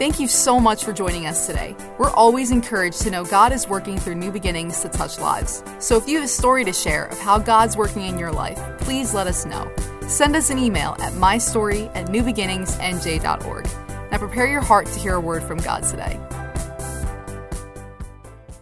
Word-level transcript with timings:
Thank 0.00 0.18
you 0.18 0.28
so 0.28 0.58
much 0.58 0.82
for 0.82 0.94
joining 0.94 1.26
us 1.26 1.46
today. 1.46 1.76
We're 1.98 2.08
always 2.08 2.50
encouraged 2.52 3.02
to 3.02 3.10
know 3.10 3.22
God 3.22 3.52
is 3.52 3.68
working 3.68 3.98
through 3.98 4.14
new 4.14 4.32
beginnings 4.32 4.80
to 4.80 4.88
touch 4.88 5.18
lives. 5.18 5.62
So 5.78 5.98
if 5.98 6.08
you 6.08 6.14
have 6.14 6.24
a 6.24 6.28
story 6.28 6.64
to 6.64 6.72
share 6.72 7.04
of 7.04 7.18
how 7.18 7.38
God's 7.38 7.76
working 7.76 8.06
in 8.06 8.18
your 8.18 8.32
life, 8.32 8.58
please 8.80 9.12
let 9.12 9.26
us 9.26 9.44
know. 9.44 9.70
Send 10.08 10.36
us 10.36 10.48
an 10.48 10.56
email 10.56 10.96
at 11.00 11.12
mystory 11.12 11.94
at 11.94 12.06
newbeginningsnj.org. 12.06 13.64
Now 14.10 14.16
prepare 14.16 14.46
your 14.46 14.62
heart 14.62 14.86
to 14.86 14.98
hear 14.98 15.16
a 15.16 15.20
word 15.20 15.42
from 15.42 15.58
God 15.58 15.82
today. 15.82 16.18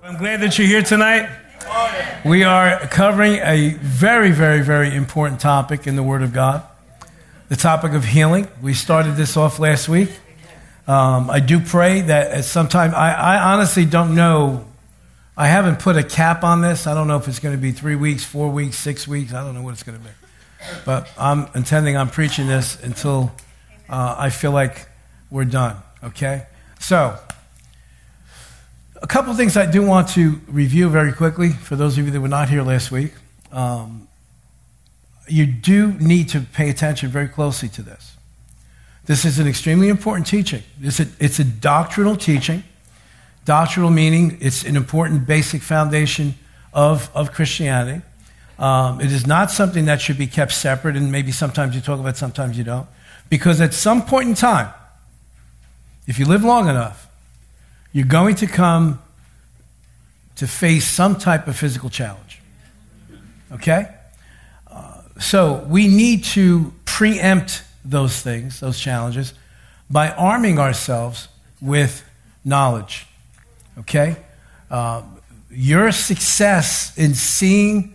I'm 0.02 0.18
glad 0.18 0.40
that 0.40 0.58
you're 0.58 0.66
here 0.66 0.82
tonight. 0.82 1.28
We 2.24 2.42
are 2.42 2.80
covering 2.88 3.34
a 3.44 3.74
very, 3.74 4.32
very, 4.32 4.62
very 4.62 4.92
important 4.92 5.40
topic 5.40 5.86
in 5.86 5.94
the 5.94 6.02
Word 6.02 6.22
of 6.22 6.32
God 6.32 6.64
the 7.48 7.56
topic 7.56 7.92
of 7.92 8.04
healing. 8.04 8.48
We 8.60 8.74
started 8.74 9.12
this 9.12 9.36
off 9.36 9.58
last 9.58 9.88
week. 9.88 10.10
Um, 10.88 11.28
I 11.28 11.40
do 11.40 11.60
pray 11.60 12.00
that 12.00 12.30
at 12.32 12.44
some 12.46 12.66
time, 12.66 12.94
I, 12.94 13.12
I 13.12 13.52
honestly 13.52 13.84
don't 13.84 14.14
know. 14.14 14.64
I 15.36 15.46
haven't 15.46 15.80
put 15.80 15.98
a 15.98 16.02
cap 16.02 16.42
on 16.42 16.62
this. 16.62 16.86
I 16.86 16.94
don't 16.94 17.06
know 17.06 17.16
if 17.18 17.28
it's 17.28 17.40
going 17.40 17.54
to 17.54 17.60
be 17.60 17.72
three 17.72 17.94
weeks, 17.94 18.24
four 18.24 18.48
weeks, 18.48 18.78
six 18.78 19.06
weeks. 19.06 19.34
I 19.34 19.44
don't 19.44 19.54
know 19.54 19.60
what 19.60 19.74
it's 19.74 19.82
going 19.82 19.98
to 19.98 20.04
be. 20.04 20.10
But 20.86 21.08
I'm 21.18 21.46
intending 21.54 21.96
on 21.96 22.08
preaching 22.08 22.48
this 22.48 22.82
until 22.82 23.30
uh, 23.90 24.16
I 24.18 24.30
feel 24.30 24.50
like 24.50 24.88
we're 25.30 25.44
done, 25.44 25.76
okay? 26.02 26.46
So, 26.80 27.18
a 29.02 29.06
couple 29.06 29.34
things 29.34 29.58
I 29.58 29.70
do 29.70 29.86
want 29.86 30.08
to 30.10 30.40
review 30.48 30.88
very 30.88 31.12
quickly 31.12 31.50
for 31.50 31.76
those 31.76 31.98
of 31.98 32.06
you 32.06 32.10
that 32.12 32.20
were 32.20 32.28
not 32.28 32.48
here 32.48 32.62
last 32.62 32.90
week. 32.90 33.12
Um, 33.52 34.08
you 35.28 35.44
do 35.44 35.92
need 35.92 36.30
to 36.30 36.40
pay 36.40 36.70
attention 36.70 37.10
very 37.10 37.28
closely 37.28 37.68
to 37.68 37.82
this. 37.82 38.17
This 39.08 39.24
is 39.24 39.38
an 39.38 39.46
extremely 39.46 39.88
important 39.88 40.26
teaching. 40.26 40.62
It's 40.82 41.00
a, 41.00 41.06
it's 41.18 41.38
a 41.38 41.44
doctrinal 41.44 42.14
teaching. 42.14 42.62
Doctrinal 43.46 43.88
meaning 43.88 44.36
it's 44.42 44.64
an 44.64 44.76
important 44.76 45.26
basic 45.26 45.62
foundation 45.62 46.34
of, 46.74 47.10
of 47.14 47.32
Christianity. 47.32 48.02
Um, 48.58 49.00
it 49.00 49.10
is 49.10 49.26
not 49.26 49.50
something 49.50 49.86
that 49.86 50.02
should 50.02 50.18
be 50.18 50.26
kept 50.26 50.52
separate, 50.52 50.94
and 50.94 51.10
maybe 51.10 51.32
sometimes 51.32 51.74
you 51.74 51.80
talk 51.80 51.98
about, 51.98 52.10
it, 52.10 52.16
sometimes 52.18 52.58
you 52.58 52.64
don't. 52.64 52.86
Because 53.30 53.62
at 53.62 53.72
some 53.72 54.04
point 54.04 54.28
in 54.28 54.34
time, 54.34 54.74
if 56.06 56.18
you 56.18 56.26
live 56.26 56.44
long 56.44 56.68
enough, 56.68 57.08
you're 57.94 58.04
going 58.04 58.34
to 58.34 58.46
come 58.46 59.00
to 60.36 60.46
face 60.46 60.86
some 60.86 61.16
type 61.16 61.48
of 61.48 61.56
physical 61.56 61.88
challenge. 61.88 62.42
Okay? 63.52 63.88
Uh, 64.70 65.00
so 65.18 65.64
we 65.66 65.88
need 65.88 66.24
to 66.24 66.74
preempt 66.84 67.62
those 67.88 68.20
things, 68.20 68.60
those 68.60 68.78
challenges, 68.78 69.34
by 69.90 70.10
arming 70.10 70.58
ourselves 70.58 71.28
with 71.60 72.04
knowledge. 72.44 73.06
Okay? 73.78 74.16
Uh, 74.70 75.02
your 75.50 75.90
success 75.92 76.96
in 76.98 77.14
seeing 77.14 77.94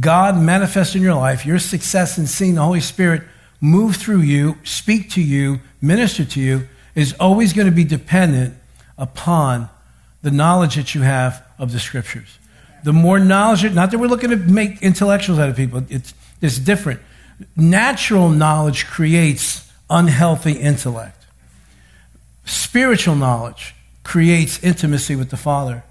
God 0.00 0.36
manifest 0.38 0.96
in 0.96 1.02
your 1.02 1.14
life, 1.14 1.44
your 1.44 1.58
success 1.58 2.18
in 2.18 2.26
seeing 2.26 2.54
the 2.54 2.62
Holy 2.62 2.80
Spirit 2.80 3.22
move 3.60 3.96
through 3.96 4.20
you, 4.20 4.58
speak 4.64 5.10
to 5.10 5.22
you, 5.22 5.60
minister 5.80 6.24
to 6.24 6.40
you, 6.40 6.68
is 6.94 7.14
always 7.20 7.52
going 7.52 7.66
to 7.66 7.74
be 7.74 7.84
dependent 7.84 8.54
upon 8.96 9.68
the 10.22 10.30
knowledge 10.30 10.76
that 10.76 10.94
you 10.94 11.02
have 11.02 11.44
of 11.58 11.72
the 11.72 11.78
Scriptures. 11.78 12.38
The 12.82 12.92
more 12.92 13.18
knowledge, 13.18 13.64
not 13.74 13.90
that 13.90 13.98
we're 13.98 14.08
looking 14.08 14.30
to 14.30 14.36
make 14.36 14.82
intellectuals 14.82 15.38
out 15.38 15.48
of 15.48 15.56
people, 15.56 15.82
it's, 15.88 16.14
it's 16.40 16.58
different 16.58 17.00
natural 17.56 18.28
knowledge 18.28 18.86
creates 18.86 19.70
unhealthy 19.90 20.52
intellect. 20.52 21.24
Spiritual 22.44 23.16
knowledge 23.16 23.74
creates 24.02 24.62
intimacy 24.62 25.16
with 25.16 25.30
the 25.30 25.36
Father 25.36 25.82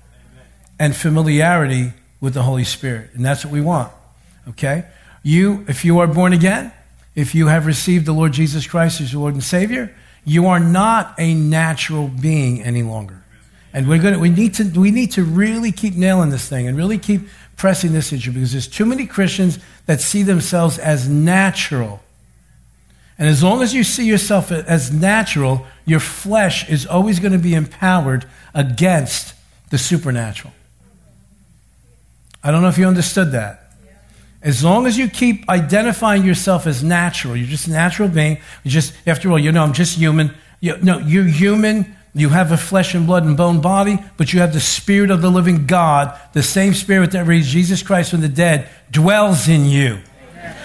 and 0.80 0.96
familiarity 0.96 1.94
with 2.22 2.34
the 2.34 2.44
Holy 2.44 2.64
Spirit. 2.64 3.10
And 3.14 3.26
that's 3.26 3.44
what 3.44 3.54
we 3.54 3.62
want. 3.62 3.92
Okay? 4.50 4.86
You, 5.24 5.66
if 5.68 5.86
you 5.86 6.00
are 6.00 6.08
born 6.08 6.34
again, 6.34 6.72
if 7.16 7.36
you 7.36 7.48
have 7.48 7.66
received 7.66 8.06
the 8.06 8.14
Lord 8.14 8.34
Jesus 8.34 8.68
Christ 8.68 9.02
as 9.02 9.14
your 9.14 9.22
Lord 9.22 9.34
and 9.34 9.44
Savior, 9.44 9.96
you 10.26 10.48
are 10.48 10.60
not 10.60 11.16
a 11.18 11.34
natural 11.34 12.08
being 12.08 12.62
any 12.62 12.84
longer. 12.84 13.24
And 13.74 13.88
we're 13.88 14.02
to, 14.02 14.18
we, 14.18 14.30
need 14.30 14.54
to, 14.56 14.64
we 14.80 14.92
need 14.92 15.12
to 15.14 15.24
really 15.24 15.72
keep 15.72 15.96
nailing 15.96 16.30
this 16.30 16.48
thing 16.48 16.68
and 16.68 16.78
really 16.78 16.98
keep 16.98 17.22
pressing 17.56 17.94
this 17.94 18.12
issue 18.12 18.32
because 18.32 18.52
there's 18.52 18.68
too 18.68 18.86
many 18.86 19.06
Christians 19.06 19.60
that 19.86 20.02
see 20.02 20.24
themselves 20.24 20.78
as 20.78 21.08
natural. 21.08 22.02
And 23.18 23.30
as 23.30 23.44
long 23.44 23.62
as 23.62 23.74
you 23.74 23.84
see 23.84 24.06
yourself 24.06 24.52
as 24.52 24.92
natural, 24.92 25.66
your 25.86 26.00
flesh 26.00 26.70
is 26.70 26.86
always 26.86 27.20
going 27.20 27.32
to 27.34 27.40
be 27.40 27.54
empowered 27.54 28.26
against 28.54 29.34
the 29.70 29.78
supernatural. 29.78 30.54
I 32.44 32.52
don't 32.52 32.62
know 32.62 32.70
if 32.70 32.78
you 32.78 32.88
understood 32.88 33.32
that. 33.32 33.60
As 34.42 34.62
long 34.62 34.86
as 34.86 34.98
you 34.98 35.08
keep 35.08 35.48
identifying 35.50 36.26
yourself 36.26 36.68
as 36.68 36.84
natural, 36.84 37.38
you're 37.38 37.48
just 37.48 37.68
a 37.68 37.72
natural 37.72 38.10
being. 38.10 38.40
You 38.64 38.72
just, 38.72 38.94
after 39.08 39.32
all, 39.32 39.40
you 39.40 39.54
know, 39.54 39.64
I'm 39.64 39.72
just 39.72 39.98
human. 39.98 40.36
You, 40.60 40.76
no, 40.78 40.98
you're 40.98 41.24
human. 41.24 41.96
You 42.16 42.30
have 42.30 42.52
a 42.52 42.58
flesh 42.58 42.94
and 42.94 43.08
blood 43.08 43.24
and 43.24 43.36
bone 43.36 43.60
body, 43.60 43.98
but 44.18 44.34
you 44.34 44.40
have 44.42 44.54
the 44.54 44.60
Spirit 44.60 45.10
of 45.10 45.22
the 45.22 45.32
living 45.32 45.66
God, 45.66 46.18
the 46.34 46.44
same 46.44 46.74
Spirit 46.74 47.12
that 47.12 47.26
raised 47.26 47.50
Jesus 47.50 47.82
Christ 47.82 48.12
from 48.12 48.22
the 48.22 48.30
dead, 48.30 48.70
dwells 48.92 49.48
in 49.48 49.66
you. 49.66 50.00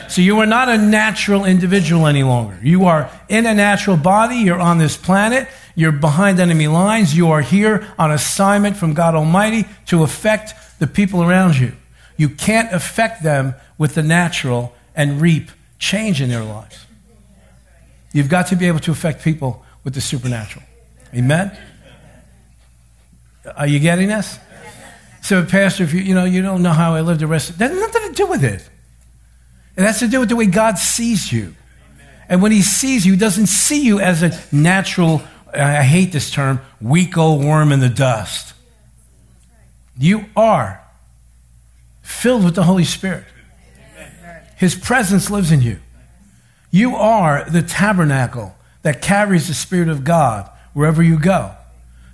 So 0.08 0.22
you 0.22 0.38
are 0.41 0.47
not 0.47 0.69
a 0.69 0.76
natural 0.76 1.44
individual 1.44 2.06
any 2.06 2.22
longer. 2.22 2.58
You 2.62 2.87
are 2.87 3.10
in 3.28 3.47
a 3.47 3.54
natural 3.54 3.97
body. 3.97 4.37
You're 4.37 4.60
on 4.60 4.78
this 4.78 4.97
planet. 4.97 5.48
You're 5.75 5.92
behind 5.92 6.41
enemy 6.41 6.66
lines. 6.66 7.16
You 7.16 7.31
are 7.31 7.41
here 7.41 7.87
on 7.98 8.10
assignment 8.10 8.76
from 8.76 8.94
God 8.94 9.14
Almighty 9.14 9.66
to 9.87 10.03
affect 10.03 10.54
the 10.78 10.87
people 10.87 11.22
around 11.22 11.58
you. 11.58 11.72
You 12.16 12.28
can't 12.28 12.72
affect 12.75 13.22
them 13.22 13.54
with 13.76 13.94
the 13.94 14.03
natural 14.03 14.75
and 14.94 15.20
reap 15.20 15.50
change 15.78 16.20
in 16.20 16.31
their 16.31 16.42
lives. 16.42 16.87
You've 18.12 18.28
got 18.28 18.48
to 18.48 18.56
be 18.56 18.66
able 18.66 18.81
to 18.81 18.91
affect 18.91 19.22
people 19.22 19.64
with 19.84 19.94
the 19.94 20.00
supernatural. 20.00 20.64
Amen? 21.14 21.56
Are 23.56 23.66
you 23.66 23.78
getting 23.78 24.08
this? 24.08 24.38
So, 25.22 25.44
Pastor, 25.44 25.84
if 25.84 25.92
you, 25.92 26.00
you 26.00 26.14
know, 26.14 26.24
you 26.24 26.42
don't 26.42 26.62
know 26.62 26.72
how 26.72 26.94
I 26.94 27.00
live 27.00 27.19
the 27.19 27.26
rest 27.26 27.50
of 27.50 27.58
that 27.58 27.70
has 27.70 27.78
nothing 27.78 28.08
to 28.08 28.14
do 28.14 28.26
with 28.26 28.44
it. 28.44 28.69
It 29.76 29.82
has 29.82 29.98
to 30.00 30.08
do 30.08 30.20
with 30.20 30.28
the 30.28 30.36
way 30.36 30.46
God 30.46 30.78
sees 30.78 31.32
you. 31.32 31.54
And 32.28 32.42
when 32.42 32.52
he 32.52 32.62
sees 32.62 33.06
you, 33.06 33.12
he 33.12 33.19
doesn't 33.19 33.46
see 33.46 33.82
you 33.82 34.00
as 34.00 34.22
a 34.22 34.38
natural, 34.52 35.22
I 35.52 35.82
hate 35.82 36.12
this 36.12 36.30
term, 36.30 36.60
weak 36.80 37.16
old 37.16 37.44
worm 37.44 37.72
in 37.72 37.80
the 37.80 37.88
dust. 37.88 38.54
You 39.98 40.26
are 40.36 40.82
filled 42.02 42.44
with 42.44 42.54
the 42.54 42.64
Holy 42.64 42.84
Spirit. 42.84 43.25
His 44.56 44.75
presence 44.75 45.30
lives 45.30 45.52
in 45.52 45.62
you. 45.62 45.78
You 46.70 46.96
are 46.96 47.48
the 47.48 47.62
tabernacle 47.62 48.54
that 48.82 49.00
carries 49.00 49.48
the 49.48 49.54
Spirit 49.54 49.88
of 49.88 50.04
God 50.04 50.50
wherever 50.78 51.02
you 51.02 51.18
go. 51.18 51.50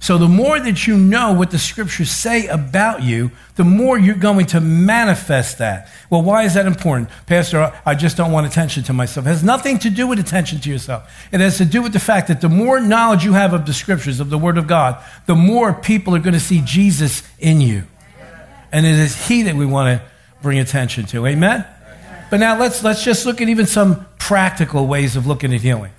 So, 0.00 0.16
the 0.16 0.28
more 0.28 0.58
that 0.58 0.86
you 0.86 0.96
know 0.96 1.34
what 1.34 1.50
the 1.50 1.58
scriptures 1.58 2.10
say 2.10 2.46
about 2.46 3.02
you, 3.02 3.30
the 3.56 3.64
more 3.64 3.98
you're 3.98 4.14
going 4.14 4.46
to 4.46 4.60
manifest 4.60 5.58
that. 5.58 5.90
Well, 6.08 6.22
why 6.22 6.44
is 6.44 6.54
that 6.54 6.66
important? 6.66 7.10
Pastor, 7.26 7.72
I 7.84 7.94
just 7.94 8.16
don't 8.16 8.32
want 8.32 8.46
attention 8.46 8.82
to 8.84 8.94
myself. 8.94 9.26
It 9.26 9.30
has 9.30 9.44
nothing 9.44 9.78
to 9.80 9.90
do 9.90 10.06
with 10.06 10.18
attention 10.18 10.60
to 10.60 10.70
yourself. 10.70 11.10
It 11.30 11.40
has 11.40 11.58
to 11.58 11.66
do 11.66 11.82
with 11.82 11.92
the 11.92 12.00
fact 12.00 12.28
that 12.28 12.40
the 12.40 12.48
more 12.48 12.80
knowledge 12.80 13.24
you 13.24 13.34
have 13.34 13.52
of 13.52 13.66
the 13.66 13.74
scriptures, 13.74 14.20
of 14.20 14.30
the 14.30 14.38
Word 14.38 14.58
of 14.58 14.66
God, 14.66 15.02
the 15.26 15.34
more 15.34 15.72
people 15.72 16.14
are 16.14 16.20
going 16.20 16.34
to 16.34 16.40
see 16.40 16.62
Jesus 16.64 17.22
in 17.38 17.60
you. 17.60 17.84
And 18.72 18.84
it 18.84 18.98
is 18.98 19.28
He 19.28 19.42
that 19.42 19.54
we 19.54 19.66
want 19.66 19.98
to 19.98 20.06
bring 20.42 20.58
attention 20.58 21.04
to. 21.06 21.26
Amen? 21.26 21.66
But 22.30 22.40
now 22.40 22.58
let's, 22.58 22.82
let's 22.82 23.04
just 23.04 23.24
look 23.26 23.40
at 23.40 23.48
even 23.48 23.66
some 23.66 24.06
practical 24.18 24.86
ways 24.86 25.16
of 25.16 25.26
looking 25.26 25.54
at 25.54 25.62
healing. 25.62 25.92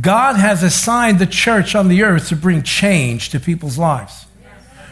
God 0.00 0.36
has 0.36 0.62
assigned 0.62 1.18
the 1.18 1.26
church 1.26 1.74
on 1.74 1.88
the 1.88 2.02
earth 2.02 2.28
to 2.28 2.36
bring 2.36 2.62
change 2.62 3.30
to 3.30 3.40
people's 3.40 3.78
lives. 3.78 4.26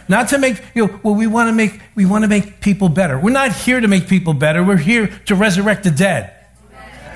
Not 0.09 0.29
to 0.29 0.39
make, 0.39 0.63
you 0.75 0.87
know, 0.87 1.01
well, 1.03 1.15
we 1.15 1.27
want 1.27 1.49
to 1.49 1.53
make, 1.53 1.81
we 1.95 2.05
want 2.05 2.25
to 2.25 2.29
make 2.29 2.61
people 2.61 2.89
better. 2.89 3.19
We're 3.19 3.31
not 3.31 3.53
here 3.53 3.81
to 3.81 3.89
make 3.89 4.09
people 4.09 4.35
better. 4.35 4.63
We're 4.63 4.77
here 4.77 5.07
to 5.27 5.35
resurrect 5.35 5.85
the 5.85 5.91
dead. 5.91 6.35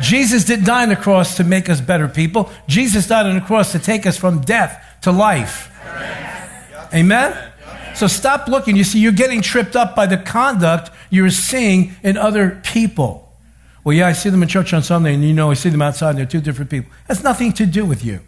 Jesus 0.00 0.44
didn't 0.44 0.66
die 0.66 0.82
on 0.82 0.88
the 0.88 0.96
cross 0.96 1.36
to 1.36 1.44
make 1.44 1.68
us 1.68 1.80
better 1.80 2.08
people. 2.08 2.50
Jesus 2.68 3.06
died 3.06 3.26
on 3.26 3.34
the 3.34 3.40
cross 3.40 3.72
to 3.72 3.78
take 3.78 4.06
us 4.06 4.16
from 4.16 4.40
death 4.40 4.82
to 5.02 5.12
life. 5.12 5.72
Amen? 6.94 7.52
So 7.94 8.06
stop 8.06 8.46
looking. 8.46 8.76
You 8.76 8.84
see, 8.84 9.00
you're 9.00 9.12
getting 9.12 9.40
tripped 9.40 9.74
up 9.74 9.96
by 9.96 10.06
the 10.06 10.18
conduct 10.18 10.90
you're 11.10 11.30
seeing 11.30 11.96
in 12.02 12.16
other 12.16 12.60
people. 12.62 13.25
Well, 13.86 13.94
yeah, 13.94 14.08
I 14.08 14.14
see 14.14 14.30
them 14.30 14.42
in 14.42 14.48
church 14.48 14.74
on 14.74 14.82
Sunday, 14.82 15.14
and 15.14 15.22
you 15.22 15.32
know, 15.32 15.52
I 15.52 15.54
see 15.54 15.68
them 15.68 15.80
outside, 15.80 16.10
and 16.10 16.18
they're 16.18 16.26
two 16.26 16.40
different 16.40 16.72
people. 16.72 16.90
That's 17.06 17.22
nothing 17.22 17.52
to 17.52 17.64
do 17.64 17.86
with 17.86 18.04
you. 18.04 18.18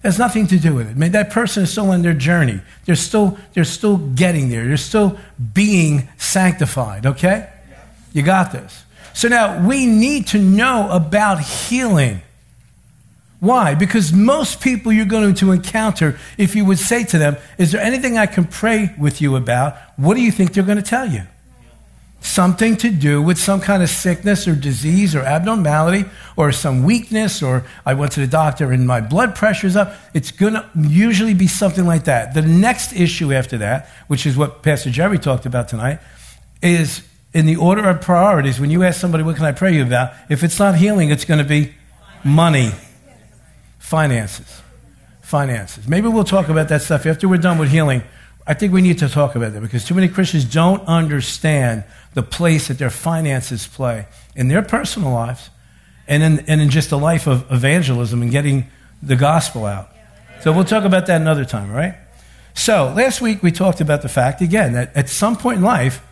That's 0.00 0.16
nothing 0.16 0.46
to 0.46 0.60
do 0.60 0.76
with 0.76 0.86
it. 0.86 0.92
I 0.92 0.94
mean, 0.94 1.10
that 1.10 1.30
person 1.30 1.64
is 1.64 1.72
still 1.72 1.90
on 1.90 2.02
their 2.02 2.14
journey. 2.14 2.60
They're 2.84 2.94
still, 2.94 3.36
they're 3.52 3.64
still 3.64 3.96
getting 3.96 4.48
there. 4.48 4.64
They're 4.64 4.76
still 4.76 5.18
being 5.52 6.08
sanctified, 6.18 7.04
okay? 7.04 7.50
You 8.12 8.22
got 8.22 8.52
this. 8.52 8.84
So 9.12 9.26
now 9.26 9.66
we 9.66 9.86
need 9.86 10.28
to 10.28 10.38
know 10.38 10.88
about 10.92 11.40
healing. 11.40 12.22
Why? 13.40 13.74
Because 13.74 14.12
most 14.12 14.60
people 14.60 14.92
you're 14.92 15.04
going 15.04 15.34
to 15.34 15.50
encounter, 15.50 16.16
if 16.38 16.54
you 16.54 16.64
would 16.64 16.78
say 16.78 17.02
to 17.06 17.18
them, 17.18 17.38
Is 17.58 17.72
there 17.72 17.80
anything 17.80 18.18
I 18.18 18.26
can 18.26 18.44
pray 18.44 18.94
with 18.96 19.20
you 19.20 19.34
about? 19.34 19.76
What 19.96 20.14
do 20.14 20.22
you 20.22 20.30
think 20.30 20.52
they're 20.52 20.62
going 20.62 20.78
to 20.78 20.90
tell 20.90 21.10
you? 21.10 21.22
Something 22.26 22.76
to 22.78 22.90
do 22.90 23.22
with 23.22 23.38
some 23.38 23.60
kind 23.60 23.82
of 23.82 23.88
sickness 23.88 24.48
or 24.48 24.56
disease 24.56 25.14
or 25.14 25.20
abnormality 25.20 26.04
or 26.36 26.50
some 26.50 26.82
weakness, 26.82 27.40
or 27.40 27.64
I 27.84 27.94
went 27.94 28.12
to 28.12 28.20
the 28.20 28.26
doctor 28.26 28.72
and 28.72 28.86
my 28.86 29.00
blood 29.00 29.36
pressure's 29.36 29.76
up. 29.76 29.94
It's 30.12 30.32
going 30.32 30.54
to 30.54 30.68
usually 30.76 31.34
be 31.34 31.46
something 31.46 31.86
like 31.86 32.04
that. 32.04 32.34
The 32.34 32.42
next 32.42 32.92
issue 32.92 33.32
after 33.32 33.58
that, 33.58 33.88
which 34.08 34.26
is 34.26 34.36
what 34.36 34.62
Pastor 34.62 34.90
Jerry 34.90 35.18
talked 35.18 35.46
about 35.46 35.68
tonight, 35.68 36.00
is 36.60 37.02
in 37.32 37.46
the 37.46 37.56
order 37.56 37.88
of 37.88 38.00
priorities. 38.00 38.58
When 38.58 38.70
you 38.70 38.82
ask 38.82 39.00
somebody, 39.00 39.22
What 39.22 39.36
can 39.36 39.44
I 39.44 39.52
pray 39.52 39.74
you 39.74 39.82
about? 39.82 40.12
If 40.28 40.42
it's 40.42 40.58
not 40.58 40.74
healing, 40.74 41.10
it's 41.10 41.24
going 41.24 41.38
to 41.38 41.48
be 41.48 41.74
money 42.24 42.72
Finances. 43.86 44.62
Finances. 45.22 45.86
Maybe 45.86 46.08
we'll 46.08 46.24
talk 46.24 46.48
about 46.48 46.68
that 46.70 46.82
stuff 46.82 47.06
after 47.06 47.28
we're 47.28 47.36
done 47.36 47.56
with 47.56 47.70
healing. 47.70 48.02
I 48.46 48.54
think 48.54 48.72
we 48.72 48.80
need 48.80 48.98
to 48.98 49.08
talk 49.08 49.34
about 49.34 49.52
that 49.52 49.60
because 49.60 49.84
too 49.84 49.94
many 49.94 50.08
Christians 50.08 50.44
don't 50.44 50.86
understand 50.86 51.84
the 52.14 52.22
place 52.22 52.68
that 52.68 52.78
their 52.78 52.90
finances 52.90 53.66
play 53.66 54.06
in 54.34 54.48
their 54.48 54.62
personal 54.62 55.10
lives 55.12 55.50
and 56.06 56.22
in, 56.22 56.38
and 56.46 56.60
in 56.60 56.70
just 56.70 56.90
the 56.90 56.98
life 56.98 57.26
of 57.26 57.50
evangelism 57.50 58.22
and 58.22 58.30
getting 58.30 58.68
the 59.02 59.16
gospel 59.16 59.64
out. 59.64 59.90
So 60.42 60.52
we'll 60.52 60.64
talk 60.64 60.84
about 60.84 61.06
that 61.06 61.20
another 61.20 61.44
time, 61.44 61.72
right? 61.72 61.96
So 62.54 62.92
last 62.96 63.20
week 63.20 63.42
we 63.42 63.50
talked 63.50 63.80
about 63.80 64.02
the 64.02 64.08
fact, 64.08 64.40
again, 64.40 64.74
that 64.74 64.94
at 64.94 65.08
some 65.08 65.36
point 65.36 65.58
in 65.58 65.64
life, 65.64 66.02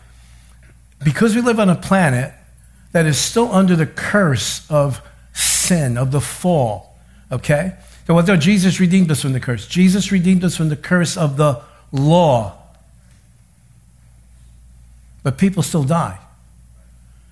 because 1.03 1.35
we 1.35 1.41
live 1.41 1.59
on 1.59 1.69
a 1.69 1.75
planet 1.75 2.33
that 2.91 3.05
is 3.05 3.17
still 3.17 3.51
under 3.51 3.75
the 3.75 3.85
curse 3.85 4.69
of 4.69 5.01
sin, 5.33 5.97
of 5.97 6.11
the 6.11 6.21
fall, 6.21 6.95
Okay? 7.31 7.75
So 8.07 8.15
although 8.15 8.37
Jesus 8.37 8.79
redeemed 8.79 9.09
us 9.11 9.21
from 9.21 9.33
the 9.33 9.39
curse, 9.39 9.67
Jesus 9.67 10.11
redeemed 10.11 10.43
us 10.43 10.55
from 10.55 10.69
the 10.69 10.75
curse 10.75 11.17
of 11.17 11.37
the 11.37 11.61
law. 11.95 12.53
But 15.23 15.37
people 15.37 15.63
still 15.63 15.83
die. 15.83 16.19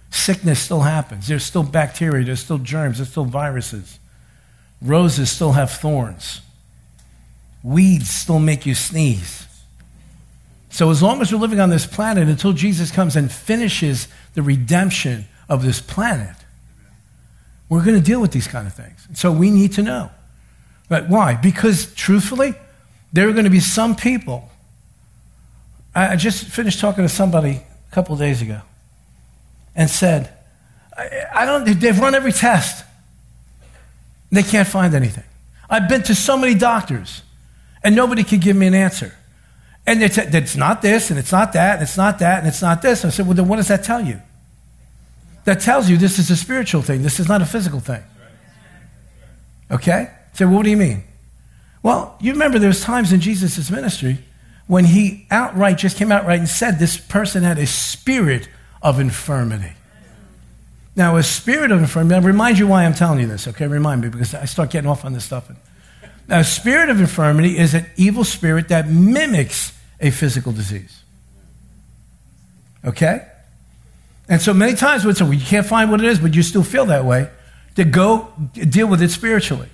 Sickness 0.10 0.60
still 0.60 0.82
happens. 0.82 1.28
There's 1.28 1.44
still 1.44 1.64
bacteria, 1.64 2.26
there's 2.26 2.40
still 2.40 2.58
germs, 2.58 2.98
there's 2.98 3.10
still 3.10 3.26
viruses. 3.26 4.00
Roses 4.82 5.32
still 5.32 5.54
have 5.54 5.72
thorns. 5.72 6.42
Weeds 7.64 8.10
still 8.10 8.40
make 8.40 8.66
you 8.66 8.76
sneeze. 8.76 9.48
So, 10.70 10.90
as 10.90 11.02
long 11.02 11.22
as 11.22 11.32
we're 11.32 11.40
living 11.40 11.60
on 11.60 11.70
this 11.70 11.86
planet, 11.86 12.28
until 12.28 12.52
Jesus 12.52 12.92
comes 12.92 13.16
and 13.16 13.32
finishes 13.32 14.08
the 14.34 14.42
redemption 14.42 15.26
of 15.48 15.64
this 15.64 15.80
planet, 15.80 16.36
we're 17.70 17.84
going 17.84 17.98
to 17.98 18.04
deal 18.04 18.22
with 18.22 18.32
these 18.32 18.48
kind 18.48 18.68
of 18.68 18.74
things. 18.74 19.08
So 19.14 19.32
we 19.32 19.50
need 19.50 19.74
to 19.74 19.82
know. 19.82 20.12
But 20.90 21.10
why? 21.10 21.36
Because 21.36 21.94
truthfully, 21.96 22.54
there 23.12 23.28
are 23.28 23.32
going 23.32 23.46
to 23.46 23.50
be 23.50 23.60
some 23.60 23.96
people. 23.96 24.52
I 25.96 26.16
just 26.16 26.46
finished 26.46 26.80
talking 26.80 27.04
to 27.04 27.10
somebody 27.10 27.62
a 27.92 27.96
couple 27.96 28.16
days 28.16 28.42
ago 28.42 28.62
and 29.76 29.90
said, 29.90 30.34
I, 30.98 31.46
don't, 31.46 31.80
they've 31.80 32.00
run 32.00 32.16
every 32.16 32.32
test. 32.32 32.84
They 34.32 34.44
can't 34.44 34.68
find 34.68 34.94
anything. 34.96 35.24
I've 35.70 35.88
been 35.88 36.04
to 36.04 36.16
so 36.16 36.38
many 36.38 36.56
doctors 36.56 37.22
and 37.84 37.96
nobody 37.96 38.24
can 38.24 38.40
give 38.40 38.56
me 38.56 38.68
an 38.68 38.74
answer. 38.74 39.14
And 39.86 40.02
they 40.02 40.08
said, 40.08 40.34
it's 40.34 40.56
not 40.56 40.82
this, 40.82 41.10
and 41.10 41.20
it's 41.20 41.32
not 41.32 41.54
that, 41.54 41.74
and 41.74 41.84
it's 41.84 41.98
not 41.98 42.20
that, 42.20 42.40
and 42.40 42.48
it's 42.48 42.62
not 42.62 42.82
this. 42.82 43.04
I 43.04 43.10
said, 43.10 43.26
well, 43.26 43.36
then 43.36 43.48
what 43.48 43.58
does 43.58 43.68
that 43.68 43.84
tell 43.84 44.02
you? 44.02 44.22
that 45.46 45.60
tells 45.60 45.90
you 45.90 45.98
this 45.98 46.20
is 46.20 46.30
a 46.30 46.36
spiritual 46.36 46.82
thing. 46.82 47.02
This 47.04 47.20
is 47.20 47.28
not 47.28 47.42
a 47.42 47.46
physical 47.46 47.80
thing. 47.80 48.04
Okay? 49.70 50.10
So, 50.34 50.48
what 50.48 50.64
do 50.64 50.70
you 50.70 50.78
mean? 50.78 51.04
Well, 51.82 52.16
you 52.22 52.32
remember 52.32 52.60
there 52.60 52.70
was 52.70 52.82
times 52.82 53.12
in 53.12 53.20
Jesus' 53.20 53.70
ministry 53.70 54.20
when 54.68 54.86
he 54.86 55.28
outright 55.30 55.78
just 55.78 55.98
came 55.98 56.12
out 56.12 56.26
right 56.26 56.40
and 56.40 56.48
said 56.48 56.80
this 56.80 56.98
person 56.98 57.44
had 57.44 57.58
a 57.58 57.68
spirit 57.68 58.48
of 58.82 59.00
infirmity. 59.00 59.74
Now, 60.96 61.18
a 61.18 61.24
spirit 61.24 61.72
of 61.72 61.80
infirmity, 61.80 62.16
I'll 62.16 62.22
remind 62.22 62.60
you 62.60 62.68
why 62.68 62.86
I'm 62.86 62.94
telling 62.94 63.20
you 63.20 63.28
this, 63.28 63.48
okay? 63.48 63.68
Remind 63.68 64.02
me 64.02 64.10
because 64.10 64.34
I 64.36 64.46
start 64.46 64.70
getting 64.70 64.90
off 64.90 65.06
on 65.06 65.14
this 65.14 65.26
stuff. 65.26 65.52
Now, 66.28 66.40
a 66.40 66.44
spirit 66.44 66.90
of 66.90 67.00
infirmity 67.00 67.58
is 67.58 67.74
an 67.74 67.86
evil 67.98 68.24
spirit 68.24 68.68
that 68.70 68.88
mimics 68.88 69.74
a 70.00 70.12
physical 70.12 70.52
disease. 70.52 71.02
Okay? 72.86 73.26
And 74.30 74.42
so 74.42 74.54
many 74.54 74.76
times 74.76 75.04
we 75.04 75.14
say, 75.14 75.24
well, 75.24 75.34
you 75.34 75.46
can't 75.46 75.66
find 75.66 75.90
what 75.90 76.00
it 76.00 76.06
is, 76.06 76.20
but 76.20 76.36
you 76.36 76.44
still 76.44 76.64
feel 76.64 76.86
that 76.86 77.06
way, 77.06 77.30
to 77.76 77.84
go 77.84 78.32
deal 78.54 78.88
with 78.88 79.02
it 79.02 79.10
spiritually. 79.10 79.70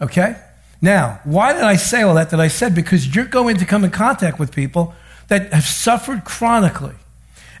Okay? 0.00 0.36
Now, 0.80 1.20
why 1.24 1.52
did 1.52 1.62
I 1.62 1.76
say 1.76 2.02
all 2.02 2.14
that 2.14 2.30
that 2.30 2.40
I 2.40 2.48
said? 2.48 2.74
Because 2.74 3.14
you're 3.14 3.24
going 3.24 3.56
to 3.56 3.64
come 3.64 3.84
in 3.84 3.90
contact 3.90 4.38
with 4.38 4.54
people 4.54 4.94
that 5.28 5.52
have 5.52 5.64
suffered 5.64 6.24
chronically. 6.24 6.94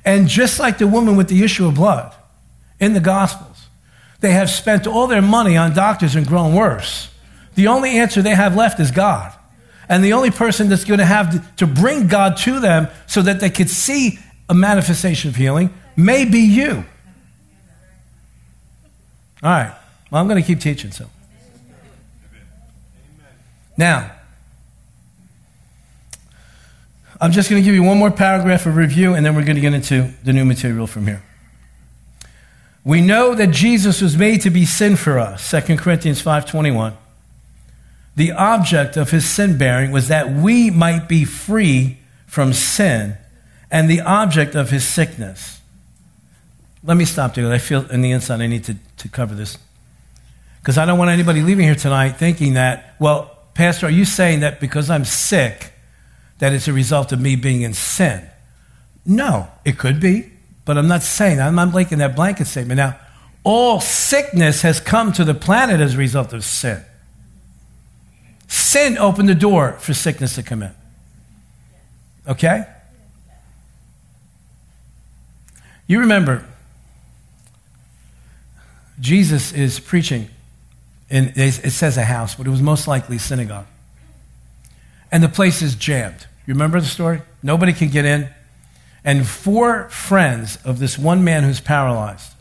And 0.04 0.28
just 0.28 0.58
like 0.58 0.78
the 0.78 0.86
woman 0.86 1.16
with 1.16 1.28
the 1.28 1.42
issue 1.42 1.66
of 1.66 1.74
blood 1.74 2.14
in 2.78 2.94
the 2.94 3.00
Gospels, 3.00 3.66
they 4.20 4.32
have 4.32 4.50
spent 4.50 4.86
all 4.86 5.06
their 5.06 5.22
money 5.22 5.56
on 5.56 5.74
doctors 5.74 6.14
and 6.14 6.26
grown 6.26 6.54
worse. 6.54 7.10
The 7.54 7.66
only 7.66 7.98
answer 7.98 8.22
they 8.22 8.34
have 8.34 8.56
left 8.56 8.80
is 8.80 8.90
God. 8.90 9.32
And 9.88 10.04
the 10.04 10.12
only 10.12 10.30
person 10.30 10.68
that's 10.68 10.84
going 10.84 10.98
to 10.98 11.06
have 11.06 11.56
to 11.56 11.66
bring 11.66 12.08
God 12.08 12.36
to 12.38 12.60
them 12.60 12.88
so 13.06 13.22
that 13.22 13.40
they 13.40 13.50
could 13.50 13.70
see 13.70 14.18
a 14.48 14.54
manifestation 14.54 15.30
of 15.30 15.36
healing 15.36 15.72
may 15.96 16.24
be 16.24 16.40
you. 16.40 16.84
All 19.42 19.50
right. 19.50 19.74
Well, 20.10 20.20
I'm 20.20 20.28
going 20.28 20.40
to 20.40 20.46
keep 20.46 20.60
teaching, 20.60 20.90
so. 20.90 21.08
Now, 23.78 24.12
I'm 27.18 27.32
just 27.32 27.48
going 27.48 27.62
to 27.62 27.64
give 27.64 27.74
you 27.74 27.82
one 27.82 27.96
more 27.96 28.10
paragraph 28.10 28.66
of 28.66 28.76
review, 28.76 29.14
and 29.14 29.24
then 29.24 29.34
we're 29.34 29.44
going 29.44 29.56
to 29.56 29.62
get 29.62 29.72
into 29.72 30.12
the 30.22 30.34
new 30.34 30.44
material 30.44 30.86
from 30.86 31.06
here. 31.06 31.22
We 32.84 33.00
know 33.00 33.34
that 33.34 33.50
Jesus 33.50 34.02
was 34.02 34.16
made 34.16 34.42
to 34.42 34.50
be 34.50 34.66
sin 34.66 34.96
for 34.96 35.18
us, 35.18 35.50
2 35.50 35.76
Corinthians 35.76 36.22
5.21. 36.22 36.94
The 38.14 38.32
object 38.32 38.98
of 38.98 39.10
his 39.10 39.24
sin 39.24 39.56
bearing 39.56 39.92
was 39.92 40.08
that 40.08 40.30
we 40.30 40.68
might 40.68 41.08
be 41.08 41.24
free 41.24 41.98
from 42.26 42.52
sin, 42.52 43.16
and 43.70 43.88
the 43.88 44.02
object 44.02 44.54
of 44.54 44.68
his 44.68 44.86
sickness 44.86 45.58
let 46.84 46.96
me 46.96 47.04
stop 47.04 47.34
there. 47.34 47.52
I 47.52 47.58
feel 47.58 47.88
in 47.90 48.02
the 48.02 48.12
inside 48.12 48.40
I 48.40 48.46
need 48.46 48.64
to, 48.64 48.76
to 48.98 49.08
cover 49.08 49.34
this. 49.34 49.58
Because 50.60 50.78
I 50.78 50.86
don't 50.86 50.98
want 50.98 51.10
anybody 51.10 51.42
leaving 51.42 51.64
here 51.64 51.74
tonight 51.74 52.12
thinking 52.12 52.54
that, 52.54 52.94
well, 52.98 53.37
Pastor, 53.58 53.86
are 53.86 53.90
you 53.90 54.04
saying 54.04 54.38
that 54.38 54.60
because 54.60 54.88
I'm 54.88 55.04
sick, 55.04 55.72
that 56.38 56.52
it's 56.52 56.68
a 56.68 56.72
result 56.72 57.10
of 57.10 57.20
me 57.20 57.34
being 57.34 57.62
in 57.62 57.74
sin? 57.74 58.24
No, 59.04 59.48
it 59.64 59.76
could 59.76 59.98
be, 59.98 60.30
but 60.64 60.78
I'm 60.78 60.86
not 60.86 61.02
saying. 61.02 61.40
I'm 61.40 61.56
not 61.56 61.74
making 61.74 61.98
that 61.98 62.14
blanket 62.14 62.46
statement. 62.46 62.78
Now, 62.78 62.96
all 63.42 63.80
sickness 63.80 64.62
has 64.62 64.78
come 64.78 65.12
to 65.14 65.24
the 65.24 65.34
planet 65.34 65.80
as 65.80 65.96
a 65.96 65.98
result 65.98 66.32
of 66.32 66.44
sin. 66.44 66.84
Sin 68.46 68.96
opened 68.96 69.28
the 69.28 69.34
door 69.34 69.72
for 69.72 69.92
sickness 69.92 70.36
to 70.36 70.44
come 70.44 70.62
in. 70.62 70.70
Okay? 72.28 72.64
You 75.88 75.98
remember 75.98 76.46
Jesus 79.00 79.50
is 79.50 79.80
preaching, 79.80 80.28
and 81.10 81.32
it 81.36 81.72
says 81.72 81.96
a 81.96 82.04
house, 82.04 82.34
but 82.34 82.46
it 82.46 82.50
was 82.50 82.60
most 82.60 82.86
likely 82.86 83.16
a 83.16 83.20
synagogue. 83.20 83.66
And 85.10 85.22
the 85.22 85.28
place 85.28 85.62
is 85.62 85.74
jammed. 85.74 86.26
You 86.46 86.54
remember 86.54 86.80
the 86.80 86.86
story? 86.86 87.22
Nobody 87.42 87.72
can 87.72 87.88
get 87.88 88.04
in. 88.04 88.28
And 89.04 89.26
four 89.26 89.88
friends 89.88 90.58
of 90.64 90.78
this 90.78 90.98
one 90.98 91.24
man 91.24 91.44
who's 91.44 91.60
paralyzed, 91.60 92.32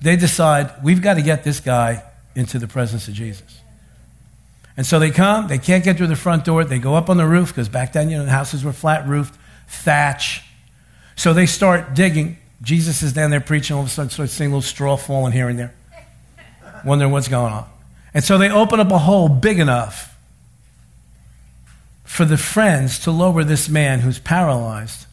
they 0.00 0.16
decide, 0.16 0.70
we've 0.82 1.02
got 1.02 1.14
to 1.14 1.22
get 1.22 1.42
this 1.42 1.58
guy 1.58 2.02
into 2.34 2.58
the 2.58 2.68
presence 2.68 3.08
of 3.08 3.14
Jesus. 3.14 3.60
And 4.76 4.86
so 4.86 4.98
they 4.98 5.10
come, 5.10 5.48
they 5.48 5.58
can't 5.58 5.84
get 5.84 5.96
through 5.96 6.06
the 6.06 6.16
front 6.16 6.44
door, 6.44 6.64
they 6.64 6.78
go 6.78 6.94
up 6.94 7.10
on 7.10 7.16
the 7.16 7.26
roof, 7.26 7.48
because 7.48 7.68
back 7.68 7.92
then, 7.92 8.08
you 8.08 8.18
know, 8.18 8.24
the 8.24 8.30
houses 8.30 8.64
were 8.64 8.72
flat 8.72 9.06
roofed, 9.06 9.34
thatch. 9.68 10.42
So 11.14 11.34
they 11.34 11.46
start 11.46 11.94
digging, 11.94 12.38
Jesus 12.62 13.02
is 13.02 13.12
down 13.12 13.30
there 13.30 13.40
preaching, 13.40 13.76
all 13.76 13.82
of 13.82 13.88
a 13.88 13.90
sudden 13.90 14.10
starts 14.10 14.32
seeing 14.32 14.50
little 14.50 14.62
straw 14.62 14.96
falling 14.96 15.32
here 15.32 15.48
and 15.48 15.58
there, 15.58 15.74
wondering 16.84 17.12
what's 17.12 17.28
going 17.28 17.52
on. 17.52 17.68
And 18.14 18.22
so 18.22 18.38
they 18.38 18.50
open 18.50 18.80
up 18.80 18.90
a 18.90 18.98
hole 18.98 19.28
big 19.28 19.58
enough 19.58 20.16
for 22.04 22.24
the 22.24 22.36
friends 22.36 22.98
to 23.00 23.10
lower 23.10 23.42
this 23.44 23.68
man 23.68 24.00
who's 24.00 24.18
paralyzed 24.18 25.06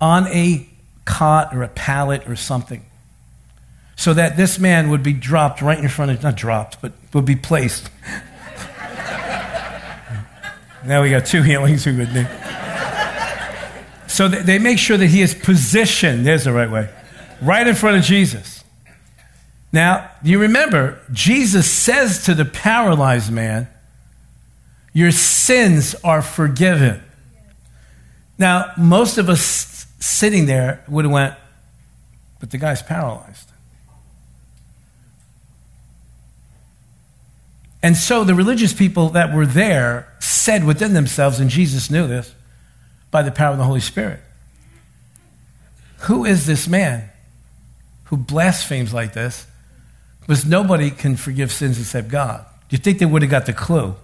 on 0.00 0.26
a 0.28 0.66
cot 1.04 1.54
or 1.54 1.62
a 1.62 1.68
pallet 1.68 2.26
or 2.28 2.36
something 2.36 2.84
so 3.96 4.14
that 4.14 4.36
this 4.36 4.58
man 4.60 4.90
would 4.90 5.02
be 5.02 5.12
dropped 5.12 5.60
right 5.60 5.78
in 5.78 5.88
front 5.88 6.10
of, 6.12 6.22
not 6.22 6.36
dropped, 6.36 6.80
but 6.80 6.92
would 7.12 7.24
be 7.24 7.34
placed. 7.34 7.90
now 10.86 11.02
we 11.02 11.10
got 11.10 11.26
two 11.26 11.42
healings 11.42 11.84
we 11.84 11.96
would 11.96 12.14
need. 12.14 12.28
So 14.06 14.28
they 14.28 14.58
make 14.58 14.78
sure 14.78 14.96
that 14.96 15.08
he 15.08 15.20
is 15.20 15.34
positioned, 15.34 16.24
there's 16.24 16.44
the 16.44 16.52
right 16.52 16.70
way, 16.70 16.88
right 17.42 17.66
in 17.66 17.74
front 17.74 17.98
of 17.98 18.04
Jesus. 18.04 18.57
Now, 19.72 20.10
you 20.22 20.40
remember, 20.40 21.00
Jesus 21.12 21.70
says 21.70 22.24
to 22.24 22.34
the 22.34 22.44
paralyzed 22.44 23.30
man, 23.30 23.68
Your 24.92 25.12
sins 25.12 25.94
are 26.02 26.22
forgiven. 26.22 27.02
Now, 28.38 28.72
most 28.78 29.18
of 29.18 29.28
us 29.28 29.86
sitting 30.00 30.46
there 30.46 30.82
would 30.88 31.04
have 31.04 31.12
went, 31.12 31.34
But 32.40 32.50
the 32.50 32.58
guy's 32.58 32.82
paralyzed. 32.82 33.48
And 37.82 37.96
so 37.96 38.24
the 38.24 38.34
religious 38.34 38.72
people 38.72 39.10
that 39.10 39.32
were 39.32 39.46
there 39.46 40.12
said 40.18 40.64
within 40.64 40.94
themselves, 40.94 41.38
and 41.38 41.48
Jesus 41.48 41.90
knew 41.90 42.08
this 42.08 42.34
by 43.10 43.22
the 43.22 43.30
power 43.30 43.52
of 43.52 43.58
the 43.58 43.64
Holy 43.64 43.80
Spirit 43.80 44.20
Who 46.00 46.24
is 46.24 46.46
this 46.46 46.66
man 46.66 47.10
who 48.04 48.16
blasphemes 48.16 48.94
like 48.94 49.12
this? 49.12 49.46
Because 50.28 50.44
nobody 50.44 50.90
can 50.90 51.16
forgive 51.16 51.50
sins 51.50 51.80
except 51.80 52.08
God. 52.08 52.44
Do 52.68 52.76
you 52.76 52.78
think 52.78 52.98
they 52.98 53.06
would 53.06 53.22
have 53.22 53.30
got 53.30 53.46
the 53.46 53.54
clue? 53.54 53.96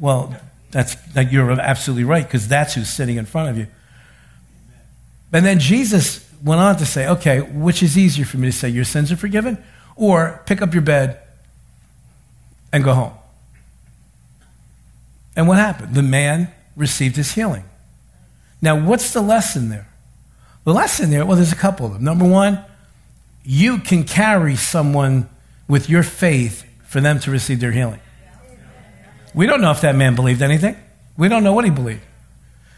Well, 0.00 0.34
that's 0.70 0.96
like 1.14 1.30
you're 1.30 1.52
absolutely 1.60 2.04
right, 2.04 2.26
because 2.26 2.48
that's 2.48 2.72
who's 2.72 2.88
sitting 2.88 3.18
in 3.18 3.26
front 3.26 3.50
of 3.50 3.58
you. 3.58 3.66
And 5.30 5.44
then 5.44 5.58
Jesus 5.58 6.26
went 6.42 6.62
on 6.62 6.78
to 6.78 6.86
say, 6.86 7.06
okay, 7.06 7.42
which 7.42 7.82
is 7.82 7.98
easier 7.98 8.24
for 8.24 8.38
me 8.38 8.48
to 8.48 8.52
say, 8.52 8.70
your 8.70 8.86
sins 8.86 9.12
are 9.12 9.16
forgiven, 9.16 9.62
or 9.94 10.40
pick 10.46 10.62
up 10.62 10.72
your 10.72 10.82
bed 10.82 11.20
and 12.72 12.82
go 12.82 12.94
home? 12.94 13.12
And 15.36 15.46
what 15.46 15.58
happened? 15.58 15.94
The 15.94 16.02
man 16.02 16.50
received 16.76 17.16
his 17.16 17.32
healing. 17.32 17.64
Now, 18.62 18.82
what's 18.82 19.12
the 19.12 19.20
lesson 19.20 19.68
there? 19.68 19.86
The 20.64 20.72
lesson 20.72 21.10
there, 21.10 21.26
well, 21.26 21.36
there's 21.36 21.52
a 21.52 21.56
couple 21.56 21.84
of 21.84 21.92
them. 21.92 22.04
Number 22.04 22.24
one, 22.24 22.64
you 23.44 23.80
can 23.80 24.04
carry 24.04 24.56
someone 24.56 25.28
with 25.72 25.88
your 25.88 26.02
faith 26.02 26.66
for 26.84 27.00
them 27.00 27.18
to 27.18 27.30
receive 27.30 27.58
their 27.58 27.72
healing. 27.72 27.98
We 29.32 29.46
don't 29.46 29.62
know 29.62 29.70
if 29.70 29.80
that 29.80 29.96
man 29.96 30.14
believed 30.14 30.42
anything. 30.42 30.76
We 31.16 31.28
don't 31.28 31.42
know 31.42 31.54
what 31.54 31.64
he 31.64 31.70
believed. 31.70 32.02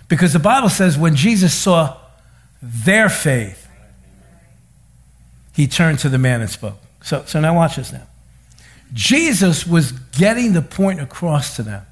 Because 0.06 0.32
the 0.32 0.38
Bible 0.38 0.68
says 0.68 0.96
when 0.96 1.16
Jesus 1.16 1.52
saw 1.52 1.96
their 2.62 3.08
faith, 3.08 3.66
he 5.56 5.66
turned 5.66 5.98
to 5.98 6.08
the 6.08 6.18
man 6.18 6.40
and 6.40 6.48
spoke. 6.48 6.76
So, 7.02 7.24
so 7.26 7.40
now 7.40 7.56
watch 7.56 7.74
this 7.74 7.92
now. 7.92 8.06
Jesus 8.92 9.66
was 9.66 9.90
getting 9.90 10.52
the 10.52 10.62
point 10.62 11.00
across 11.00 11.56
to 11.56 11.64
them 11.64 11.84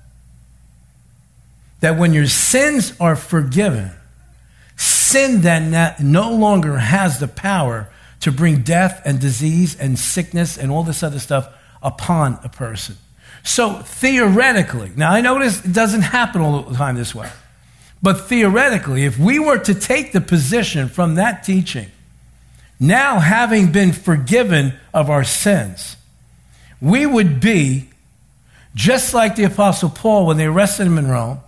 that 1.80 1.99
when 1.99 2.12
your 2.12 2.28
sins 2.28 2.94
are 3.00 3.16
forgiven, 3.16 3.90
sin 4.76 5.40
then 5.40 5.97
no 6.00 6.32
longer 6.32 6.78
has 6.78 7.18
the 7.18 7.26
power 7.26 7.88
to 8.23 8.33
bring 8.33 8.62
death 8.62 9.02
and 9.05 9.21
disease 9.21 9.76
and 9.79 9.99
sickness 9.99 10.57
and 10.57 10.71
all 10.71 10.83
this 10.83 11.02
other 11.02 11.19
stuff 11.19 11.49
upon 11.83 12.38
a 12.43 12.49
person. 12.49 12.97
So 13.43 13.81
theoretically, 13.81 14.93
now 14.97 15.11
I 15.11 15.21
notice 15.21 15.64
it 15.64 15.73
doesn't 15.73 16.02
happen 16.02 16.41
all 16.41 16.62
the 16.62 16.76
time 16.76 16.95
this 16.97 17.14
way, 17.14 17.29
but 18.00 18.23
theoretically, 18.23 19.05
if 19.05 19.19
we 19.19 19.38
were 19.38 19.59
to 19.59 19.75
take 19.75 20.12
the 20.12 20.21
position 20.21 20.88
from 20.88 21.17
that 21.17 21.43
teaching, 21.43 21.91
now 22.79 23.19
having 23.19 23.73
been 23.73 23.93
forgiven 23.93 24.75
of 24.95 25.11
our 25.11 25.25
sins, 25.25 25.97
we 26.81 27.07
would 27.07 27.41
be 27.41 27.88
just 28.75 29.14
like 29.14 29.35
the 29.35 29.45
Apostle 29.45 29.91
Paul 29.91 30.26
when 30.26 30.37
they 30.37 30.47
arrested 30.47 30.87
him 30.87 30.99
in 30.99 31.09
Rome. 31.09 31.41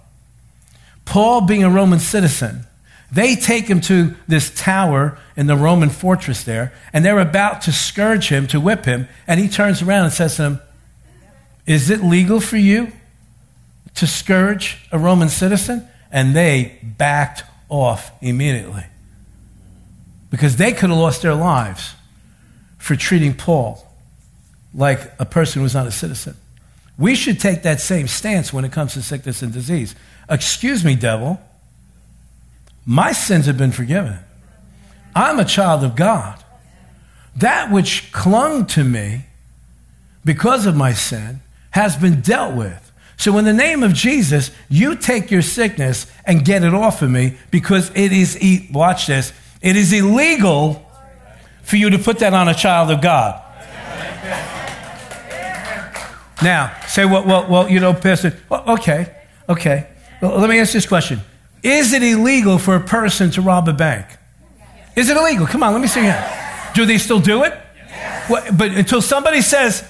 Paul, 1.04 1.42
being 1.42 1.62
a 1.62 1.70
Roman 1.70 2.00
citizen, 2.00 2.66
they 3.14 3.36
take 3.36 3.66
him 3.66 3.80
to 3.82 4.14
this 4.26 4.52
tower 4.54 5.18
in 5.36 5.46
the 5.46 5.56
Roman 5.56 5.88
fortress 5.88 6.42
there, 6.42 6.72
and 6.92 7.04
they're 7.04 7.18
about 7.18 7.62
to 7.62 7.72
scourge 7.72 8.28
him, 8.28 8.46
to 8.48 8.60
whip 8.60 8.84
him, 8.84 9.08
and 9.26 9.38
he 9.38 9.48
turns 9.48 9.82
around 9.82 10.04
and 10.04 10.12
says 10.12 10.36
to 10.36 10.42
them, 10.42 10.60
Is 11.66 11.90
it 11.90 12.02
legal 12.02 12.40
for 12.40 12.56
you 12.56 12.92
to 13.94 14.06
scourge 14.06 14.78
a 14.90 14.98
Roman 14.98 15.28
citizen? 15.28 15.88
And 16.10 16.34
they 16.34 16.78
backed 16.82 17.44
off 17.68 18.10
immediately 18.20 18.84
because 20.30 20.56
they 20.56 20.72
could 20.72 20.90
have 20.90 20.98
lost 20.98 21.22
their 21.22 21.34
lives 21.34 21.94
for 22.78 22.96
treating 22.96 23.34
Paul 23.34 23.86
like 24.74 25.12
a 25.18 25.24
person 25.24 25.60
who 25.60 25.62
was 25.62 25.74
not 25.74 25.86
a 25.86 25.92
citizen. 25.92 26.36
We 26.98 27.14
should 27.14 27.40
take 27.40 27.62
that 27.62 27.80
same 27.80 28.08
stance 28.08 28.52
when 28.52 28.64
it 28.64 28.72
comes 28.72 28.94
to 28.94 29.02
sickness 29.02 29.42
and 29.42 29.52
disease. 29.52 29.94
Excuse 30.28 30.84
me, 30.84 30.94
devil. 30.94 31.40
My 32.86 33.12
sins 33.12 33.46
have 33.46 33.56
been 33.56 33.72
forgiven. 33.72 34.18
I'm 35.14 35.38
a 35.38 35.44
child 35.44 35.84
of 35.84 35.96
God. 35.96 36.42
That 37.36 37.70
which 37.70 38.12
clung 38.12 38.66
to 38.66 38.84
me 38.84 39.26
because 40.24 40.66
of 40.66 40.76
my 40.76 40.92
sin 40.92 41.40
has 41.70 41.96
been 41.96 42.20
dealt 42.20 42.54
with. 42.54 42.92
So, 43.16 43.38
in 43.38 43.44
the 43.44 43.52
name 43.52 43.82
of 43.82 43.94
Jesus, 43.94 44.50
you 44.68 44.96
take 44.96 45.30
your 45.30 45.42
sickness 45.42 46.10
and 46.24 46.44
get 46.44 46.64
it 46.64 46.74
off 46.74 47.00
of 47.00 47.10
me 47.10 47.36
because 47.50 47.90
it 47.94 48.12
is, 48.12 48.38
watch 48.72 49.06
this, 49.06 49.32
it 49.62 49.76
is 49.76 49.92
illegal 49.92 50.84
for 51.62 51.76
you 51.76 51.90
to 51.90 51.98
put 51.98 52.18
that 52.18 52.34
on 52.34 52.48
a 52.48 52.54
child 52.54 52.90
of 52.90 53.00
God. 53.00 53.40
Now, 56.42 56.76
say, 56.88 57.04
well, 57.04 57.24
well, 57.24 57.48
well 57.48 57.68
you 57.70 57.80
know, 57.80 57.94
Pastor, 57.94 58.36
well, 58.48 58.64
okay, 58.68 59.14
okay. 59.48 59.86
Well, 60.20 60.38
let 60.38 60.50
me 60.50 60.58
ask 60.58 60.72
this 60.72 60.86
question 60.86 61.20
Is 61.64 61.94
it 61.94 62.02
illegal 62.02 62.58
for 62.58 62.76
a 62.76 62.80
person 62.80 63.30
to 63.32 63.40
rob 63.42 63.68
a 63.68 63.72
bank? 63.72 64.06
Is 64.94 65.08
it 65.08 65.16
illegal? 65.16 65.46
Come 65.46 65.62
on, 65.62 65.72
let 65.72 65.80
me 65.80 65.88
see 65.88 66.02
here. 66.02 66.70
Do 66.74 66.84
they 66.84 66.98
still 66.98 67.20
do 67.20 67.42
it? 67.42 67.54
What, 68.28 68.56
but 68.56 68.70
until 68.72 69.00
somebody 69.00 69.40
says, 69.40 69.82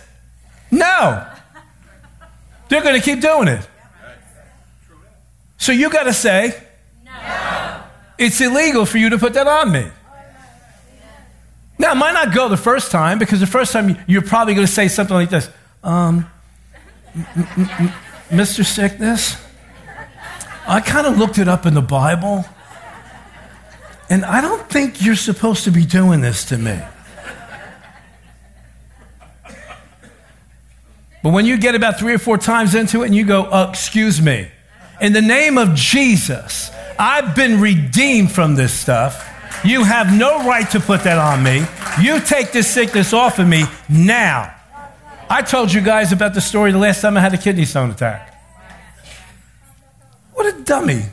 no, 0.71 1.27
they're 2.69 2.83
going 2.83 2.99
to 2.99 3.05
keep 3.05 3.21
doing 3.21 3.49
it. 3.49 3.67
So 5.59 5.73
you 5.73 5.91
got 5.91 6.05
to 6.05 6.13
say, 6.13 6.63
no. 7.05 7.83
It's 8.19 8.41
illegal 8.41 8.87
for 8.87 8.99
you 8.99 9.11
to 9.11 9.19
put 9.19 9.35
that 9.35 9.49
on 9.49 9.73
me. 9.73 9.87
Now, 11.79 11.93
it 11.93 11.97
might 11.97 12.13
not 12.13 12.33
go 12.33 12.49
the 12.49 12.57
first 12.57 12.93
time 12.93 13.19
because 13.19 13.41
the 13.41 13.47
first 13.47 13.73
time 13.73 13.99
you're 14.07 14.23
probably 14.23 14.55
going 14.55 14.67
to 14.67 14.73
say 14.73 14.87
something 14.87 15.15
like 15.15 15.31
this 15.31 15.51
um, 15.83 16.31
Mr. 18.31 18.65
Sickness, 18.65 19.37
I 20.67 20.81
kind 20.81 21.07
of 21.07 21.19
looked 21.19 21.39
it 21.39 21.49
up 21.49 21.67
in 21.67 21.75
the 21.75 21.83
Bible. 21.83 22.45
And 24.11 24.25
I 24.25 24.41
don't 24.41 24.69
think 24.69 25.03
you're 25.03 25.15
supposed 25.15 25.65
to 25.65 25.71
be 25.71 25.85
doing 25.85 26.21
this 26.21 26.45
to 26.47 26.59
me. 26.59 26.79
But 31.23 31.33
when 31.33 31.47
you 31.47 31.57
get 31.57 31.75
about 31.75 31.99
three 31.99 32.13
or 32.13 32.19
four 32.19 32.37
times 32.37 32.75
into 32.75 33.03
it 33.03 33.07
and 33.07 33.15
you 33.15 33.25
go, 33.25 33.49
oh, 33.51 33.71
Excuse 33.71 34.21
me, 34.21 34.49
in 35.01 35.15
the 35.15 35.23
name 35.23 35.57
of 35.57 35.75
Jesus, 35.75 36.71
I've 36.99 37.35
been 37.35 37.61
redeemed 37.61 38.31
from 38.31 38.57
this 38.57 38.75
stuff. 38.75 39.31
You 39.65 39.85
have 39.85 40.13
no 40.17 40.47
right 40.47 40.69
to 40.73 40.81
put 40.81 41.05
that 41.05 41.17
on 41.17 41.43
me. 41.43 41.65
You 42.03 42.21
take 42.21 42.53
this 42.53 42.69
sickness 42.71 43.15
off 43.15 43.39
of 43.39 43.49
me 43.49 43.65
now. 43.89 44.55
I 45.31 45.41
told 45.41 45.73
you 45.73 45.81
guys 45.81 46.13
about 46.13 46.35
the 46.35 46.43
story 46.43 46.73
the 46.73 46.79
last 46.79 47.01
time 47.01 47.17
I 47.17 47.21
had 47.21 47.33
a 47.33 47.39
kidney 47.39 47.65
stone 47.65 47.91
attack. 47.91 48.34
What 50.35 50.55
a 50.55 50.63
dummy. 50.63 51.05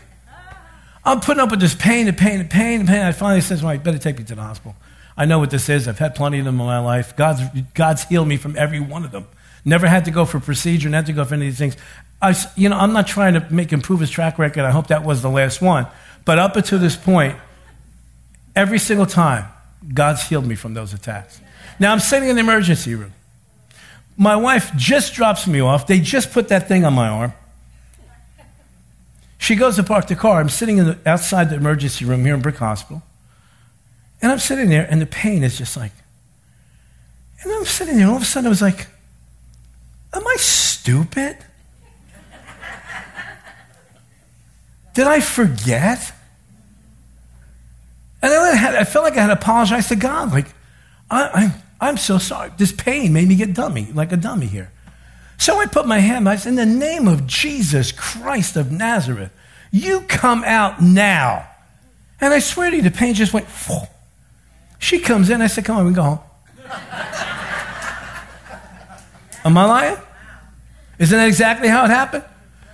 I'm 1.03 1.19
putting 1.19 1.41
up 1.41 1.49
with 1.49 1.59
this 1.59 1.73
pain 1.73 2.07
and 2.07 2.17
pain 2.17 2.39
and 2.39 2.49
pain 2.49 2.81
and 2.81 2.89
pain. 2.89 3.01
I 3.01 3.11
finally 3.11 3.41
says, 3.41 3.63
well, 3.63 3.71
I 3.71 3.77
better 3.77 3.97
take 3.97 4.17
me 4.17 4.23
to 4.25 4.35
the 4.35 4.41
hospital. 4.41 4.75
I 5.17 5.25
know 5.25 5.39
what 5.39 5.49
this 5.49 5.69
is. 5.69 5.87
I've 5.87 5.99
had 5.99 6.15
plenty 6.15 6.39
of 6.39 6.45
them 6.45 6.59
in 6.59 6.65
my 6.65 6.79
life. 6.79 7.15
God's, 7.15 7.41
God's 7.73 8.03
healed 8.03 8.27
me 8.27 8.37
from 8.37 8.55
every 8.57 8.79
one 8.79 9.03
of 9.03 9.11
them. 9.11 9.27
Never 9.63 9.87
had 9.87 10.05
to 10.05 10.11
go 10.11 10.25
for 10.25 10.39
procedure, 10.39 10.89
never 10.89 10.97
had 11.01 11.05
to 11.07 11.13
go 11.13 11.25
for 11.25 11.35
any 11.35 11.47
of 11.47 11.51
these 11.51 11.59
things. 11.59 11.77
I, 12.21 12.35
you 12.55 12.69
know, 12.69 12.77
I'm 12.77 12.93
not 12.93 13.07
trying 13.07 13.33
to 13.33 13.45
make 13.53 13.73
improve 13.73 13.99
his 13.99 14.09
track 14.09 14.39
record. 14.39 14.63
I 14.63 14.71
hope 14.71 14.87
that 14.87 15.03
was 15.03 15.21
the 15.21 15.29
last 15.29 15.61
one. 15.61 15.87
But 16.25 16.39
up 16.39 16.55
until 16.55 16.79
this 16.79 16.95
point, 16.95 17.35
every 18.55 18.79
single 18.79 19.05
time, 19.05 19.45
God's 19.93 20.27
healed 20.27 20.45
me 20.45 20.55
from 20.55 20.73
those 20.73 20.93
attacks. 20.93 21.41
Now 21.79 21.91
I'm 21.91 21.99
sitting 21.99 22.29
in 22.29 22.35
the 22.35 22.41
emergency 22.41 22.95
room. 22.95 23.13
My 24.17 24.35
wife 24.35 24.71
just 24.75 25.13
drops 25.13 25.47
me 25.47 25.61
off. 25.61 25.87
They 25.87 25.99
just 25.99 26.31
put 26.31 26.49
that 26.49 26.67
thing 26.67 26.85
on 26.85 26.93
my 26.93 27.07
arm. 27.07 27.33
She 29.41 29.55
goes 29.55 29.75
to 29.77 29.83
park 29.83 30.05
the 30.05 30.15
car. 30.15 30.39
I'm 30.39 30.49
sitting 30.49 30.77
the, 30.77 30.99
outside 31.03 31.49
the 31.49 31.55
emergency 31.55 32.05
room 32.05 32.23
here 32.23 32.35
in 32.35 32.43
Brick 32.43 32.57
Hospital. 32.57 33.01
And 34.21 34.31
I'm 34.31 34.37
sitting 34.37 34.69
there, 34.69 34.85
and 34.87 35.01
the 35.01 35.07
pain 35.07 35.43
is 35.43 35.57
just 35.57 35.75
like, 35.75 35.93
and 37.41 37.51
I'm 37.51 37.65
sitting 37.65 37.97
there, 37.97 38.07
all 38.07 38.17
of 38.17 38.21
a 38.21 38.25
sudden 38.25 38.45
I 38.45 38.49
was 38.49 38.61
like, 38.61 38.85
Am 40.13 40.27
I 40.27 40.35
stupid? 40.37 41.37
Did 44.93 45.07
I 45.07 45.21
forget? 45.21 46.13
And 48.21 48.31
I, 48.31 48.55
had, 48.55 48.75
I 48.75 48.83
felt 48.83 49.05
like 49.05 49.17
I 49.17 49.21
had 49.21 49.27
to 49.27 49.33
apologize 49.33 49.87
to 49.87 49.95
God. 49.95 50.31
Like, 50.31 50.49
I, 51.09 51.23
I, 51.79 51.87
I'm 51.89 51.97
so 51.97 52.19
sorry. 52.19 52.51
This 52.57 52.71
pain 52.71 53.11
made 53.11 53.27
me 53.27 53.35
get 53.35 53.55
dummy, 53.55 53.87
like 53.91 54.11
a 54.11 54.17
dummy 54.17 54.45
here. 54.45 54.71
So 55.41 55.57
I 55.57 55.65
put 55.65 55.87
my 55.87 55.97
hand, 55.97 56.29
I 56.29 56.35
said, 56.35 56.49
in 56.49 56.55
the 56.55 56.67
name 56.67 57.07
of 57.07 57.25
Jesus 57.25 57.91
Christ 57.91 58.55
of 58.57 58.71
Nazareth, 58.71 59.31
you 59.71 60.01
come 60.01 60.43
out 60.43 60.83
now. 60.83 61.47
And 62.19 62.31
I 62.31 62.37
swear 62.37 62.69
to 62.69 62.75
you, 62.75 62.83
the 62.83 62.91
pain 62.91 63.15
just 63.15 63.33
went, 63.33 63.47
Phew. 63.47 63.79
she 64.77 64.99
comes 64.99 65.31
in. 65.31 65.41
I 65.41 65.47
said, 65.47 65.65
come 65.65 65.77
on, 65.77 65.87
we 65.87 65.93
go 65.93 66.03
home. 66.03 66.19
Am 69.43 69.57
I 69.57 69.65
lying? 69.65 69.97
Isn't 70.99 71.17
that 71.17 71.27
exactly 71.27 71.69
how 71.69 71.85
it 71.85 71.89
happened? 71.89 72.25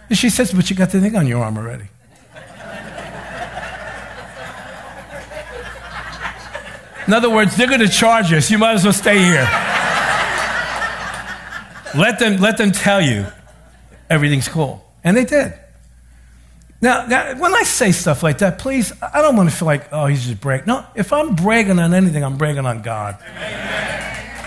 And 0.10 0.18
she 0.18 0.30
says, 0.30 0.52
But 0.52 0.70
you 0.70 0.76
got 0.76 0.90
the 0.90 1.00
thing 1.00 1.16
on 1.16 1.26
your 1.26 1.46
arm 1.46 1.58
already. 1.58 1.86
In 7.08 7.14
other 7.14 7.30
words, 7.30 7.56
they're 7.56 7.68
going 7.68 7.80
to 7.80 7.88
charge 7.88 8.34
us. 8.34 8.52
You 8.52 8.58
might 8.58 8.74
as 8.74 8.84
well 8.84 8.92
stay 8.92 9.20
here. 9.20 9.67
Let, 11.96 12.20
them, 12.20 12.38
let 12.38 12.58
them 12.58 12.72
tell 12.72 13.02
you 13.02 13.26
everything's 14.10 14.48
cool. 14.48 14.84
And 15.04 15.16
they 15.16 15.26
did. 15.26 15.54
Now, 16.80 17.08
now, 17.08 17.40
when 17.40 17.56
I 17.56 17.64
say 17.64 17.92
stuff 17.92 18.22
like 18.22 18.40
that, 18.40 18.60
please, 18.60 18.94
I 19.02 19.22
don't 19.22 19.36
want 19.36 19.50
to 19.50 19.56
feel 19.56 19.66
like, 19.66 19.92
oh, 19.92 20.06
he's 20.06 20.28
just 20.28 20.40
bragging. 20.40 20.68
No, 20.68 20.86
if 20.96 21.12
I'm 21.12 21.36
bragging 21.36 21.80
on 21.80 21.94
anything, 21.94 22.24
I'm 22.24 22.38
bragging 22.38 22.66
on 22.66 22.84
God. 22.84 23.18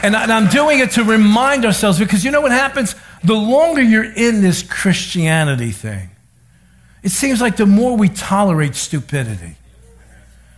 And, 0.03 0.15
I, 0.15 0.23
and 0.23 0.33
I'm 0.33 0.49
doing 0.49 0.79
it 0.79 0.93
to 0.93 1.05
remind 1.05 1.65
ourselves 1.65 1.99
because 1.99 2.25
you 2.25 2.31
know 2.31 2.41
what 2.41 2.53
happens? 2.53 2.95
The 3.25 3.35
longer 3.35 3.83
you're 3.83 4.13
in 4.13 4.43
this 4.43 4.63
Christianity 4.63 5.73
thing, 5.73 6.11
it 7.03 7.11
seems 7.11 7.41
like 7.41 7.57
the 7.57 7.67
more 7.67 7.97
we 7.97 8.09
tolerate 8.09 8.77
stupidity. 8.77 9.57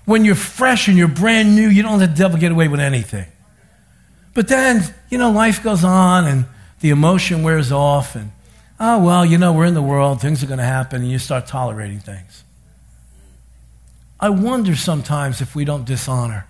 When 0.05 0.25
you're 0.25 0.35
fresh 0.35 0.89
and 0.89 0.99
you're 0.99 1.09
brand 1.09 1.55
new, 1.55 1.69
you 1.69 1.83
don't 1.83 1.99
let 1.99 2.11
the 2.11 2.17
devil 2.17 2.39
get 2.39 2.53
away 2.53 2.69
with 2.69 2.81
anything. 2.81 3.27
But 4.35 4.49
then, 4.49 4.83
you 5.09 5.19
know, 5.19 5.31
life 5.31 5.63
goes 5.63 5.85
on 5.85 6.27
and 6.27 6.45
the 6.83 6.91
emotion 6.91 7.43
wears 7.43 7.73
off 7.73 8.17
and 8.17 8.33
oh, 8.81 9.03
well, 9.03 9.25
you 9.25 9.39
know, 9.39 9.53
we're 9.53 9.65
in 9.65 9.75
the 9.75 9.83
world, 9.83 10.21
things 10.21 10.43
are 10.43 10.47
going 10.47 10.59
to 10.59 10.65
happen, 10.65 11.03
and 11.03 11.11
you 11.11 11.19
start 11.19 11.47
tolerating 11.47 12.01
things. 12.01 12.43
I 14.19 14.29
wonder 14.29 14.75
sometimes 14.75 15.41
if 15.41 15.55
we 15.55 15.65
don't 15.65 15.85
dishonor 15.85 16.47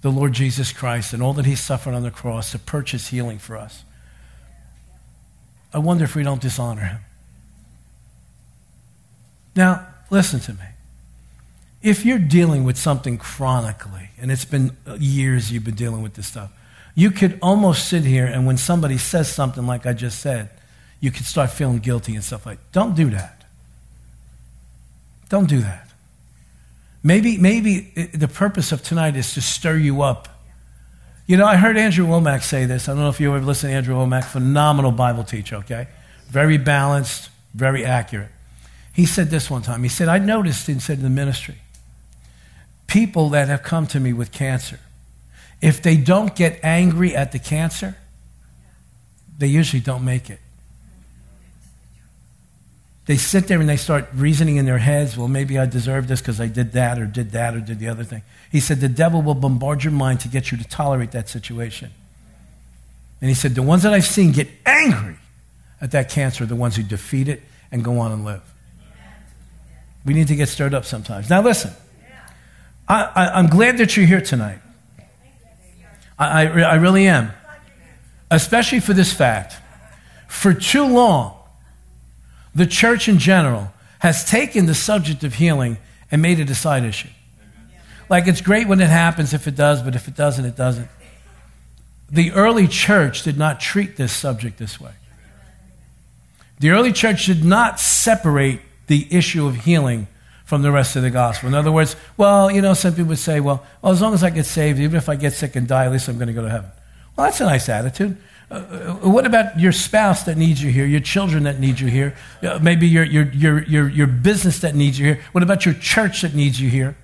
the 0.00 0.10
Lord 0.10 0.32
Jesus 0.32 0.72
Christ 0.72 1.12
and 1.12 1.22
all 1.22 1.34
that 1.34 1.44
He 1.44 1.54
suffered 1.54 1.92
on 1.92 2.02
the 2.02 2.10
cross 2.10 2.52
to 2.52 2.58
purchase 2.58 3.08
healing 3.08 3.38
for 3.38 3.56
us. 3.56 3.84
I 5.74 5.78
wonder 5.78 6.04
if 6.04 6.16
we 6.16 6.22
don't 6.22 6.40
dishonor 6.40 6.86
Him. 6.86 7.00
Now, 9.54 9.86
listen 10.08 10.40
to 10.40 10.52
me. 10.52 10.66
If 11.82 12.06
you're 12.06 12.18
dealing 12.18 12.64
with 12.64 12.78
something 12.78 13.18
chronically, 13.18 14.08
and 14.18 14.32
it's 14.32 14.46
been 14.46 14.74
years 14.98 15.52
you've 15.52 15.64
been 15.64 15.74
dealing 15.74 16.00
with 16.00 16.14
this 16.14 16.26
stuff, 16.26 16.50
you 16.96 17.10
could 17.10 17.38
almost 17.42 17.88
sit 17.88 18.04
here 18.04 18.24
and 18.24 18.46
when 18.46 18.56
somebody 18.56 18.96
says 18.98 19.28
something 19.28 19.66
like 19.66 19.86
I 19.86 19.92
just 19.92 20.18
said, 20.18 20.48
you 20.98 21.12
could 21.12 21.26
start 21.26 21.50
feeling 21.50 21.78
guilty 21.78 22.14
and 22.14 22.24
stuff 22.24 22.46
like 22.46 22.58
Don't 22.72 22.96
do 22.96 23.10
that. 23.10 23.44
Don't 25.28 25.48
do 25.48 25.60
that. 25.60 25.88
Maybe, 27.02 27.36
maybe 27.36 27.80
the 28.14 28.26
purpose 28.26 28.72
of 28.72 28.82
tonight 28.82 29.14
is 29.14 29.34
to 29.34 29.42
stir 29.42 29.76
you 29.76 30.02
up. 30.02 30.28
You 31.26 31.36
know, 31.36 31.44
I 31.44 31.56
heard 31.56 31.76
Andrew 31.76 32.06
Wommack 32.06 32.42
say 32.42 32.64
this. 32.64 32.88
I 32.88 32.92
don't 32.92 33.02
know 33.02 33.10
if 33.10 33.20
you 33.20 33.34
ever 33.34 33.44
listened 33.44 33.72
to 33.72 33.76
Andrew 33.76 33.94
Wommack, 33.94 34.24
phenomenal 34.24 34.90
Bible 34.90 35.22
teacher, 35.22 35.56
okay? 35.56 35.88
Very 36.28 36.56
balanced, 36.56 37.28
very 37.54 37.84
accurate. 37.84 38.30
He 38.92 39.04
said 39.04 39.28
this 39.28 39.50
one 39.50 39.62
time. 39.62 39.82
He 39.82 39.88
said, 39.88 40.08
I 40.08 40.18
noticed, 40.18 40.66
he 40.66 40.78
said 40.78 40.98
in 40.98 41.04
the 41.04 41.10
ministry, 41.10 41.56
people 42.86 43.28
that 43.30 43.48
have 43.48 43.62
come 43.62 43.86
to 43.88 44.00
me 44.00 44.12
with 44.12 44.32
cancer, 44.32 44.80
if 45.60 45.82
they 45.82 45.96
don't 45.96 46.34
get 46.34 46.60
angry 46.62 47.14
at 47.14 47.32
the 47.32 47.38
cancer, 47.38 47.96
they 49.38 49.46
usually 49.46 49.82
don't 49.82 50.04
make 50.04 50.30
it 50.30 50.40
they 53.06 53.16
sit 53.16 53.46
there 53.46 53.60
and 53.60 53.68
they 53.68 53.76
start 53.76 54.08
reasoning 54.14 54.56
in 54.56 54.66
their 54.66 54.78
heads, 54.78 55.16
well, 55.16 55.28
maybe 55.28 55.58
I 55.58 55.66
deserve 55.66 56.08
this 56.08 56.20
because 56.20 56.40
I 56.40 56.48
did 56.48 56.72
that 56.72 56.98
or 56.98 57.06
did 57.06 57.30
that 57.30 57.54
or 57.54 57.60
did 57.60 57.78
the 57.78 57.88
other 57.88 58.02
thing. 58.02 58.22
He 58.50 58.58
said, 58.58 58.80
the 58.80 58.88
devil 58.88 59.22
will 59.22 59.34
bombard 59.34 59.84
your 59.84 59.92
mind 59.92 60.20
to 60.20 60.28
get 60.28 60.50
you 60.50 60.58
to 60.58 60.64
tolerate 60.64 61.12
that 61.12 61.28
situation. 61.28 61.92
And 63.20 63.28
he 63.28 63.34
said, 63.34 63.54
the 63.54 63.62
ones 63.62 63.84
that 63.84 63.94
I've 63.94 64.04
seen 64.04 64.32
get 64.32 64.48
angry 64.66 65.16
at 65.80 65.92
that 65.92 66.10
cancer 66.10 66.44
are 66.44 66.48
the 66.48 66.56
ones 66.56 66.74
who 66.74 66.82
defeat 66.82 67.28
it 67.28 67.42
and 67.70 67.84
go 67.84 68.00
on 68.00 68.10
and 68.10 68.24
live. 68.24 68.42
We 70.04 70.12
need 70.12 70.28
to 70.28 70.36
get 70.36 70.48
stirred 70.48 70.74
up 70.74 70.84
sometimes. 70.84 71.30
Now, 71.30 71.42
listen, 71.42 71.72
I, 72.88 73.38
am 73.38 73.46
glad 73.46 73.78
that 73.78 73.96
you're 73.96 74.06
here 74.06 74.20
tonight. 74.20 74.58
I, 76.18 76.46
I, 76.46 76.74
really 76.76 77.06
am. 77.06 77.32
Especially 78.30 78.80
for 78.80 78.94
this 78.94 79.12
fact. 79.12 79.56
For 80.28 80.54
too 80.54 80.86
long, 80.86 81.36
the 82.54 82.66
church 82.66 83.08
in 83.08 83.18
general 83.18 83.72
has 83.98 84.28
taken 84.28 84.66
the 84.66 84.74
subject 84.74 85.24
of 85.24 85.34
healing 85.34 85.78
and 86.10 86.22
made 86.22 86.40
it 86.40 86.48
a 86.48 86.54
side 86.54 86.84
issue. 86.84 87.08
Like 88.08 88.26
it's 88.26 88.40
great 88.40 88.66
when 88.66 88.80
it 88.80 88.88
happens 88.88 89.34
if 89.34 89.46
it 89.46 89.56
does, 89.56 89.82
but 89.82 89.94
if 89.94 90.08
it 90.08 90.16
doesn't, 90.16 90.44
it 90.44 90.56
doesn't. 90.56 90.88
The 92.10 92.32
early 92.32 92.68
church 92.68 93.22
did 93.22 93.36
not 93.36 93.60
treat 93.60 93.96
this 93.96 94.12
subject 94.12 94.58
this 94.58 94.80
way. 94.80 94.92
The 96.60 96.70
early 96.70 96.92
church 96.92 97.26
did 97.26 97.44
not 97.44 97.80
separate 97.80 98.60
the 98.86 99.06
issue 99.10 99.46
of 99.46 99.56
healing 99.56 100.06
from 100.46 100.62
the 100.62 100.70
rest 100.70 100.94
of 100.94 101.02
the 101.02 101.10
gospel. 101.10 101.48
In 101.48 101.54
other 101.54 101.72
words, 101.72 101.96
well, 102.16 102.50
you 102.50 102.62
know, 102.62 102.72
some 102.72 102.94
people 102.94 103.08
would 103.08 103.18
say, 103.18 103.40
well, 103.40 103.66
well, 103.82 103.92
as 103.92 104.00
long 104.00 104.14
as 104.14 104.22
I 104.22 104.30
get 104.30 104.46
saved, 104.46 104.78
even 104.78 104.96
if 104.96 105.08
I 105.08 105.16
get 105.16 105.32
sick 105.32 105.56
and 105.56 105.66
die, 105.66 105.84
at 105.84 105.92
least 105.92 106.08
I'm 106.08 106.16
going 106.16 106.28
to 106.28 106.32
go 106.32 106.42
to 106.42 106.48
heaven. 106.48 106.70
Well, 107.16 107.26
that's 107.26 107.40
a 107.40 107.44
nice 107.44 107.68
attitude. 107.68 108.16
Uh, 108.48 108.54
uh, 108.54 109.08
what 109.08 109.26
about 109.26 109.58
your 109.58 109.72
spouse 109.72 110.22
that 110.22 110.36
needs 110.36 110.62
you 110.62 110.70
here, 110.70 110.86
your 110.86 111.00
children 111.00 111.42
that 111.42 111.58
need 111.58 111.80
you 111.80 111.88
here, 111.88 112.16
uh, 112.44 112.60
maybe 112.62 112.86
your, 112.86 113.02
your, 113.02 113.24
your, 113.32 113.64
your, 113.64 113.88
your 113.88 114.06
business 114.06 114.60
that 114.60 114.76
needs 114.76 115.00
you 115.00 115.06
here? 115.06 115.24
What 115.32 115.42
about 115.42 115.66
your 115.66 115.74
church 115.74 116.22
that 116.22 116.32
needs 116.32 116.60
you 116.60 116.70
here? 116.70 116.96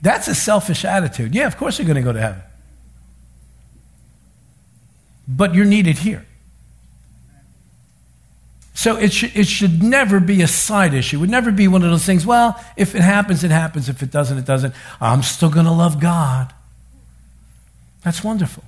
That's 0.00 0.26
a 0.26 0.34
selfish 0.34 0.86
attitude. 0.86 1.34
Yeah, 1.34 1.46
of 1.46 1.58
course 1.58 1.78
you're 1.78 1.86
going 1.86 1.96
to 1.96 2.02
go 2.02 2.14
to 2.14 2.20
heaven. 2.20 2.40
But 5.28 5.54
you're 5.54 5.66
needed 5.66 5.98
here. 5.98 6.24
So 8.74 8.96
it, 8.96 9.12
sh- 9.12 9.34
it 9.34 9.46
should 9.46 9.82
never 9.82 10.18
be 10.18 10.42
a 10.42 10.48
side 10.48 10.94
issue. 10.94 11.16
It 11.16 11.20
would 11.20 11.30
never 11.30 11.52
be 11.52 11.68
one 11.68 11.82
of 11.84 11.90
those 11.90 12.04
things, 12.04 12.26
well, 12.26 12.62
if 12.76 12.94
it 12.94 13.02
happens, 13.02 13.44
it 13.44 13.52
happens. 13.52 13.88
If 13.88 14.02
it 14.02 14.10
doesn't, 14.10 14.36
it 14.36 14.44
doesn't. 14.44 14.74
I'm 15.00 15.22
still 15.22 15.48
going 15.48 15.66
to 15.66 15.72
love 15.72 16.00
God. 16.00 16.52
That's 18.02 18.22
wonderful. 18.22 18.64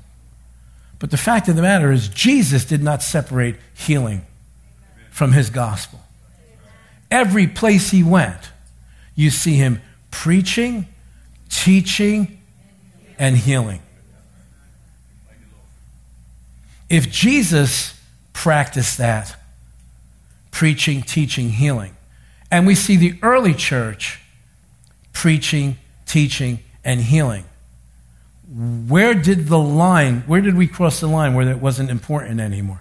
But 0.98 1.10
the 1.10 1.16
fact 1.16 1.48
of 1.48 1.56
the 1.56 1.62
matter 1.62 1.92
is, 1.92 2.08
Jesus 2.08 2.64
did 2.64 2.82
not 2.82 3.02
separate 3.02 3.56
healing 3.74 4.24
from 5.10 5.32
his 5.32 5.50
gospel. 5.50 6.00
Every 7.10 7.46
place 7.46 7.90
he 7.90 8.02
went, 8.02 8.50
you 9.14 9.30
see 9.30 9.54
him 9.54 9.82
preaching, 10.10 10.86
teaching, 11.50 12.40
and 13.18 13.36
healing. 13.36 13.82
If 16.88 17.10
Jesus 17.10 18.00
practiced 18.32 18.98
that, 18.98 19.36
preaching, 20.56 21.02
teaching, 21.02 21.50
healing, 21.50 21.94
and 22.50 22.66
we 22.66 22.74
see 22.74 22.96
the 22.96 23.14
early 23.20 23.52
church 23.52 24.22
preaching, 25.12 25.76
teaching, 26.06 26.60
and 26.82 26.98
healing, 26.98 27.44
where 28.88 29.12
did 29.12 29.48
the 29.48 29.58
line, 29.58 30.22
where 30.22 30.40
did 30.40 30.56
we 30.56 30.66
cross 30.66 30.98
the 30.98 31.06
line 31.06 31.34
where 31.34 31.46
it 31.50 31.60
wasn't 31.60 31.90
important 31.90 32.40
anymore? 32.40 32.80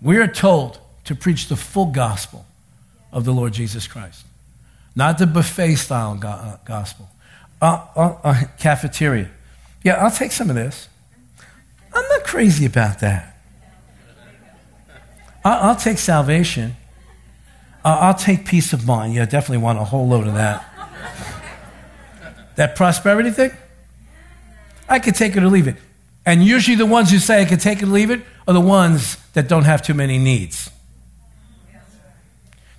We 0.00 0.16
are 0.16 0.26
told 0.26 0.78
to 1.04 1.14
preach 1.14 1.48
the 1.48 1.56
full 1.56 1.92
gospel 1.92 2.46
of 3.12 3.26
the 3.26 3.32
Lord 3.32 3.52
Jesus 3.52 3.86
Christ, 3.86 4.24
not 4.96 5.18
the 5.18 5.26
buffet 5.26 5.74
style 5.74 6.18
uh, 6.24 6.56
gospel. 6.64 7.10
Uh, 7.60 7.84
uh, 7.94 8.16
uh, 8.24 8.44
cafeteria. 8.58 9.28
Yeah, 9.82 10.02
I'll 10.02 10.10
take 10.10 10.32
some 10.32 10.48
of 10.48 10.56
this. 10.56 10.88
I'm 11.94 12.08
not 12.08 12.24
crazy 12.24 12.66
about 12.66 13.00
that. 13.00 13.36
I'll, 15.44 15.76
take 15.76 15.98
salvation. 15.98 16.74
I'll 17.84 18.14
take 18.14 18.46
peace 18.46 18.72
of 18.72 18.86
mind. 18.86 19.14
Yeah, 19.14 19.26
definitely 19.26 19.58
want 19.58 19.78
a 19.78 19.84
whole 19.84 20.08
load 20.08 20.26
of 20.26 20.34
that. 20.34 20.64
that 22.56 22.76
prosperity 22.76 23.30
thing, 23.30 23.50
I 24.88 24.98
could 24.98 25.14
take 25.14 25.36
it 25.36 25.42
or 25.42 25.48
leave 25.48 25.68
it. 25.68 25.76
And 26.26 26.42
usually 26.42 26.76
the 26.76 26.86
ones 26.86 27.10
who 27.10 27.18
say 27.18 27.42
I 27.42 27.44
could 27.44 27.60
take 27.60 27.82
it 27.82 27.84
or 27.84 27.92
leave 27.92 28.10
it 28.10 28.22
are 28.48 28.54
the 28.54 28.60
ones 28.60 29.16
that 29.34 29.48
don't 29.48 29.64
have 29.64 29.82
too 29.82 29.94
many 29.94 30.18
needs. 30.18 30.70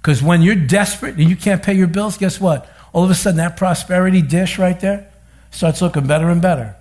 Because 0.01 0.21
when 0.21 0.41
you're 0.41 0.55
desperate 0.55 1.15
and 1.15 1.29
you 1.29 1.35
can't 1.35 1.61
pay 1.63 1.73
your 1.73 1.87
bills, 1.87 2.17
guess 2.17 2.39
what? 2.39 2.69
All 2.93 3.03
of 3.03 3.09
a 3.09 3.15
sudden, 3.15 3.37
that 3.37 3.57
prosperity 3.57 4.21
dish 4.21 4.57
right 4.57 4.79
there 4.79 5.11
starts 5.51 5.81
looking 5.81 6.07
better 6.07 6.29
and 6.29 6.41
better. 6.41 6.75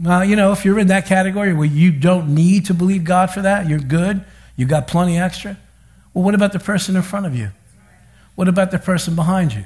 Well, 0.00 0.24
you 0.24 0.36
know, 0.36 0.52
if 0.52 0.64
you're 0.64 0.78
in 0.78 0.88
that 0.88 1.06
category 1.06 1.54
where 1.54 1.66
you 1.66 1.90
don't 1.90 2.34
need 2.34 2.66
to 2.66 2.74
believe 2.74 3.04
God 3.04 3.30
for 3.30 3.42
that, 3.42 3.68
you're 3.68 3.78
good, 3.78 4.24
you 4.56 4.66
got 4.66 4.88
plenty 4.88 5.18
extra? 5.18 5.56
Well, 6.12 6.24
what 6.24 6.34
about 6.34 6.52
the 6.52 6.58
person 6.58 6.96
in 6.96 7.02
front 7.02 7.26
of 7.26 7.34
you? 7.34 7.50
What 8.34 8.48
about 8.48 8.70
the 8.70 8.78
person 8.78 9.14
behind 9.14 9.54
you? 9.54 9.64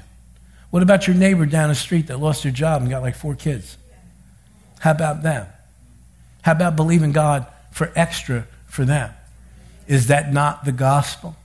What 0.70 0.82
about 0.82 1.06
your 1.06 1.16
neighbor 1.16 1.46
down 1.46 1.68
the 1.68 1.74
street 1.74 2.06
that 2.06 2.18
lost 2.18 2.44
their 2.44 2.52
job 2.52 2.82
and 2.82 2.90
got 2.90 3.02
like 3.02 3.16
four 3.16 3.34
kids? 3.34 3.76
How 4.78 4.92
about 4.92 5.22
them? 5.22 5.46
How 6.42 6.52
about 6.52 6.76
believing 6.76 7.12
God 7.12 7.46
for 7.72 7.92
extra 7.96 8.46
for 8.66 8.84
them? 8.84 9.12
Is 9.88 10.06
that 10.06 10.32
not 10.32 10.64
the 10.64 10.72
gospel? 10.72 11.36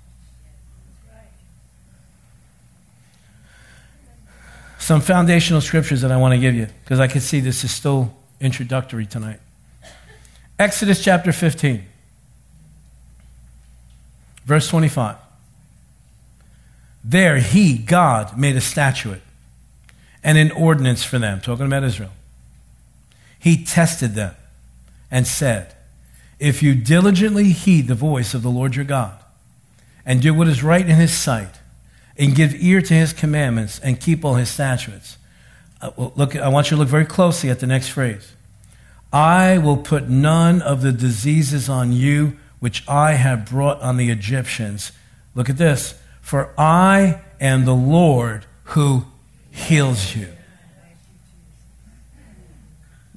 some 4.86 5.02
foundational 5.02 5.62
scriptures 5.62 6.02
that 6.02 6.12
I 6.12 6.18
want 6.18 6.36
to 6.36 6.38
give 6.38 6.54
you 6.54 6.68
because 6.84 7.00
I 7.00 7.08
can 7.08 7.20
see 7.20 7.40
this 7.40 7.64
is 7.64 7.72
still 7.72 8.16
introductory 8.46 9.06
tonight. 9.06 9.40
Exodus 10.58 11.04
chapter 11.04 11.34
15, 11.34 11.84
verse 14.46 14.68
25. 14.70 15.18
There, 17.04 17.38
he, 17.40 17.78
God, 17.78 18.38
made 18.38 18.56
a 18.56 18.62
statute 18.62 19.22
and 20.24 20.38
an 20.38 20.52
ordinance 20.52 21.04
for 21.04 21.20
them, 21.20 21.42
talking 21.42 21.66
about 21.66 21.84
Israel. 21.84 22.12
He 23.38 23.64
tested 23.64 24.16
them 24.16 24.34
and 25.12 25.28
said, 25.28 25.76
If 26.40 26.64
you 26.64 26.74
diligently 26.74 27.52
heed 27.52 27.88
the 27.88 27.96
voice 27.96 28.34
of 28.34 28.42
the 28.42 28.50
Lord 28.50 28.76
your 28.76 28.86
God 28.86 29.20
and 30.06 30.22
do 30.22 30.34
what 30.34 30.48
is 30.48 30.64
right 30.64 30.88
in 30.88 30.96
his 30.96 31.14
sight 31.14 31.60
and 32.18 32.36
give 32.36 32.56
ear 32.56 32.82
to 32.82 32.94
his 32.94 33.14
commandments 33.14 33.80
and 33.80 34.00
keep 34.00 34.24
all 34.24 34.36
his 34.36 34.50
statutes. 34.50 35.18
Uh, 35.82 35.92
look, 36.16 36.36
I 36.36 36.48
want 36.48 36.72
you 36.72 36.78
to 36.78 36.80
look 36.80 36.90
very 36.90 37.06
closely 37.06 37.50
at 37.50 37.60
the 37.60 37.68
next 37.68 37.90
phrase. 37.90 38.34
I 39.12 39.58
will 39.58 39.78
put 39.78 40.10
none 40.10 40.62
of 40.62 40.82
the 40.82 40.92
diseases 40.92 41.70
on 41.70 41.92
you 41.92 42.38
which 42.60 42.84
I 42.88 43.14
have 43.14 43.46
brought 43.46 43.80
on 43.82 43.98
the 43.98 44.10
Egyptians. 44.10 44.92
Look 45.36 45.50
at 45.50 45.58
this. 45.58 46.00
For 46.22 46.52
I 46.58 47.22
am 47.40 47.66
the 47.66 47.76
Lord 47.76 48.46
who 48.64 49.06
heals 49.52 50.16
you. 50.16 50.30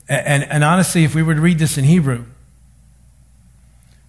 And, 0.08 0.44
and, 0.44 0.64
honestly, 0.64 1.04
if 1.04 1.14
we 1.14 1.22
were 1.22 1.34
to 1.34 1.40
read 1.40 1.58
this 1.58 1.76
in 1.76 1.84
Hebrew, 1.84 2.24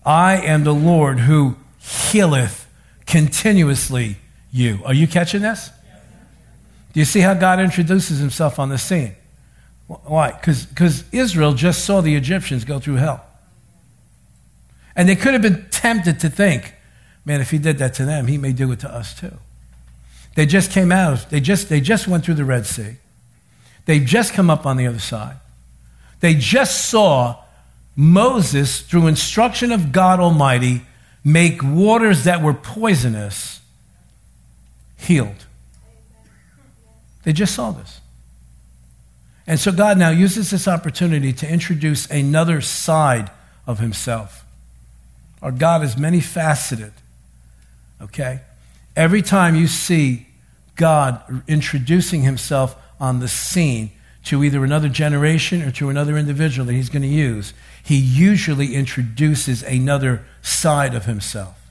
I 0.06 0.38
am 0.38 0.64
the 0.64 0.74
Lord 0.74 1.20
who 1.20 1.58
healeth 1.80 2.68
continuously 3.06 4.18
you. 4.52 4.80
Are 4.86 4.94
you 4.94 5.08
catching 5.08 5.42
this? 5.42 5.70
Do 6.94 7.00
you 7.00 7.06
see 7.06 7.20
how 7.20 7.34
God 7.34 7.60
introduces 7.60 8.20
himself 8.20 8.60
on 8.60 8.70
the 8.70 8.78
scene? 8.78 9.16
Why? 9.88 10.32
Because 10.32 11.04
Israel 11.12 11.54
just 11.54 11.86
saw 11.86 12.02
the 12.02 12.16
Egyptians 12.16 12.66
go 12.66 12.80
through 12.80 12.96
hell. 12.96 13.26
And 14.96 15.08
they 15.08 15.16
could 15.16 15.34
have 15.34 15.42
been 15.42 15.68
tempted 15.72 16.20
to 16.22 16.30
think, 16.30 16.74
man, 17.26 17.42
if 17.42 17.52
he 17.52 17.58
did 17.58 17.78
that 17.78 17.94
to 17.96 18.06
them, 18.06 18.28
he 18.28 18.38
may 18.38 18.52
do 18.52 18.72
it 18.72 18.80
to 18.82 18.94
us 18.94 19.18
too. 19.20 19.38
They 20.36 20.46
just 20.46 20.72
came 20.72 20.92
out, 20.92 21.30
they 21.30 21.40
just, 21.40 21.70
they 21.70 21.82
just 21.82 22.08
went 22.08 22.26
through 22.26 22.36
the 22.36 22.46
Red 22.46 22.66
Sea. 22.66 22.98
They've 23.86 24.06
just 24.06 24.34
come 24.34 24.50
up 24.50 24.66
on 24.66 24.78
the 24.78 24.88
other 24.88 25.00
side. 25.00 25.38
They 26.20 26.34
just 26.36 26.90
saw 26.90 27.38
Moses, 27.96 28.82
through 28.82 29.08
instruction 29.08 29.72
of 29.72 29.92
God 29.92 30.20
Almighty, 30.20 30.84
make 31.24 31.62
waters 31.64 32.24
that 32.24 32.42
were 32.42 32.54
poisonous 32.54 33.60
healed. 34.98 35.46
They 37.30 37.34
just 37.34 37.54
saw 37.54 37.70
this. 37.70 38.02
And 39.46 39.60
so 39.60 39.72
God 39.72 40.00
now 40.00 40.10
uses 40.10 40.50
this 40.50 40.68
opportunity 40.68 41.32
to 41.34 41.48
introduce 41.48 42.10
another 42.10 42.60
side 42.60 43.30
of 43.68 43.78
himself. 43.78 44.44
Our 45.40 45.52
God 45.52 45.84
is 45.84 45.96
many 45.96 46.22
faceted. 46.22 46.92
Okay? 48.02 48.40
Every 48.96 49.22
time 49.22 49.54
you 49.54 49.68
see 49.68 50.26
God 50.76 51.44
introducing 51.48 52.24
himself 52.24 52.76
on 53.00 53.20
the 53.20 53.28
scene 53.28 53.92
to 54.24 54.44
either 54.44 54.64
another 54.64 54.90
generation 54.90 55.62
or 55.62 55.70
to 55.74 55.90
another 55.90 56.18
individual 56.18 56.66
that 56.66 56.74
he's 56.74 56.90
going 56.90 57.04
to 57.04 57.08
use, 57.08 57.54
he 57.84 57.96
usually 57.96 58.74
introduces 58.74 59.62
another 59.62 60.26
side 60.42 60.96
of 60.96 61.06
himself. 61.06 61.62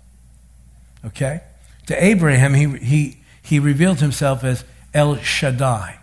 Okay? 1.04 1.40
To 1.88 2.04
Abraham, 2.04 2.54
he, 2.54 2.78
he, 2.78 3.16
he 3.42 3.58
revealed 3.58 3.98
himself 3.98 4.44
as 4.44 4.62
El 4.94 5.16
Shaddai. 5.16 5.98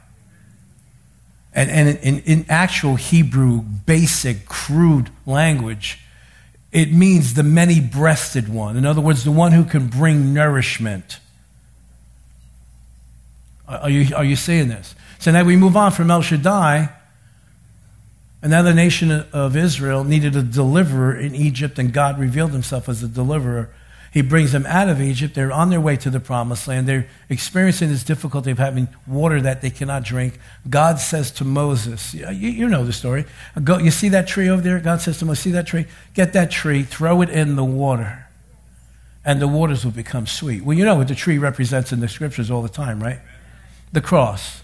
And, 1.53 1.69
and 1.71 1.97
in, 1.99 2.19
in 2.19 2.45
actual 2.49 2.95
Hebrew, 2.95 3.61
basic, 3.61 4.45
crude 4.45 5.09
language, 5.25 5.99
it 6.71 6.91
means 6.91 7.33
the 7.33 7.43
many 7.43 7.79
breasted 7.79 8.49
one. 8.49 8.75
In 8.75 8.85
other 8.85 8.99
words, 8.99 9.23
the 9.23 9.31
one 9.31 9.53
who 9.53 9.63
can 9.63 9.87
bring 9.87 10.33
nourishment. 10.33 11.19
Are 13.67 13.89
you, 13.89 14.13
are 14.15 14.25
you 14.25 14.35
seeing 14.35 14.67
this? 14.67 14.93
So 15.19 15.31
now 15.31 15.43
we 15.43 15.55
move 15.55 15.77
on 15.77 15.91
from 15.91 16.11
El 16.11 16.21
Shaddai. 16.21 16.89
And 18.41 18.51
now 18.51 18.61
the 18.61 18.73
nation 18.73 19.09
of 19.09 19.55
Israel 19.55 20.03
needed 20.03 20.35
a 20.35 20.43
deliverer 20.43 21.15
in 21.15 21.33
Egypt, 21.33 21.79
and 21.79 21.91
God 21.91 22.19
revealed 22.19 22.51
himself 22.51 22.87
as 22.87 23.01
a 23.01 23.07
deliverer. 23.07 23.71
He 24.15 24.21
brings 24.21 24.53
them 24.53 24.65
out 24.65 24.87
of 24.87 25.01
Egypt. 25.01 25.35
They're 25.35 25.51
on 25.51 25.71
their 25.71 25.81
way 25.81 25.97
to 25.97 26.09
the 26.09 26.21
promised 26.21 26.69
land. 26.69 26.87
They're 26.87 27.05
experiencing 27.27 27.89
this 27.89 28.01
difficulty 28.01 28.49
of 28.49 28.57
having 28.57 28.87
water 29.05 29.41
that 29.41 29.61
they 29.61 29.69
cannot 29.69 30.05
drink. 30.05 30.39
God 30.69 30.99
says 30.99 31.31
to 31.31 31.43
Moses, 31.43 32.13
you, 32.13 32.29
you 32.29 32.69
know 32.69 32.85
the 32.85 32.93
story. 32.93 33.25
Go, 33.61 33.77
you 33.77 33.91
see 33.91 34.07
that 34.07 34.25
tree 34.25 34.47
over 34.47 34.61
there? 34.61 34.79
God 34.79 35.01
says 35.01 35.19
to 35.19 35.25
Moses, 35.25 35.43
see 35.43 35.51
that 35.51 35.67
tree? 35.67 35.85
Get 36.13 36.31
that 36.31 36.49
tree, 36.49 36.83
throw 36.83 37.21
it 37.23 37.29
in 37.29 37.57
the 37.57 37.65
water, 37.65 38.25
and 39.25 39.41
the 39.41 39.49
waters 39.49 39.83
will 39.83 39.91
become 39.91 40.27
sweet. 40.27 40.63
Well, 40.63 40.77
you 40.77 40.85
know 40.85 40.95
what 40.95 41.09
the 41.09 41.15
tree 41.15 41.37
represents 41.37 41.91
in 41.91 41.99
the 41.99 42.07
scriptures 42.07 42.49
all 42.49 42.61
the 42.61 42.69
time, 42.69 43.03
right? 43.03 43.19
The 43.91 43.99
cross 43.99 44.61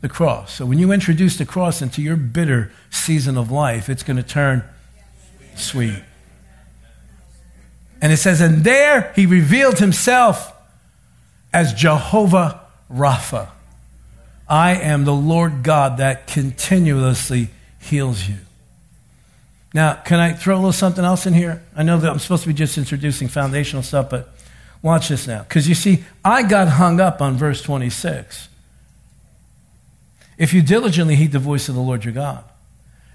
the 0.00 0.08
cross. 0.08 0.52
So 0.54 0.66
when 0.66 0.78
you 0.78 0.92
introduce 0.92 1.38
the 1.38 1.46
cross 1.46 1.80
into 1.80 2.02
your 2.02 2.16
bitter 2.16 2.70
season 2.90 3.38
of 3.38 3.50
life, 3.50 3.88
it's 3.88 4.02
going 4.02 4.18
to 4.18 4.22
turn 4.22 4.62
sweet. 5.56 6.02
And 8.00 8.12
it 8.12 8.18
says, 8.18 8.40
and 8.40 8.62
there 8.62 9.12
he 9.16 9.26
revealed 9.26 9.78
himself 9.78 10.52
as 11.52 11.72
Jehovah 11.72 12.60
Rapha. 12.92 13.48
I 14.48 14.74
am 14.74 15.04
the 15.04 15.14
Lord 15.14 15.62
God 15.62 15.98
that 15.98 16.26
continuously 16.26 17.48
heals 17.80 18.28
you. 18.28 18.36
Now, 19.74 19.94
can 19.94 20.20
I 20.20 20.32
throw 20.32 20.54
a 20.54 20.56
little 20.56 20.72
something 20.72 21.04
else 21.04 21.26
in 21.26 21.34
here? 21.34 21.62
I 21.74 21.82
know 21.82 21.98
that 21.98 22.10
I'm 22.10 22.18
supposed 22.18 22.42
to 22.44 22.48
be 22.48 22.54
just 22.54 22.78
introducing 22.78 23.28
foundational 23.28 23.82
stuff, 23.82 24.08
but 24.08 24.28
watch 24.82 25.08
this 25.08 25.26
now. 25.26 25.42
Because 25.42 25.68
you 25.68 25.74
see, 25.74 26.04
I 26.24 26.42
got 26.42 26.68
hung 26.68 27.00
up 27.00 27.20
on 27.20 27.36
verse 27.36 27.60
26. 27.62 28.48
If 30.38 30.52
you 30.52 30.62
diligently 30.62 31.16
heed 31.16 31.32
the 31.32 31.38
voice 31.38 31.68
of 31.68 31.74
the 31.74 31.80
Lord 31.80 32.04
your 32.04 32.14
God 32.14 32.44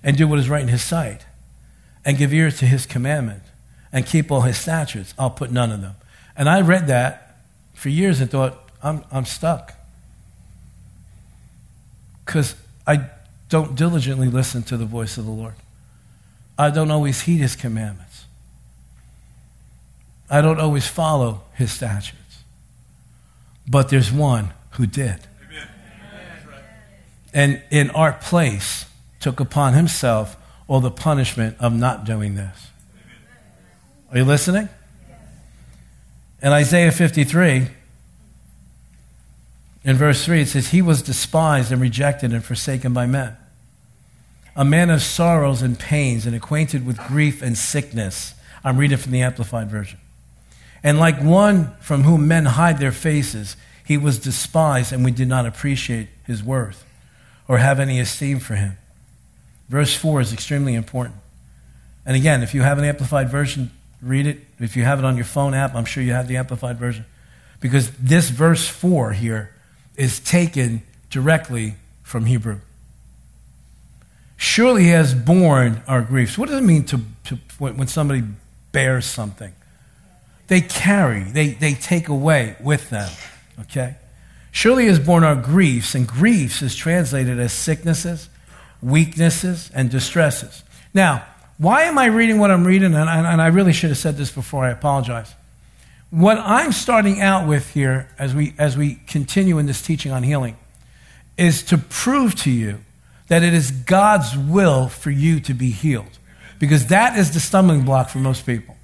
and 0.04 0.17
do 0.17 0.28
what 0.28 0.39
is 0.39 0.50
right 0.50 0.62
in 0.62 0.67
his 0.67 0.84
sight 0.84 1.26
and 2.04 2.17
give 2.17 2.34
ear 2.34 2.52
to 2.52 2.65
his 2.65 2.86
commandment 2.86 3.44
and 3.93 4.06
keep 4.06 4.32
all 4.32 4.41
his 4.41 4.58
statutes, 4.58 5.13
I'll 5.17 5.30
put 5.30 5.51
none 5.51 5.71
of 5.71 5.82
them. 5.82 5.95
And 6.36 6.49
I 6.49 6.62
read 6.62 6.88
that 6.88 7.38
for 7.73 7.89
years 7.89 8.21
and 8.21 8.30
thought, 8.30 8.58
I'm, 8.82 9.04
I'm 9.12 9.25
stuck. 9.25 9.73
Because 12.25 12.56
I 12.88 13.10
don't 13.49 13.75
diligently 13.75 14.27
listen 14.27 14.63
to 14.63 14.77
the 14.77 14.86
voice 14.86 15.17
of 15.17 15.25
the 15.25 15.32
Lord. 15.32 15.56
I 16.58 16.69
don't 16.69 16.91
always 16.91 17.21
heed 17.21 17.39
his 17.39 17.56
commandments. 17.56 18.25
I 20.30 20.41
don't 20.41 20.60
always 20.60 20.88
follow 20.88 21.41
his 21.56 21.71
statutes. 21.71 22.17
But 23.67 23.89
there's 23.89 24.12
one 24.12 24.51
who 24.71 24.86
did 24.86 25.19
Amen. 25.45 25.67
and 27.34 27.62
in 27.69 27.89
our 27.91 28.13
place 28.13 28.86
took 29.19 29.39
upon 29.39 29.73
himself 29.73 30.38
all 30.67 30.80
the 30.80 30.91
punishment 30.91 31.58
of 31.60 31.73
not 31.73 32.06
doing 32.06 32.36
this. 32.36 32.70
Are 34.12 34.17
you 34.17 34.26
listening? 34.26 34.67
In 36.41 36.52
Isaiah 36.52 36.91
53, 36.91 37.67
in 39.86 39.95
verse 39.95 40.26
3, 40.26 40.41
it 40.41 40.47
says, 40.50 40.69
He 40.69 40.82
was 40.82 41.02
despised 41.02 41.71
and 41.71 41.82
rejected 41.82 42.34
and 42.34 42.43
forsaken 42.43 42.93
by 42.93 43.06
men, 43.06 43.38
a 44.54 44.65
man 44.65 44.89
of 44.89 45.02
sorrows 45.02 45.62
and 45.62 45.80
pains 45.80 46.26
and 46.26 46.36
acquainted 46.36 46.86
with 46.86 46.97
grief 47.08 47.41
and 47.41 47.58
sickness. 47.58 48.34
I'm 48.65 48.78
reading 48.78 48.97
from 48.97 49.13
the 49.13 49.21
Amplified 49.21 49.69
Version. 49.69 50.00
And 50.84 51.00
like 51.00 51.21
one 51.21 51.74
from 51.80 52.04
whom 52.04 52.28
men 52.28 52.45
hide 52.45 52.80
their 52.80 52.91
faces, 52.91 53.56
he 53.86 53.97
was 53.97 54.19
despised 54.19 54.91
and 54.91 55.06
we 55.06 55.12
did 55.12 55.30
not 55.30 55.45
appreciate 55.45 56.10
his 56.28 56.43
worth 56.43 56.84
or 57.47 57.60
have 57.60 57.80
any 57.80 57.97
esteem 57.97 58.39
for 58.39 58.56
him. 58.56 58.78
Verse 59.69 59.95
4 59.95 60.19
is 60.19 60.34
extremely 60.34 60.76
important. 60.76 61.15
And 62.06 62.17
again, 62.17 62.43
if 62.43 62.54
you 62.54 62.62
have 62.62 62.78
an 62.78 62.84
amplified 62.84 63.30
version, 63.30 63.71
read 64.02 64.28
it. 64.28 64.40
If 64.60 64.76
you 64.76 64.84
have 64.84 65.00
it 65.00 65.06
on 65.06 65.16
your 65.16 65.26
phone 65.26 65.54
app, 65.54 65.76
I'm 65.76 65.86
sure 65.86 66.04
you 66.04 66.14
have 66.14 66.28
the 66.28 66.38
amplified 66.38 66.78
version. 66.78 67.06
Because 67.60 67.92
this 67.92 68.30
verse 68.30 68.68
4 68.68 69.14
here 69.14 69.54
is 69.96 70.20
taken 70.20 70.82
directly 71.10 71.76
from 72.04 72.26
Hebrew. 72.26 72.60
Surely 74.38 74.86
he 74.86 74.90
has 74.90 75.14
borne 75.14 75.84
our 75.88 76.02
griefs. 76.02 76.38
What 76.38 76.50
does 76.50 76.58
it 76.58 76.66
mean 76.66 76.84
to, 76.86 77.02
to 77.26 77.38
when 77.60 77.88
somebody 77.88 78.24
bears 78.72 79.06
something? 79.06 79.54
They 80.48 80.62
carry, 80.62 81.24
they, 81.24 81.50
they 81.50 81.76
take 81.76 82.10
away 82.10 82.56
with 82.60 82.90
them. 82.90 83.10
Okay? 83.62 83.96
Surely 84.52 84.84
he 84.84 84.90
has 84.90 85.00
borne 85.00 85.24
our 85.24 85.36
griefs, 85.36 85.96
and 85.96 86.08
griefs 86.08 86.62
is 86.62 86.76
translated 86.76 87.40
as 87.40 87.54
sicknesses, 87.54 88.30
weaknesses, 88.82 89.72
and 89.74 89.90
distresses. 89.90 90.64
Now, 90.94 91.26
why 91.62 91.84
am 91.84 92.00
I 92.00 92.08
reading 92.08 92.39
what 92.39 92.50
I'm 92.50 92.65
reading? 92.65 92.95
And 92.95 93.08
I, 93.08 93.32
and 93.32 93.39
I 93.39 93.47
really 93.47 93.71
should 93.71 93.91
have 93.91 94.00
said 94.00 94.17
this 94.17 94.32
before, 94.32 94.65
I 94.65 94.71
apologize. 94.71 95.32
What 96.10 96.39
I'm 96.39 96.71
starting 96.71 97.21
out 97.21 97.47
with 97.47 97.69
here 97.69 98.10
as 98.17 98.34
we, 98.34 98.56
as 98.58 98.76
we 98.76 98.95
continue 99.06 99.60
in 99.60 99.67
this 99.67 99.80
teaching 99.80 100.12
on 100.12 100.24
healing 100.24 100.58
is 101.38 101.62
to 101.65 101.78
prove 101.78 102.34
to 102.38 102.50
you 102.50 102.80
that 103.28 103.43
it 103.43 103.54
is 103.54 103.69
God's 103.69 104.36
will 104.36 104.89
for 104.89 105.12
you 105.12 105.39
to 105.41 105.54
be 105.54 105.69
healed. 105.69 106.17
Because 106.58 106.88
that 106.88 107.15
is 107.15 107.32
the 107.32 107.39
stumbling 107.39 107.86
block 107.86 108.10
for 108.10 108.17
most 108.17 108.43
people. 108.43 108.76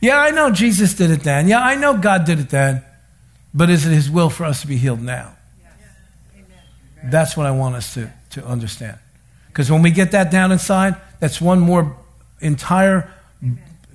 Yeah, 0.00 0.18
I 0.18 0.32
know 0.32 0.50
Jesus 0.50 0.94
did 0.94 1.12
it 1.12 1.20
then. 1.20 1.46
Yeah, 1.46 1.60
I 1.60 1.76
know 1.76 1.96
God 1.96 2.24
did 2.24 2.40
it 2.40 2.50
then. 2.50 2.82
But 3.54 3.70
is 3.70 3.86
it 3.86 3.92
his 3.92 4.10
will 4.10 4.30
for 4.30 4.46
us 4.46 4.62
to 4.62 4.66
be 4.66 4.78
healed 4.78 5.00
now? 5.00 5.36
That's 7.04 7.36
what 7.36 7.46
I 7.46 7.52
want 7.52 7.76
us 7.76 7.94
to, 7.94 8.12
to 8.30 8.44
understand. 8.44 8.98
Because 9.46 9.70
when 9.70 9.82
we 9.82 9.92
get 9.92 10.10
that 10.10 10.32
down 10.32 10.50
inside, 10.50 10.96
that's 11.20 11.40
one 11.40 11.60
more 11.60 11.96
entire 12.40 13.12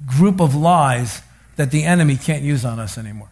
group 0.05 0.39
of 0.39 0.55
lies 0.55 1.21
that 1.55 1.71
the 1.71 1.83
enemy 1.83 2.15
can't 2.15 2.43
use 2.43 2.65
on 2.65 2.79
us 2.79 2.97
anymore. 2.97 3.29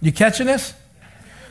You 0.00 0.12
catching 0.12 0.46
this? 0.46 0.74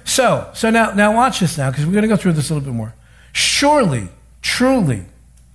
So, 0.06 0.50
so 0.54 0.70
now, 0.70 0.92
now 0.94 1.16
watch 1.16 1.40
this 1.40 1.58
now, 1.58 1.72
because 1.72 1.86
we're 1.86 1.94
going 1.94 2.04
to 2.04 2.08
go 2.08 2.16
through 2.16 2.34
this 2.34 2.50
a 2.50 2.54
little 2.54 2.72
bit 2.72 2.76
more. 2.76 2.94
Surely, 3.32 4.10
truly, 4.42 5.06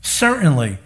certainly, 0.01 0.79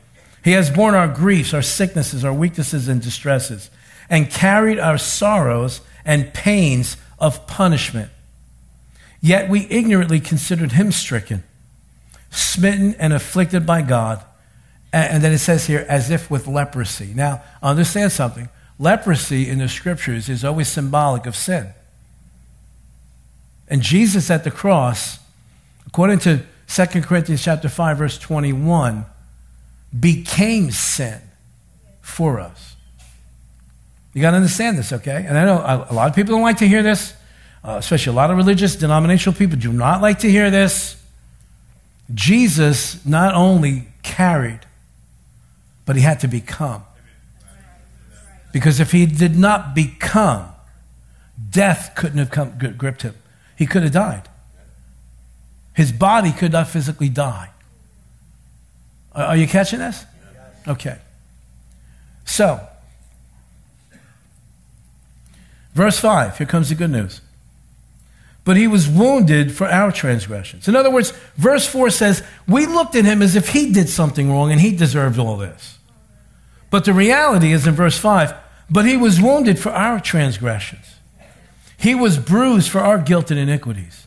he 0.45 0.53
has 0.53 0.71
borne 0.71 0.95
our 0.95 1.09
griefs, 1.09 1.55
our 1.55 1.63
sicknesses, 1.63 2.25
our 2.25 2.35
weaknesses, 2.35 2.89
and 2.89 3.01
distresses, 3.01 3.71
and 4.11 4.31
carried 4.31 4.79
our 4.79 4.99
sorrows 4.99 5.81
and 6.05 6.35
pains 6.35 6.97
of 7.19 7.47
punishment. 7.47 8.11
Yet 9.21 9.49
we 9.49 9.69
ignorantly 9.71 10.19
considered 10.19 10.73
him 10.73 10.91
stricken, 10.91 11.45
smitten, 12.31 12.97
and 12.99 13.13
afflicted 13.13 13.65
by 13.65 13.83
God. 13.83 14.23
And 14.93 15.25
then 15.25 15.33
it 15.33 15.39
says 15.39 15.67
here, 15.67 15.87
as 15.89 16.11
if 16.11 16.31
with 16.31 16.47
leprosy. 16.47 17.13
Now, 17.15 17.43
understand 17.63 18.13
something. 18.13 18.51
Leprosy 18.79 19.49
in 19.49 19.59
the 19.59 19.69
scriptures 19.69 20.29
is 20.29 20.45
always 20.45 20.69
symbolic 20.69 21.25
of 21.25 21.35
sin. 21.35 21.69
And 23.69 23.81
Jesus 23.81 24.31
at 24.31 24.45
the 24.45 24.51
cross, 24.51 25.19
according 25.87 26.19
to 26.21 26.43
2 26.69 26.87
Corinthians 27.03 27.43
chapter 27.43 27.71
5, 27.71 27.97
verse 27.97 28.19
21, 28.19 29.07
became 29.99 30.71
sin 30.71 31.21
for 32.03 32.39
us. 32.39 32.77
You 34.13 34.21
got 34.21 34.33
to 34.33 34.37
understand 34.37 34.77
this, 34.77 34.93
okay? 34.93 35.25
And 35.27 35.39
I 35.39 35.47
know 35.47 35.87
a 35.89 35.95
lot 35.95 36.11
of 36.11 36.15
people 36.15 36.35
don't 36.35 36.43
like 36.43 36.59
to 36.59 36.69
hear 36.69 36.83
this, 36.83 37.15
uh, 37.65 37.77
especially 37.79 38.13
a 38.13 38.17
lot 38.17 38.31
of 38.31 38.37
religious, 38.37 38.77
denominational 38.77 39.39
people 39.39 39.59
do 39.59 39.73
not 39.73 40.03
like 40.03 40.19
to 40.19 40.31
hear 40.31 40.51
this. 40.51 41.03
Jesus 42.13 43.05
not 43.07 43.35
only 43.35 43.89
carried, 44.03 44.61
but 45.85 45.97
he 45.97 46.03
had 46.03 46.21
to 46.21 46.29
become. 46.29 46.85
Because 48.53 48.81
if 48.81 48.93
he 48.93 49.07
did 49.07 49.37
not 49.37 49.75
become, 49.75 50.49
death 51.51 51.93
couldn't 51.97 52.19
have 52.19 52.31
come, 52.31 52.59
gripped 52.77 53.03
him. 53.03 53.15
He 53.57 53.67
could 53.67 53.83
have 53.83 53.93
died. 53.93 54.29
His 55.75 55.91
body 55.91 56.33
could 56.33 56.53
not 56.53 56.69
physically 56.69 57.09
die. 57.09 57.51
Are 59.15 59.37
you 59.37 59.47
catching 59.47 59.79
this? 59.79 60.05
Okay. 60.69 60.99
So, 62.25 62.61
verse 65.75 65.99
5, 65.99 66.39
here 66.39 66.47
comes 66.47 66.69
the 66.69 66.75
good 66.75 66.91
news. 66.91 67.21
But 68.45 68.57
he 68.57 68.67
was 68.67 68.89
wounded 68.89 69.53
for 69.53 69.69
our 69.69 69.93
transgressions. 69.93 70.67
In 70.67 70.75
other 70.75 70.91
words, 70.91 71.13
verse 71.37 71.67
4 71.67 71.91
says, 71.91 72.25
We 72.49 72.67
looked 72.67 72.97
at 72.97 73.05
him 73.05 73.23
as 73.23 73.37
if 73.37 73.51
he 73.51 73.73
did 73.73 73.89
something 73.89 74.31
wrong 74.31 74.51
and 74.51 74.61
he 74.61 74.75
deserved 74.75 75.19
all 75.19 75.37
this. 75.37 75.79
But 76.71 76.85
the 76.85 76.95
reality 76.95 77.53
is 77.53 77.67
in 77.67 77.75
verse 77.75 77.99
5, 77.99 78.35
but 78.71 78.85
he 78.85 78.97
was 78.97 79.21
wounded 79.21 79.59
for 79.59 79.71
our 79.71 80.01
transgressions. 80.01 80.97
He 81.77 81.95
was 81.95 82.19
bruised 82.19 82.71
for 82.71 82.81
our 82.81 82.99
guilt 82.99 83.31
and 83.31 83.39
iniquities. 83.39 84.07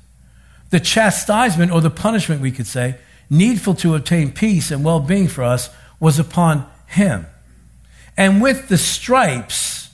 The 0.69 0.80
chastisement, 0.80 1.71
or 1.71 1.80
the 1.80 1.89
punishment, 1.89 2.41
we 2.41 2.52
could 2.52 2.67
say, 2.67 2.95
needful 3.30 3.76
to 3.76 3.95
obtain 3.95 4.32
peace 4.32 4.71
and 4.71 4.84
well 4.84 5.00
being 5.00 5.28
for 5.28 5.43
us 5.43 5.69
was 6.00 6.19
upon 6.19 6.65
him. 6.88 7.28
And 8.17 8.41
with 8.41 8.69
the 8.69 8.78
stripes, 8.78 9.89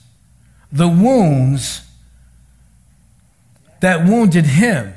the 0.70 0.88
wounds 0.88 1.82
that 3.82 4.04
wounded 4.08 4.46
him, 4.46 4.94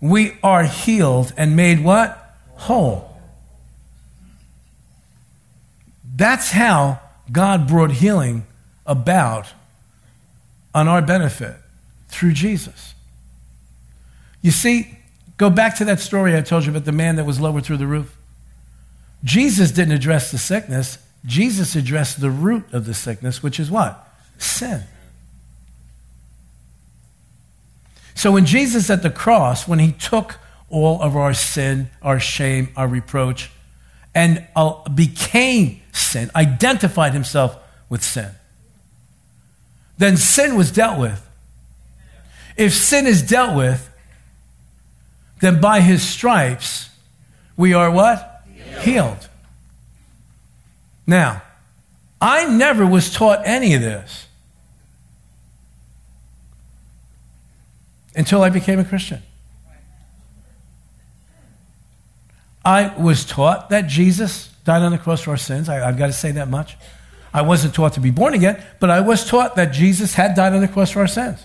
we 0.00 0.36
are 0.42 0.64
healed 0.64 1.32
and 1.36 1.56
made 1.56 1.84
what? 1.84 2.36
Whole. 2.54 3.10
That's 6.16 6.52
how 6.52 7.00
God 7.30 7.66
brought 7.66 7.90
healing 7.90 8.46
about 8.86 9.52
on 10.72 10.86
our 10.88 11.02
benefit 11.02 11.56
through 12.08 12.32
Jesus. 12.32 12.94
You 14.40 14.50
see, 14.52 14.98
Go 15.36 15.50
back 15.50 15.76
to 15.76 15.84
that 15.86 16.00
story 16.00 16.36
I 16.36 16.42
told 16.42 16.64
you 16.64 16.70
about 16.70 16.84
the 16.84 16.92
man 16.92 17.16
that 17.16 17.24
was 17.24 17.40
lowered 17.40 17.64
through 17.64 17.78
the 17.78 17.86
roof. 17.86 18.16
Jesus 19.24 19.72
didn't 19.72 19.94
address 19.94 20.30
the 20.30 20.38
sickness, 20.38 20.98
Jesus 21.26 21.74
addressed 21.74 22.20
the 22.20 22.30
root 22.30 22.64
of 22.72 22.84
the 22.84 22.94
sickness, 22.94 23.42
which 23.42 23.58
is 23.58 23.70
what? 23.70 24.06
Sin. 24.38 24.82
So 28.14 28.32
when 28.32 28.46
Jesus 28.46 28.90
at 28.90 29.02
the 29.02 29.10
cross, 29.10 29.66
when 29.68 29.78
he 29.78 29.92
took 29.92 30.38
all 30.70 31.00
of 31.02 31.16
our 31.16 31.34
sin, 31.34 31.90
our 32.02 32.18
shame, 32.20 32.68
our 32.76 32.88
reproach, 32.88 33.50
and 34.14 34.46
uh, 34.54 34.88
became 34.88 35.82
sin, 35.92 36.30
identified 36.34 37.12
himself 37.12 37.56
with 37.88 38.02
sin, 38.02 38.30
then 39.98 40.16
sin 40.16 40.56
was 40.56 40.70
dealt 40.70 40.98
with. 40.98 41.28
If 42.56 42.72
sin 42.72 43.06
is 43.06 43.22
dealt 43.22 43.56
with, 43.56 43.90
then 45.40 45.60
by 45.60 45.80
his 45.80 46.02
stripes 46.02 46.90
we 47.56 47.74
are 47.74 47.90
what? 47.90 48.42
Healed. 48.46 48.82
Healed. 48.82 49.28
Now, 51.06 51.42
I 52.20 52.46
never 52.46 52.86
was 52.86 53.12
taught 53.12 53.42
any 53.44 53.74
of 53.74 53.82
this 53.82 54.26
until 58.14 58.42
I 58.42 58.50
became 58.50 58.78
a 58.78 58.84
Christian. 58.84 59.22
I 62.64 62.94
was 62.96 63.24
taught 63.24 63.70
that 63.70 63.86
Jesus 63.86 64.48
died 64.64 64.82
on 64.82 64.92
the 64.92 64.98
cross 64.98 65.22
for 65.22 65.32
our 65.32 65.36
sins. 65.36 65.68
I, 65.68 65.76
have 65.76 65.98
got 65.98 66.06
to 66.06 66.12
say 66.12 66.32
that 66.32 66.48
much. 66.48 66.76
I 67.32 67.42
wasn't 67.42 67.74
taught 67.74 67.94
to 67.94 68.00
be 68.00 68.10
born 68.10 68.32
again, 68.32 68.62
but 68.80 68.90
I 68.90 69.00
was 69.00 69.28
taught 69.28 69.56
that 69.56 69.72
Jesus 69.72 70.14
had 70.14 70.34
died 70.34 70.52
on 70.52 70.60
the 70.60 70.68
cross 70.68 70.92
for 70.92 71.00
our 71.00 71.06
sins. 71.06 71.44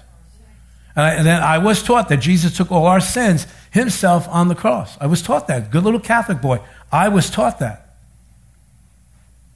And, 0.95 1.05
I, 1.05 1.13
and 1.15 1.25
then 1.25 1.41
I 1.41 1.57
was 1.57 1.83
taught 1.83 2.09
that 2.09 2.17
Jesus 2.17 2.55
took 2.55 2.71
all 2.71 2.85
our 2.85 3.01
sins 3.01 3.47
himself 3.71 4.27
on 4.29 4.47
the 4.47 4.55
cross. 4.55 4.97
I 5.01 5.07
was 5.07 5.21
taught 5.21 5.47
that. 5.47 5.71
Good 5.71 5.83
little 5.83 5.99
Catholic 5.99 6.41
boy. 6.41 6.59
I 6.91 7.09
was 7.09 7.29
taught 7.29 7.59
that. 7.59 7.95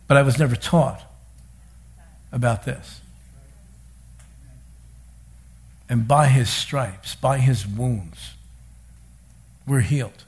But 0.08 0.17
I 0.17 0.23
was 0.23 0.38
never 0.38 0.56
taught 0.56 1.02
about 2.32 2.65
this. 2.65 3.02
And 5.89 6.08
by 6.08 6.28
his 6.28 6.50
stripes, 6.50 7.15
by 7.15 7.39
his 7.39 7.67
wounds, 7.67 8.34
we're 9.67 9.82
healed. 9.82 10.24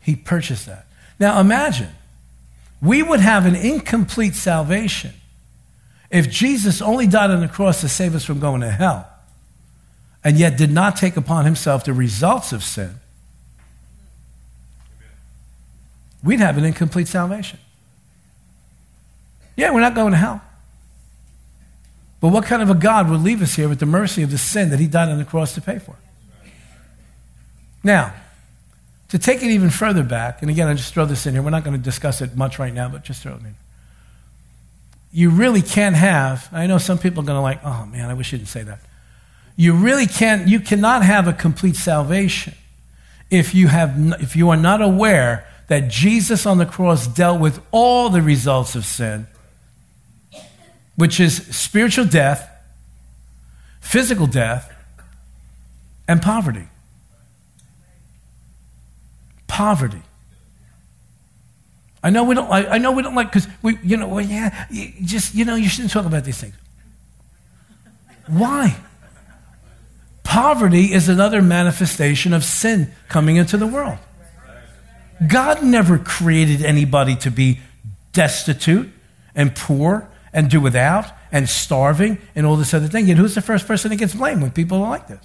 He 0.00 0.16
purchased 0.16 0.66
that. 0.66 0.86
Now 1.18 1.40
imagine, 1.40 1.90
we 2.80 3.02
would 3.02 3.20
have 3.20 3.46
an 3.46 3.54
incomplete 3.54 4.34
salvation 4.34 5.12
if 6.10 6.28
Jesus 6.28 6.82
only 6.82 7.06
died 7.06 7.30
on 7.30 7.40
the 7.40 7.48
cross 7.48 7.80
to 7.82 7.88
save 7.88 8.14
us 8.14 8.24
from 8.24 8.40
going 8.40 8.62
to 8.62 8.70
hell 8.70 9.08
and 10.24 10.36
yet 10.36 10.58
did 10.58 10.70
not 10.70 10.96
take 10.96 11.16
upon 11.16 11.44
himself 11.44 11.84
the 11.84 11.92
results 11.92 12.52
of 12.52 12.64
sin, 12.64 12.96
we'd 16.22 16.40
have 16.40 16.58
an 16.58 16.64
incomplete 16.64 17.06
salvation. 17.06 17.58
Yeah, 19.56 19.72
we're 19.72 19.80
not 19.80 19.94
going 19.94 20.12
to 20.12 20.18
hell. 20.18 20.42
But 22.20 22.28
what 22.28 22.44
kind 22.44 22.62
of 22.62 22.70
a 22.70 22.74
God 22.74 23.08
would 23.08 23.20
leave 23.20 23.40
us 23.42 23.54
here 23.54 23.68
with 23.68 23.80
the 23.80 23.86
mercy 23.86 24.22
of 24.22 24.30
the 24.30 24.38
sin 24.38 24.70
that 24.70 24.78
he 24.78 24.86
died 24.86 25.08
on 25.08 25.18
the 25.18 25.24
cross 25.24 25.54
to 25.54 25.60
pay 25.60 25.78
for? 25.78 25.96
Now, 27.82 28.12
to 29.08 29.18
take 29.18 29.42
it 29.42 29.50
even 29.50 29.70
further 29.70 30.02
back, 30.02 30.42
and 30.42 30.50
again, 30.50 30.68
I 30.68 30.74
just 30.74 30.92
throw 30.92 31.06
this 31.06 31.26
in 31.26 31.32
here. 31.32 31.42
We're 31.42 31.50
not 31.50 31.64
going 31.64 31.76
to 31.76 31.82
discuss 31.82 32.20
it 32.20 32.36
much 32.36 32.58
right 32.58 32.74
now, 32.74 32.88
but 32.88 33.04
just 33.04 33.22
throw 33.22 33.32
it 33.32 33.40
in. 33.40 33.54
You 35.12 35.30
really 35.30 35.62
can't 35.62 35.96
have, 35.96 36.48
I 36.52 36.66
know 36.66 36.78
some 36.78 36.98
people 36.98 37.22
are 37.24 37.26
going 37.26 37.38
to 37.38 37.42
like, 37.42 37.64
oh 37.64 37.86
man, 37.86 38.10
I 38.10 38.14
wish 38.14 38.32
you 38.32 38.38
didn't 38.38 38.50
say 38.50 38.62
that 38.62 38.80
you 39.60 39.74
really 39.74 40.06
can't, 40.06 40.48
you 40.48 40.58
cannot 40.58 41.02
have 41.02 41.28
a 41.28 41.34
complete 41.34 41.76
salvation 41.76 42.54
if 43.28 43.54
you, 43.54 43.68
have, 43.68 43.94
if 44.18 44.34
you 44.34 44.48
are 44.48 44.56
not 44.56 44.80
aware 44.80 45.46
that 45.68 45.88
Jesus 45.88 46.46
on 46.46 46.56
the 46.56 46.64
cross 46.64 47.06
dealt 47.06 47.42
with 47.42 47.60
all 47.70 48.08
the 48.08 48.22
results 48.22 48.74
of 48.74 48.86
sin, 48.86 49.26
which 50.96 51.20
is 51.20 51.46
spiritual 51.56 52.04
death, 52.04 52.48
physical 53.80 54.26
death, 54.26 54.72
and 56.06 56.20
poverty. 56.20 56.68
Poverty. 59.46 60.02
I 62.02 62.10
know 62.10 62.24
we 62.24 62.34
don't. 62.34 62.50
I, 62.50 62.66
I 62.66 62.78
know 62.78 62.92
we 62.92 63.02
don't 63.02 63.14
like 63.14 63.28
because 63.30 63.46
we, 63.62 63.78
you 63.82 63.96
know, 63.96 64.08
well, 64.08 64.24
yeah, 64.24 64.66
you 64.70 64.92
just 65.04 65.34
you 65.34 65.44
know, 65.44 65.54
you 65.54 65.68
shouldn't 65.68 65.92
talk 65.92 66.06
about 66.06 66.24
these 66.24 66.38
things. 66.38 66.54
Why? 68.26 68.76
Poverty 70.22 70.92
is 70.92 71.08
another 71.08 71.42
manifestation 71.42 72.32
of 72.32 72.44
sin 72.44 72.92
coming 73.08 73.36
into 73.36 73.56
the 73.56 73.66
world. 73.66 73.98
God 75.26 75.62
never 75.62 75.98
created 75.98 76.64
anybody 76.64 77.16
to 77.16 77.30
be 77.30 77.60
destitute 78.12 78.90
and 79.34 79.54
poor 79.54 80.08
and 80.32 80.48
do 80.50 80.60
without 80.60 81.06
and 81.32 81.48
starving 81.48 82.18
and 82.34 82.46
all 82.46 82.56
this 82.56 82.74
other 82.74 82.86
thing. 82.86 83.10
And 83.10 83.18
who's 83.18 83.34
the 83.34 83.42
first 83.42 83.66
person 83.66 83.90
that 83.90 83.96
gets 83.96 84.14
blamed 84.14 84.42
when 84.42 84.50
people 84.50 84.82
are 84.82 84.90
like 84.90 85.08
this? 85.08 85.24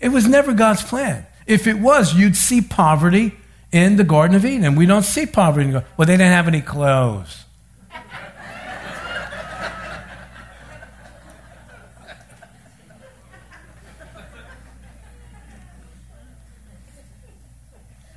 It 0.00 0.10
was 0.10 0.26
never 0.28 0.52
God's 0.52 0.82
plan. 0.82 1.26
If 1.46 1.66
it 1.66 1.78
was, 1.78 2.14
you'd 2.14 2.36
see 2.36 2.60
poverty 2.60 3.36
in 3.72 3.96
the 3.96 4.04
Garden 4.04 4.36
of 4.36 4.44
Eden. 4.44 4.64
And 4.64 4.76
we 4.76 4.86
don't 4.86 5.02
see 5.02 5.26
poverty. 5.26 5.72
Well, 5.72 5.82
they 5.98 6.04
didn't 6.12 6.32
have 6.32 6.46
any 6.46 6.60
clothes. 6.60 7.44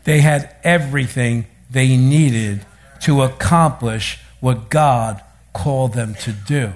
they 0.03 0.19
had 0.19 0.55
everything 0.63 1.45
they 1.69 1.95
needed 1.95 2.65
to 3.01 3.21
accomplish 3.21 4.19
what 4.39 4.69
God 4.69 5.21
called 5.53 5.93
them 5.93 6.15
to 6.15 6.31
do. 6.31 6.73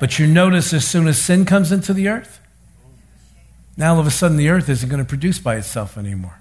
But 0.00 0.18
you 0.18 0.26
notice 0.26 0.72
as 0.72 0.86
soon 0.86 1.08
as 1.08 1.20
sin 1.20 1.44
comes 1.44 1.72
into 1.72 1.92
the 1.92 2.08
earth, 2.08 2.40
now 3.76 3.94
all 3.94 4.00
of 4.00 4.06
a 4.06 4.10
sudden 4.10 4.36
the 4.36 4.48
earth 4.48 4.68
isn't 4.68 4.88
going 4.88 5.02
to 5.02 5.08
produce 5.08 5.38
by 5.38 5.56
itself 5.56 5.96
anymore. 5.96 6.38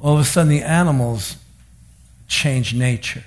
All 0.00 0.14
of 0.14 0.20
a 0.20 0.24
sudden 0.24 0.50
the 0.50 0.62
animals 0.62 1.36
change 2.28 2.74
nature. 2.74 3.24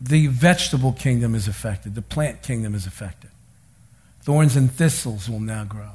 The 0.00 0.26
vegetable 0.26 0.92
kingdom 0.92 1.34
is 1.34 1.46
affected, 1.46 1.94
the 1.94 2.02
plant 2.02 2.42
kingdom 2.42 2.74
is 2.74 2.86
affected. 2.86 3.30
Thorns 4.22 4.56
and 4.56 4.70
thistles 4.70 5.28
will 5.28 5.40
now 5.40 5.64
grow. 5.64 5.90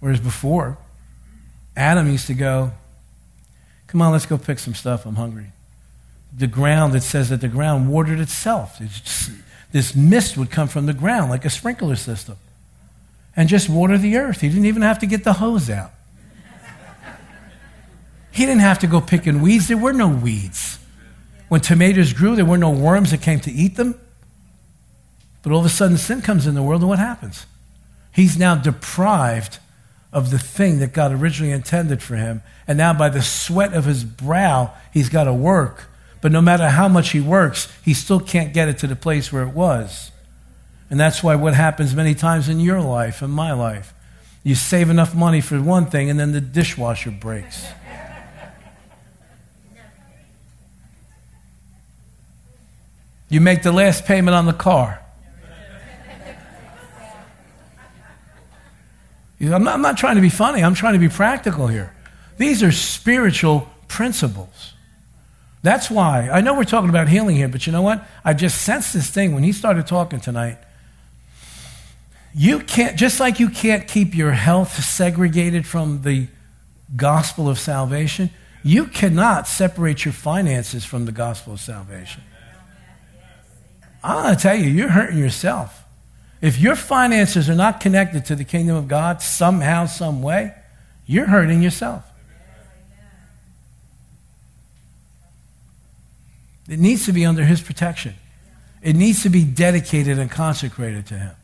Whereas 0.00 0.20
before, 0.20 0.78
Adam 1.76 2.10
used 2.10 2.26
to 2.26 2.34
go, 2.34 2.72
Come 3.90 4.02
on, 4.02 4.12
let's 4.12 4.26
go 4.26 4.38
pick 4.38 4.60
some 4.60 4.74
stuff. 4.74 5.04
I'm 5.04 5.16
hungry. 5.16 5.46
The 6.36 6.46
ground, 6.46 6.94
it 6.94 7.02
says 7.02 7.28
that 7.30 7.40
the 7.40 7.48
ground 7.48 7.90
watered 7.90 8.20
itself. 8.20 8.78
Just, 8.78 9.32
this 9.72 9.96
mist 9.96 10.36
would 10.36 10.48
come 10.48 10.68
from 10.68 10.86
the 10.86 10.92
ground 10.92 11.28
like 11.28 11.44
a 11.44 11.50
sprinkler 11.50 11.96
system 11.96 12.36
and 13.34 13.48
just 13.48 13.68
water 13.68 13.98
the 13.98 14.16
earth. 14.16 14.42
He 14.42 14.48
didn't 14.48 14.66
even 14.66 14.82
have 14.82 15.00
to 15.00 15.06
get 15.06 15.24
the 15.24 15.34
hose 15.34 15.68
out. 15.68 15.90
He 18.30 18.46
didn't 18.46 18.60
have 18.60 18.78
to 18.78 18.86
go 18.86 19.00
picking 19.00 19.42
weeds. 19.42 19.66
There 19.66 19.76
were 19.76 19.92
no 19.92 20.06
weeds. 20.06 20.78
When 21.48 21.60
tomatoes 21.60 22.12
grew, 22.12 22.36
there 22.36 22.44
were 22.44 22.58
no 22.58 22.70
worms 22.70 23.10
that 23.10 23.22
came 23.22 23.40
to 23.40 23.50
eat 23.50 23.74
them. 23.74 23.98
But 25.42 25.50
all 25.50 25.58
of 25.58 25.66
a 25.66 25.68
sudden, 25.68 25.96
sin 25.96 26.22
comes 26.22 26.46
in 26.46 26.54
the 26.54 26.62
world, 26.62 26.82
and 26.82 26.88
what 26.88 27.00
happens? 27.00 27.44
He's 28.12 28.38
now 28.38 28.54
deprived 28.54 29.58
of 30.12 30.30
the 30.30 30.38
thing 30.38 30.78
that 30.80 30.92
God 30.92 31.12
originally 31.12 31.52
intended 31.52 32.02
for 32.02 32.16
him. 32.16 32.42
And 32.66 32.76
now, 32.76 32.92
by 32.92 33.08
the 33.08 33.22
sweat 33.22 33.72
of 33.74 33.84
his 33.84 34.04
brow, 34.04 34.74
he's 34.92 35.08
got 35.08 35.24
to 35.24 35.32
work. 35.32 35.88
But 36.20 36.32
no 36.32 36.40
matter 36.40 36.68
how 36.68 36.88
much 36.88 37.10
he 37.10 37.20
works, 37.20 37.72
he 37.84 37.94
still 37.94 38.20
can't 38.20 38.52
get 38.52 38.68
it 38.68 38.78
to 38.78 38.86
the 38.86 38.96
place 38.96 39.32
where 39.32 39.42
it 39.42 39.54
was. 39.54 40.10
And 40.90 40.98
that's 40.98 41.22
why 41.22 41.36
what 41.36 41.54
happens 41.54 41.94
many 41.94 42.14
times 42.14 42.48
in 42.48 42.60
your 42.60 42.80
life 42.80 43.22
and 43.22 43.32
my 43.32 43.52
life. 43.52 43.94
You 44.42 44.54
save 44.54 44.90
enough 44.90 45.14
money 45.14 45.40
for 45.40 45.60
one 45.60 45.86
thing, 45.86 46.10
and 46.10 46.18
then 46.18 46.32
the 46.32 46.40
dishwasher 46.40 47.10
breaks. 47.10 47.64
You 53.28 53.40
make 53.40 53.62
the 53.62 53.70
last 53.70 54.06
payment 54.06 54.34
on 54.34 54.46
the 54.46 54.52
car. 54.52 55.00
I'm 59.40 59.64
not, 59.64 59.74
I'm 59.74 59.82
not 59.82 59.96
trying 59.96 60.16
to 60.16 60.20
be 60.20 60.28
funny, 60.28 60.62
I'm 60.62 60.74
trying 60.74 60.92
to 60.92 60.98
be 60.98 61.08
practical 61.08 61.66
here. 61.66 61.94
These 62.36 62.62
are 62.62 62.72
spiritual 62.72 63.68
principles. 63.88 64.74
That's 65.62 65.90
why 65.90 66.28
I 66.30 66.40
know 66.40 66.54
we're 66.54 66.64
talking 66.64 66.90
about 66.90 67.08
healing 67.08 67.36
here, 67.36 67.48
but 67.48 67.66
you 67.66 67.72
know 67.72 67.82
what? 67.82 68.06
I 68.24 68.32
just 68.32 68.62
sensed 68.62 68.94
this 68.94 69.10
thing 69.10 69.34
when 69.34 69.42
he 69.42 69.52
started 69.52 69.86
talking 69.86 70.20
tonight. 70.20 70.58
You 72.34 72.60
can't, 72.60 72.96
just 72.96 73.20
like 73.20 73.40
you 73.40 73.50
can't 73.50 73.88
keep 73.88 74.14
your 74.14 74.32
health 74.32 74.82
segregated 74.82 75.66
from 75.66 76.02
the 76.02 76.28
gospel 76.96 77.48
of 77.48 77.58
salvation, 77.58 78.30
you 78.62 78.86
cannot 78.86 79.48
separate 79.48 80.04
your 80.04 80.12
finances 80.12 80.84
from 80.84 81.06
the 81.06 81.12
gospel 81.12 81.54
of 81.54 81.60
salvation. 81.60 82.22
I'm 84.02 84.22
going 84.22 84.36
to 84.36 84.40
tell 84.40 84.56
you, 84.56 84.68
you're 84.68 84.88
hurting 84.88 85.18
yourself. 85.18 85.79
If 86.40 86.58
your 86.58 86.76
finances 86.76 87.50
are 87.50 87.54
not 87.54 87.80
connected 87.80 88.24
to 88.26 88.34
the 88.34 88.44
kingdom 88.44 88.76
of 88.76 88.88
God 88.88 89.20
somehow, 89.20 89.86
some 89.86 90.22
way, 90.22 90.54
you're 91.06 91.26
hurting 91.26 91.62
yourself. 91.62 92.04
It 96.68 96.78
needs 96.78 97.04
to 97.06 97.12
be 97.12 97.26
under 97.26 97.44
His 97.44 97.60
protection. 97.60 98.14
It 98.82 98.96
needs 98.96 99.22
to 99.24 99.28
be 99.28 99.44
dedicated 99.44 100.18
and 100.18 100.30
consecrated 100.30 101.06
to 101.06 101.14
Him. 101.18 101.34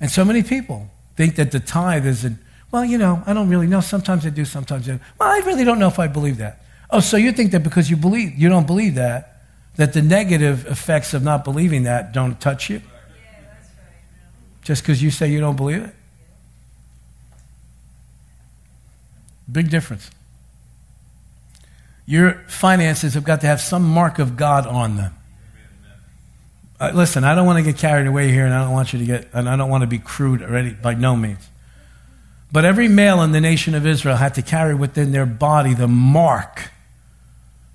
And 0.00 0.10
so 0.10 0.24
many 0.24 0.42
people 0.42 0.90
think 1.16 1.36
that 1.36 1.52
the 1.52 1.60
tithe 1.60 2.06
is 2.06 2.24
not 2.24 2.32
well, 2.72 2.84
you 2.84 2.98
know, 2.98 3.22
I 3.26 3.32
don't 3.32 3.48
really 3.48 3.68
know. 3.68 3.80
Sometimes 3.80 4.26
I 4.26 4.30
do, 4.30 4.44
sometimes 4.44 4.88
I 4.88 4.96
do. 4.96 5.00
Well, 5.18 5.28
I 5.28 5.38
really 5.46 5.64
don't 5.64 5.78
know 5.78 5.88
if 5.88 5.98
I 5.98 6.08
believe 6.08 6.38
that. 6.38 6.62
Oh, 6.90 7.00
so 7.00 7.16
you 7.16 7.32
think 7.32 7.52
that 7.52 7.62
because 7.62 7.88
you 7.88 7.96
believe, 7.96 8.36
you 8.36 8.48
don't 8.48 8.66
believe 8.66 8.96
that, 8.96 9.35
that 9.76 9.92
the 9.92 10.02
negative 10.02 10.66
effects 10.66 11.14
of 11.14 11.22
not 11.22 11.44
believing 11.44 11.84
that 11.84 12.12
don't 12.12 12.40
touch 12.40 12.68
you? 12.70 12.82
Just 14.62 14.82
because 14.82 15.02
you 15.02 15.10
say 15.10 15.30
you 15.30 15.40
don't 15.40 15.56
believe 15.56 15.82
it? 15.82 15.94
Big 19.50 19.70
difference. 19.70 20.10
Your 22.04 22.34
finances 22.48 23.14
have 23.14 23.24
got 23.24 23.40
to 23.42 23.46
have 23.46 23.60
some 23.60 23.84
mark 23.84 24.18
of 24.18 24.36
God 24.36 24.66
on 24.66 24.96
them. 24.96 25.14
Uh, 26.78 26.90
listen, 26.94 27.24
I 27.24 27.34
don't 27.34 27.46
want 27.46 27.58
to 27.58 27.62
get 27.62 27.78
carried 27.78 28.06
away 28.06 28.30
here, 28.30 28.44
and 28.44 28.54
I 28.54 28.62
don't 28.62 28.72
want 28.72 28.92
you 28.92 28.98
to 28.98 29.04
get, 29.04 29.28
and 29.32 29.48
I 29.48 29.56
don't 29.56 29.70
want 29.70 29.82
to 29.82 29.86
be 29.86 29.98
crude 29.98 30.42
already, 30.42 30.72
by 30.72 30.94
no 30.94 31.16
means. 31.16 31.48
But 32.52 32.64
every 32.64 32.88
male 32.88 33.22
in 33.22 33.32
the 33.32 33.40
nation 33.40 33.74
of 33.74 33.86
Israel 33.86 34.16
had 34.16 34.34
to 34.34 34.42
carry 34.42 34.74
within 34.74 35.12
their 35.12 35.26
body 35.26 35.74
the 35.74 35.88
mark 35.88 36.70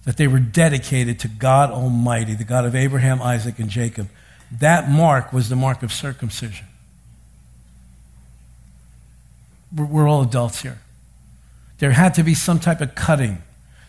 that 0.06 0.18
they 0.18 0.28
were 0.28 0.40
dedicated 0.40 1.20
to 1.20 1.28
God 1.28 1.70
Almighty, 1.70 2.34
the 2.34 2.44
God 2.44 2.66
of 2.66 2.76
Abraham, 2.76 3.22
Isaac, 3.22 3.60
and 3.60 3.70
Jacob. 3.70 4.10
That 4.52 4.90
mark 4.90 5.32
was 5.32 5.50
the 5.50 5.56
mark 5.56 5.84
of 5.84 5.94
circumcision. 5.94 6.66
We're, 9.76 9.86
we're 9.86 10.10
all 10.10 10.24
adults 10.24 10.62
here. 10.62 10.80
There 11.78 11.92
had 11.92 12.14
to 12.16 12.24
be 12.24 12.34
some 12.34 12.60
type 12.60 12.82
of 12.82 12.96
cutting. 12.96 13.42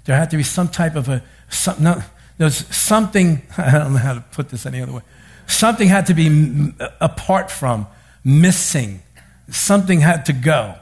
There 0.05 0.16
had 0.16 0.31
to 0.31 0.37
be 0.37 0.42
some 0.42 0.68
type 0.68 0.96
of 0.96 1.09
a, 1.09 1.22
some, 1.48 1.83
no, 1.83 2.03
there's 2.38 2.66
something, 2.75 3.42
I 3.59 3.72
don't 3.72 3.94
know 3.94 3.98
how 3.98 4.14
to 4.14 4.20
put 4.20 4.51
this 4.51 4.66
any 4.66 4.81
other 4.81 4.92
way. 4.92 5.03
Something 5.46 5.88
had 5.88 6.07
to 6.07 6.14
be 6.14 6.72
apart 7.01 7.51
from, 7.51 7.87
missing. 8.25 9.03
Something 9.51 10.01
had 10.01 10.25
to 10.27 10.33
go 10.33 10.77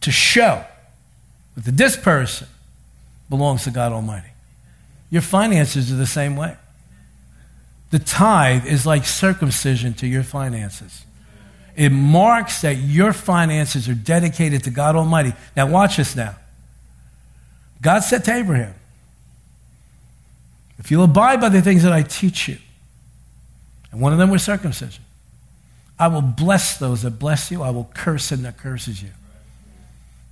to 0.00 0.10
show 0.10 0.64
that 1.56 1.76
this 1.76 1.96
person 1.96 2.48
belongs 3.28 3.64
to 3.64 3.70
God 3.70 3.92
Almighty. 3.92 4.28
Your 5.10 5.22
finances 5.22 5.92
are 5.92 5.96
the 5.96 6.06
same 6.06 6.36
way. 6.36 6.56
The 7.90 7.98
tithe 7.98 8.66
is 8.66 8.84
like 8.84 9.04
circumcision 9.04 9.94
to 9.94 10.06
your 10.06 10.22
finances. 10.22 11.04
It 11.76 11.90
marks 11.90 12.62
that 12.62 12.76
your 12.76 13.12
finances 13.12 13.88
are 13.88 13.94
dedicated 13.94 14.64
to 14.64 14.70
God 14.70 14.96
Almighty. 14.96 15.34
Now, 15.54 15.68
watch 15.68 15.98
this 15.98 16.16
now. 16.16 16.36
God 17.82 18.00
said 18.00 18.24
to 18.24 18.34
Abraham, 18.34 18.74
If 20.78 20.90
you'll 20.90 21.04
abide 21.04 21.40
by 21.40 21.50
the 21.50 21.62
things 21.62 21.82
that 21.82 21.92
I 21.92 22.02
teach 22.02 22.48
you, 22.48 22.58
and 23.92 24.00
one 24.00 24.12
of 24.12 24.18
them 24.18 24.30
was 24.30 24.42
circumcision, 24.42 25.04
I 25.98 26.08
will 26.08 26.22
bless 26.22 26.78
those 26.78 27.02
that 27.02 27.18
bless 27.18 27.50
you, 27.50 27.62
I 27.62 27.70
will 27.70 27.90
curse 27.94 28.32
him 28.32 28.42
that 28.42 28.56
curses 28.56 29.02
you. 29.02 29.10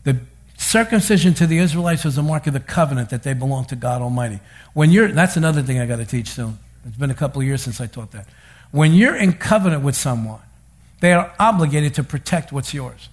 The 0.05 0.19
Circumcision 0.65 1.35
to 1.35 1.47
the 1.47 1.59
Israelites 1.59 2.05
was 2.05 2.17
a 2.17 2.23
mark 2.23 2.47
of 2.47 2.55
the 2.55 2.59
covenant 2.59 3.11
that 3.11 3.23
they 3.23 3.35
belonged 3.35 3.69
to 3.69 3.77
God 3.77 4.01
Almighty. 4.01 4.41
When 4.73 4.91
you're, 4.91 5.09
that's 5.09 5.37
another 5.37 5.63
thing 5.63 5.79
I 5.79 5.85
got 5.85 5.97
to 5.97 6.07
teach 6.07 6.29
soon. 6.29 6.59
It's 6.87 6.97
been 6.97 7.11
a 7.11 7.15
couple 7.15 7.43
of 7.43 7.47
years 7.47 7.63
since 7.63 7.83
I 7.83 7.87
taught 7.87 8.13
that. 8.13 8.27
When 8.71 8.95
you're 8.95 9.15
in 9.15 9.35
covenant 9.35 9.85
with 9.85 9.95
someone, 9.95 10.41
they 11.01 11.13
are 11.13 11.33
obligated 11.39 11.95
to 11.95 12.03
protect 12.03 12.51
what's 12.51 12.73
yours. 12.73 13.11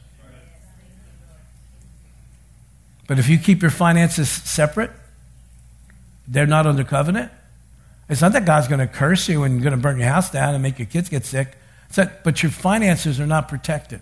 But 3.05 3.19
if 3.19 3.27
you 3.27 3.37
keep 3.37 3.61
your 3.61 3.69
finances 3.69 4.29
separate, 4.29 4.91
they're 6.27 6.47
not 6.47 6.65
under 6.65 6.85
covenant. 6.85 7.31
It's 8.07 8.21
not 8.21 8.31
that 8.31 8.45
God's 8.45 8.69
going 8.69 8.79
to 8.79 8.87
curse 8.87 9.27
you 9.27 9.43
and 9.43 9.61
going 9.61 9.75
to 9.75 9.77
burn 9.77 9.99
your 9.99 10.07
house 10.07 10.31
down 10.31 10.53
and 10.53 10.63
make 10.63 10.79
your 10.79 10.87
kids 10.87 11.09
get 11.09 11.25
sick. 11.25 11.57
That, 11.95 12.23
but 12.23 12.41
your 12.41 12.51
finances 12.51 13.19
are 13.19 13.27
not 13.27 13.49
protected. 13.49 14.01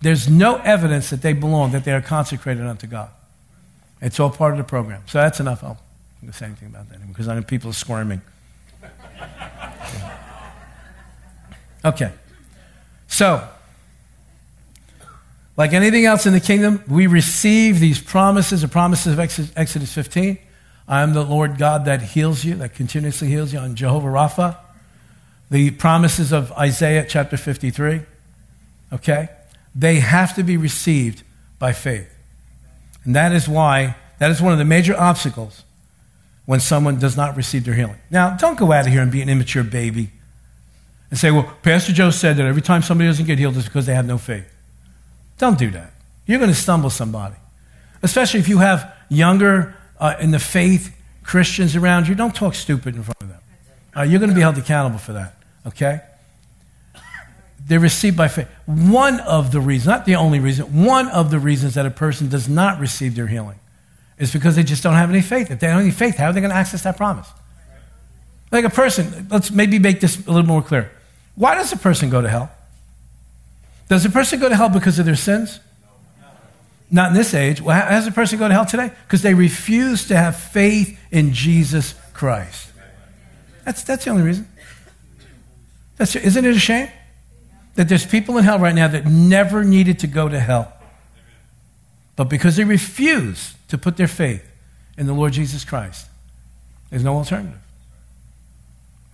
There's 0.00 0.28
no 0.28 0.56
evidence 0.56 1.10
that 1.10 1.22
they 1.22 1.32
belong, 1.32 1.72
that 1.72 1.84
they 1.84 1.92
are 1.92 2.00
consecrated 2.00 2.64
unto 2.64 2.86
God. 2.86 3.10
It's 4.00 4.20
all 4.20 4.30
part 4.30 4.52
of 4.52 4.58
the 4.58 4.64
program. 4.64 5.02
So 5.06 5.18
that's 5.18 5.40
enough. 5.40 5.64
Oh, 5.64 5.68
I'll 5.68 5.78
going 6.20 6.32
to 6.32 6.38
say 6.38 6.46
anything 6.46 6.68
about 6.68 6.88
that 6.90 7.06
because 7.08 7.28
I 7.28 7.34
know 7.34 7.42
people 7.42 7.70
are 7.70 7.74
squirming. 7.74 8.22
Okay. 11.84 12.12
So, 13.06 13.48
like 15.56 15.72
anything 15.72 16.04
else 16.04 16.26
in 16.26 16.32
the 16.32 16.40
kingdom, 16.40 16.82
we 16.88 17.06
receive 17.06 17.78
these 17.80 18.00
promises, 18.00 18.62
the 18.62 18.68
promises 18.68 19.12
of 19.12 19.20
Exodus 19.20 19.92
15. 19.92 20.38
I 20.88 21.02
am 21.02 21.14
the 21.14 21.24
Lord 21.24 21.56
God 21.56 21.84
that 21.84 22.02
heals 22.02 22.44
you, 22.44 22.56
that 22.56 22.74
continuously 22.74 23.28
heals 23.28 23.52
you 23.52 23.58
on 23.58 23.76
Jehovah 23.76 24.08
Rapha. 24.08 24.56
The 25.50 25.70
promises 25.70 26.32
of 26.32 26.52
Isaiah 26.52 27.06
chapter 27.08 27.36
53. 27.36 28.00
Okay? 28.92 29.28
They 29.78 30.00
have 30.00 30.34
to 30.34 30.42
be 30.42 30.56
received 30.56 31.22
by 31.60 31.72
faith. 31.72 32.12
And 33.04 33.14
that 33.14 33.30
is 33.32 33.48
why, 33.48 33.94
that 34.18 34.28
is 34.30 34.42
one 34.42 34.52
of 34.52 34.58
the 34.58 34.64
major 34.64 34.98
obstacles 34.98 35.62
when 36.46 36.58
someone 36.58 36.98
does 36.98 37.16
not 37.16 37.36
receive 37.36 37.64
their 37.64 37.74
healing. 37.74 37.98
Now, 38.10 38.36
don't 38.36 38.58
go 38.58 38.72
out 38.72 38.86
of 38.86 38.92
here 38.92 39.02
and 39.02 39.12
be 39.12 39.22
an 39.22 39.28
immature 39.28 39.62
baby 39.62 40.10
and 41.10 41.18
say, 41.18 41.30
well, 41.30 41.54
Pastor 41.62 41.92
Joe 41.92 42.10
said 42.10 42.36
that 42.38 42.46
every 42.46 42.60
time 42.60 42.82
somebody 42.82 43.08
doesn't 43.08 43.26
get 43.26 43.38
healed, 43.38 43.56
it's 43.56 43.66
because 43.66 43.86
they 43.86 43.94
have 43.94 44.06
no 44.06 44.18
faith. 44.18 44.50
Don't 45.38 45.58
do 45.58 45.70
that. 45.70 45.92
You're 46.26 46.40
going 46.40 46.50
to 46.50 46.56
stumble 46.56 46.90
somebody. 46.90 47.36
Especially 48.02 48.40
if 48.40 48.48
you 48.48 48.58
have 48.58 48.92
younger 49.08 49.76
uh, 50.00 50.16
in 50.18 50.32
the 50.32 50.40
faith 50.40 50.94
Christians 51.22 51.76
around 51.76 52.08
you. 52.08 52.16
Don't 52.16 52.34
talk 52.34 52.54
stupid 52.54 52.96
in 52.96 53.04
front 53.04 53.20
of 53.20 53.28
them. 53.28 53.40
Uh, 53.96 54.02
you're 54.02 54.18
going 54.18 54.30
to 54.30 54.34
be 54.34 54.40
held 54.40 54.58
accountable 54.58 54.98
for 54.98 55.12
that, 55.12 55.36
okay? 55.66 56.00
They're 57.68 57.78
received 57.78 58.16
by 58.16 58.28
faith. 58.28 58.48
One 58.64 59.20
of 59.20 59.52
the 59.52 59.60
reasons, 59.60 59.86
not 59.88 60.06
the 60.06 60.16
only 60.16 60.40
reason, 60.40 60.84
one 60.84 61.08
of 61.08 61.30
the 61.30 61.38
reasons 61.38 61.74
that 61.74 61.84
a 61.84 61.90
person 61.90 62.30
does 62.30 62.48
not 62.48 62.80
receive 62.80 63.14
their 63.14 63.26
healing 63.26 63.60
is 64.16 64.32
because 64.32 64.56
they 64.56 64.62
just 64.62 64.82
don't 64.82 64.94
have 64.94 65.10
any 65.10 65.20
faith. 65.20 65.50
If 65.50 65.60
they 65.60 65.66
don't 65.66 65.76
have 65.76 65.84
any 65.84 65.90
faith, 65.90 66.16
how 66.16 66.26
are 66.26 66.32
they 66.32 66.40
going 66.40 66.50
to 66.50 66.56
access 66.56 66.82
that 66.84 66.96
promise? 66.96 67.28
Like 68.50 68.64
a 68.64 68.70
person, 68.70 69.28
let's 69.30 69.50
maybe 69.50 69.78
make 69.78 70.00
this 70.00 70.16
a 70.26 70.30
little 70.30 70.46
more 70.46 70.62
clear. 70.62 70.90
Why 71.34 71.56
does 71.56 71.70
a 71.70 71.76
person 71.76 72.08
go 72.08 72.22
to 72.22 72.28
hell? 72.28 72.50
Does 73.90 74.06
a 74.06 74.10
person 74.10 74.40
go 74.40 74.48
to 74.48 74.56
hell 74.56 74.70
because 74.70 74.98
of 74.98 75.04
their 75.04 75.14
sins? 75.14 75.60
Not 76.90 77.10
in 77.10 77.14
this 77.14 77.34
age. 77.34 77.60
Well, 77.60 77.78
how 77.78 77.90
does 77.90 78.06
a 78.06 78.12
person 78.12 78.38
go 78.38 78.48
to 78.48 78.54
hell 78.54 78.64
today? 78.64 78.92
Because 79.06 79.20
they 79.20 79.34
refuse 79.34 80.08
to 80.08 80.16
have 80.16 80.36
faith 80.36 80.98
in 81.10 81.34
Jesus 81.34 81.94
Christ. 82.14 82.72
That's, 83.66 83.82
that's 83.84 84.06
the 84.06 84.10
only 84.10 84.22
reason. 84.22 84.48
That's, 85.98 86.16
isn't 86.16 86.46
it 86.46 86.56
a 86.56 86.58
shame 86.58 86.88
that 87.78 87.88
there's 87.88 88.04
people 88.04 88.36
in 88.38 88.42
hell 88.42 88.58
right 88.58 88.74
now 88.74 88.88
that 88.88 89.06
never 89.06 89.62
needed 89.62 90.00
to 90.00 90.08
go 90.08 90.28
to 90.28 90.40
hell? 90.40 90.72
But 92.16 92.24
because 92.24 92.56
they 92.56 92.64
refuse 92.64 93.54
to 93.68 93.78
put 93.78 93.96
their 93.96 94.08
faith 94.08 94.44
in 94.96 95.06
the 95.06 95.12
Lord 95.12 95.32
Jesus 95.32 95.64
Christ, 95.64 96.08
there's 96.90 97.04
no 97.04 97.14
alternative. 97.14 97.60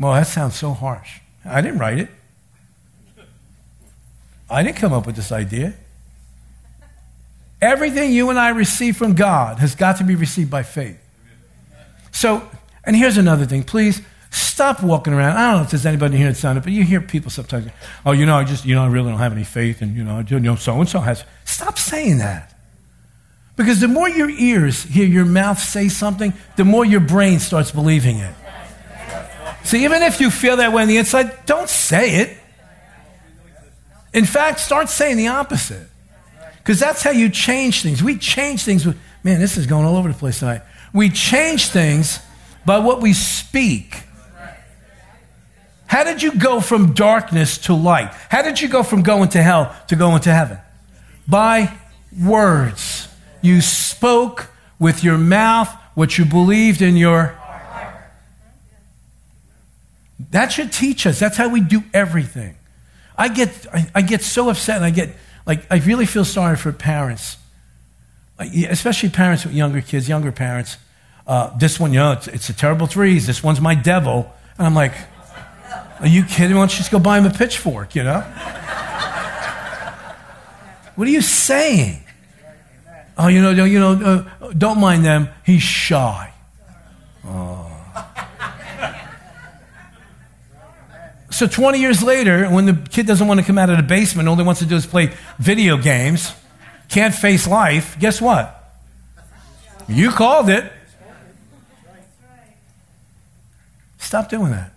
Well, 0.00 0.14
that 0.14 0.28
sounds 0.28 0.56
so 0.56 0.72
harsh. 0.72 1.20
I 1.44 1.60
didn't 1.60 1.78
write 1.78 1.98
it. 1.98 2.08
I 4.48 4.62
didn't 4.62 4.78
come 4.78 4.94
up 4.94 5.04
with 5.04 5.16
this 5.16 5.30
idea. 5.30 5.74
Everything 7.60 8.12
you 8.12 8.30
and 8.30 8.38
I 8.38 8.48
receive 8.48 8.96
from 8.96 9.12
God 9.12 9.58
has 9.58 9.74
got 9.74 9.98
to 9.98 10.04
be 10.04 10.14
received 10.14 10.50
by 10.50 10.62
faith. 10.62 10.98
So, 12.12 12.48
and 12.82 12.96
here's 12.96 13.18
another 13.18 13.44
thing. 13.44 13.62
Please 13.62 14.00
stop 14.34 14.82
walking 14.82 15.12
around. 15.12 15.36
I 15.36 15.50
don't 15.50 15.56
know 15.58 15.64
if 15.64 15.70
there's 15.70 15.86
anybody 15.86 16.16
here 16.16 16.26
that's 16.26 16.42
done 16.42 16.56
it, 16.56 16.64
but 16.64 16.72
you 16.72 16.84
hear 16.84 17.00
people 17.00 17.30
sometimes, 17.30 17.70
oh, 18.04 18.12
you 18.12 18.26
know, 18.26 18.36
I 18.36 18.44
just, 18.44 18.64
you 18.64 18.74
know, 18.74 18.82
I 18.82 18.88
really 18.88 19.10
don't 19.10 19.18
have 19.18 19.32
any 19.32 19.44
faith, 19.44 19.80
and, 19.80 19.96
you 19.96 20.04
know, 20.04 20.24
you 20.26 20.40
know, 20.40 20.56
so 20.56 20.78
and 20.80 20.88
so 20.88 21.00
has. 21.00 21.24
Stop 21.44 21.78
saying 21.78 22.18
that. 22.18 22.54
Because 23.56 23.80
the 23.80 23.88
more 23.88 24.08
your 24.08 24.30
ears 24.30 24.82
hear 24.82 25.06
your 25.06 25.24
mouth 25.24 25.60
say 25.60 25.88
something, 25.88 26.32
the 26.56 26.64
more 26.64 26.84
your 26.84 27.00
brain 27.00 27.38
starts 27.38 27.70
believing 27.70 28.18
it. 28.18 28.34
So 29.62 29.76
even 29.76 30.02
if 30.02 30.20
you 30.20 30.30
feel 30.30 30.56
that 30.56 30.72
way 30.72 30.82
on 30.82 30.88
the 30.88 30.96
inside, 30.96 31.46
don't 31.46 31.68
say 31.68 32.16
it. 32.16 32.36
In 34.12 34.24
fact, 34.24 34.60
start 34.60 34.88
saying 34.88 35.16
the 35.16 35.28
opposite. 35.28 35.88
Because 36.58 36.80
that's 36.80 37.02
how 37.02 37.10
you 37.10 37.28
change 37.28 37.82
things. 37.82 38.02
We 38.02 38.18
change 38.18 38.64
things 38.64 38.84
with, 38.84 38.98
man, 39.22 39.38
this 39.38 39.56
is 39.56 39.66
going 39.66 39.84
all 39.84 39.96
over 39.96 40.08
the 40.08 40.18
place 40.18 40.40
tonight. 40.40 40.62
We 40.92 41.10
change 41.10 41.68
things 41.68 42.18
by 42.66 42.78
what 42.78 43.00
we 43.00 43.12
speak. 43.12 44.02
How 45.94 46.02
did 46.02 46.24
you 46.24 46.32
go 46.32 46.60
from 46.60 46.92
darkness 46.92 47.56
to 47.66 47.72
light? 47.72 48.12
How 48.28 48.42
did 48.42 48.60
you 48.60 48.66
go 48.66 48.82
from 48.82 49.04
going 49.04 49.28
to 49.28 49.40
hell 49.40 49.72
to 49.86 49.94
going 49.94 50.22
to 50.22 50.34
heaven? 50.34 50.58
By 51.28 51.72
words. 52.20 53.06
You 53.42 53.60
spoke 53.60 54.48
with 54.80 55.04
your 55.04 55.16
mouth 55.16 55.72
what 55.94 56.18
you 56.18 56.24
believed 56.24 56.82
in 56.82 56.96
your 56.96 57.26
heart. 57.26 57.94
That 60.32 60.50
should 60.50 60.72
teach 60.72 61.06
us. 61.06 61.20
That's 61.20 61.36
how 61.36 61.48
we 61.48 61.60
do 61.60 61.84
everything. 61.94 62.56
I 63.16 63.28
get, 63.28 63.64
I, 63.72 63.88
I 63.94 64.02
get 64.02 64.20
so 64.22 64.50
upset 64.50 64.78
and 64.78 64.84
I 64.84 64.90
get 64.90 65.14
like, 65.46 65.62
I 65.70 65.76
really 65.76 66.06
feel 66.06 66.24
sorry 66.24 66.56
for 66.56 66.72
parents, 66.72 67.36
especially 68.40 69.10
parents 69.10 69.44
with 69.44 69.54
younger 69.54 69.80
kids, 69.80 70.08
younger 70.08 70.32
parents. 70.32 70.76
Uh, 71.24 71.56
this 71.56 71.78
one, 71.78 71.92
you 71.92 72.00
know, 72.00 72.10
it's, 72.10 72.26
it's 72.26 72.48
a 72.48 72.52
terrible 72.52 72.88
threes. 72.88 73.28
This 73.28 73.44
one's 73.44 73.60
my 73.60 73.76
devil. 73.76 74.32
And 74.58 74.66
I'm 74.66 74.74
like, 74.74 74.94
are 76.00 76.06
you 76.06 76.24
kidding? 76.24 76.56
Why 76.56 76.62
don't 76.62 76.72
you 76.72 76.78
just 76.78 76.90
go 76.90 76.98
buy 76.98 77.18
him 77.18 77.26
a 77.26 77.30
pitchfork, 77.30 77.94
you 77.94 78.02
know? 78.02 78.20
what 80.94 81.06
are 81.06 81.10
you 81.10 81.22
saying? 81.22 82.02
Oh, 83.16 83.28
you 83.28 83.40
know, 83.40 83.50
you 83.50 83.78
know, 83.78 83.92
uh, 84.40 84.52
don't 84.52 84.80
mind 84.80 85.04
them. 85.04 85.28
He's 85.44 85.62
shy. 85.62 86.32
Oh. 87.24 87.70
So 91.34 91.48
20 91.48 91.80
years 91.80 92.00
later, 92.00 92.46
when 92.48 92.66
the 92.66 92.74
kid 92.90 93.08
doesn't 93.08 93.26
want 93.26 93.40
to 93.40 93.46
come 93.46 93.58
out 93.58 93.68
of 93.68 93.76
the 93.76 93.82
basement, 93.82 94.28
all 94.28 94.36
he 94.36 94.44
wants 94.44 94.60
to 94.60 94.66
do 94.66 94.76
is 94.76 94.86
play 94.86 95.12
video 95.40 95.76
games, 95.76 96.32
can't 96.88 97.12
face 97.12 97.48
life, 97.48 97.96
guess 97.98 98.20
what? 98.20 98.72
You 99.88 100.10
called 100.10 100.48
it. 100.48 100.72
Stop 103.98 104.28
doing 104.28 104.52
that. 104.52 104.73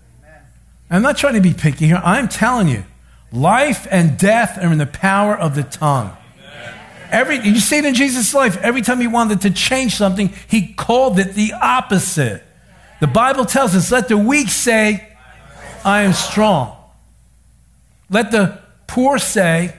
I'm 0.89 1.01
not 1.01 1.17
trying 1.17 1.33
to 1.33 1.41
be 1.41 1.53
picky 1.53 1.87
here. 1.87 2.01
I'm 2.03 2.27
telling 2.27 2.67
you, 2.67 2.83
life 3.31 3.87
and 3.91 4.17
death 4.17 4.57
are 4.57 4.71
in 4.71 4.77
the 4.77 4.85
power 4.85 5.37
of 5.37 5.55
the 5.55 5.63
tongue. 5.63 6.15
Every, 7.09 7.39
you 7.39 7.59
see 7.59 7.77
it 7.77 7.85
in 7.85 7.93
Jesus' 7.93 8.33
life. 8.33 8.57
Every 8.57 8.81
time 8.81 8.99
he 8.99 9.07
wanted 9.07 9.41
to 9.41 9.49
change 9.51 9.95
something, 9.95 10.33
he 10.47 10.73
called 10.73 11.19
it 11.19 11.33
the 11.33 11.53
opposite. 11.53 12.43
The 12.99 13.07
Bible 13.07 13.45
tells 13.45 13.75
us, 13.75 13.91
let 13.91 14.07
the 14.07 14.17
weak 14.17 14.49
say, 14.49 15.07
I 15.85 16.01
am 16.01 16.13
strong. 16.13 16.75
Let 18.09 18.31
the 18.31 18.59
poor 18.87 19.19
say, 19.19 19.73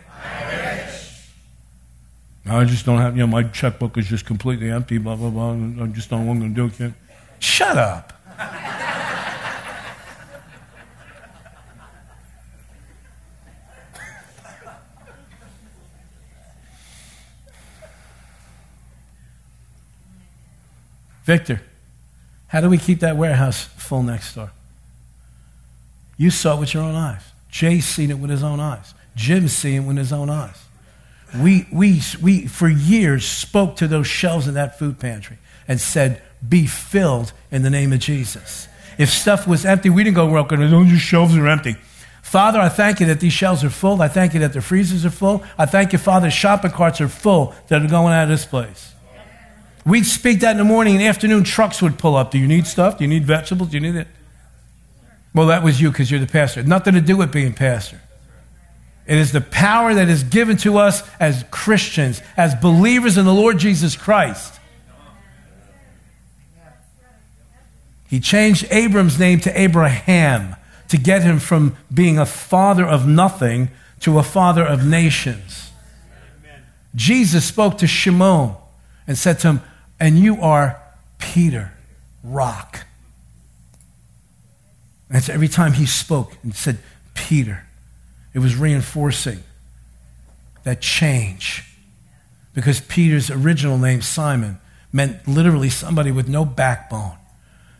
I 2.51 2.65
just 2.65 2.87
don't 2.87 2.99
have, 2.99 3.15
you 3.15 3.21
know, 3.21 3.27
my 3.27 3.43
checkbook 3.43 3.99
is 3.99 4.07
just 4.07 4.25
completely 4.25 4.71
empty, 4.71 4.97
blah, 4.97 5.17
blah, 5.17 5.29
blah. 5.29 5.53
I 5.53 5.87
just 5.89 6.09
don't 6.09 6.21
know 6.25 6.33
what 6.33 6.43
I'm 6.43 6.55
going 6.55 6.71
to 6.71 6.79
do. 6.79 6.85
It. 6.87 6.93
Shut 7.41 7.77
up. 7.77 8.15
Victor, 21.29 21.61
how 22.47 22.63
do 22.63 22.71
we 22.71 22.79
keep 22.79 23.01
that 23.01 23.19
warehouse 23.19 23.63
full 23.77 24.03
next 24.03 24.35
door? 24.35 24.51
You 26.17 26.31
saw 26.31 26.57
it 26.57 26.61
with 26.61 26.73
your 26.73 26.83
own 26.83 26.95
eyes. 26.95 27.21
Jay's 27.51 27.85
seen 27.85 28.11
it 28.11 28.19
with 28.19 28.31
his 28.31 28.43
own 28.43 28.61
eyes. 28.61 28.95
Jim's 29.15 29.53
seen 29.53 29.83
it 29.83 29.87
with 29.87 29.99
his 29.99 30.11
own 30.11 30.31
eyes. 30.31 30.57
We, 31.39 31.69
we, 31.71 32.01
we, 32.23 32.47
for 32.47 32.67
years, 32.67 33.27
spoke 33.27 33.77
to 33.77 33.87
those 33.87 34.07
shelves 34.07 34.49
in 34.49 34.55
that 34.55 34.79
food 34.79 34.99
pantry 34.99 35.37
and 35.69 35.79
said, 35.79 36.23
Be 36.49 36.67
filled 36.67 37.35
in 37.51 37.61
the 37.61 37.69
name 37.69 37.93
of 37.93 37.99
Jesus. 37.99 38.67
If 38.97 39.11
stuff 39.11 39.47
was 39.47 39.67
empty, 39.67 39.91
we 39.91 40.05
didn't 40.05 40.17
go, 40.17 40.31
Well, 40.31 40.49
oh, 40.51 40.83
your 40.83 40.97
shelves 40.97 41.37
are 41.37 41.47
empty. 41.47 41.77
Father, 42.23 42.59
I 42.59 42.71
thank 42.71 43.01
you 43.01 43.07
that 43.07 43.21
these 43.21 43.35
shelves 43.35 43.63
are 43.65 43.69
full. 43.69 44.01
I 44.01 44.09
thank 44.09 44.33
you 44.33 44.41
that 44.41 44.55
the 44.55 44.63
freezers 44.63 45.05
are 45.05 45.11
full. 45.11 45.45
I 45.59 45.67
thank 45.67 45.93
you, 45.93 45.99
Father, 45.99 46.31
shopping 46.31 46.71
carts 46.71 47.03
are 47.03 47.09
full 47.09 47.55
that 47.67 47.83
are 47.83 47.87
going 47.87 48.15
out 48.15 48.23
of 48.23 48.29
this 48.31 48.47
place. 48.47 48.95
We'd 49.89 50.05
speak 50.05 50.41
that 50.41 50.51
in 50.51 50.59
the 50.59 50.65
morning 50.65 50.97
and 50.97 51.03
afternoon, 51.03 51.45
trucks 51.45 51.81
would 51.81 51.99
pull 51.99 52.15
up. 52.15 52.31
Do 52.31 52.39
you 52.39 52.47
need 52.47 52.67
stuff? 52.67 52.99
Do 52.99 53.05
you 53.05 53.09
need 53.09 53.25
vegetables? 53.25 53.71
Do 53.71 53.79
you 53.79 53.81
need 53.81 53.97
it? 53.97 54.07
Well, 55.35 55.47
that 55.47 55.63
was 55.63 55.81
you 55.81 55.91
because 55.91 56.11
you're 56.11 56.21
the 56.21 56.27
pastor. 56.27 56.63
Nothing 56.63 56.93
to 56.93 57.01
do 57.01 57.17
with 57.17 57.33
being 57.33 57.55
pastor. 57.55 58.03
It 59.07 59.17
is 59.17 59.33
the 59.33 59.41
power 59.41 59.95
that 59.95 60.11
is 60.11 60.25
given 60.25 60.59
to 60.59 60.77
us 60.77 61.03
as 61.19 61.43
Christians, 61.51 62.21
as 62.37 62.55
believers 62.55 63.17
in 63.17 63.25
the 63.25 63.33
Lord 63.33 63.59
Jesus 63.59 63.97
Christ. 63.97 64.61
He 68.09 68.21
changed 68.21 68.67
Abram's 68.71 69.19
name 69.19 69.41
to 69.41 69.59
Abraham 69.59 70.55
to 70.89 70.99
get 70.99 71.23
him 71.23 71.39
from 71.39 71.79
being 71.93 72.19
a 72.19 72.27
father 72.27 72.85
of 72.85 73.07
nothing 73.07 73.71
to 74.01 74.19
a 74.19 74.23
father 74.23 74.65
of 74.65 74.87
nations. 74.87 75.71
Jesus 76.95 77.47
spoke 77.47 77.79
to 77.79 77.87
Shimon 77.87 78.55
and 79.07 79.17
said 79.17 79.39
to 79.39 79.49
him, 79.49 79.61
And 80.01 80.19
you 80.19 80.41
are 80.41 80.81
Peter 81.19 81.73
rock. 82.23 82.85
And 85.11 85.23
so 85.23 85.33
every 85.33 85.49
time 85.49 85.73
he 85.73 85.87
spoke 85.87 86.37
and 86.43 86.55
said, 86.55 86.79
Peter, 87.15 87.65
it 88.35 88.39
was 88.41 88.55
reinforcing 88.57 89.43
that 90.65 90.81
change. 90.81 91.65
Because 92.55 92.81
Peter's 92.81 93.31
original 93.31 93.79
name, 93.79 94.03
Simon, 94.03 94.59
meant 94.93 95.27
literally 95.27 95.71
somebody 95.71 96.11
with 96.11 96.29
no 96.29 96.45
backbone, 96.45 97.17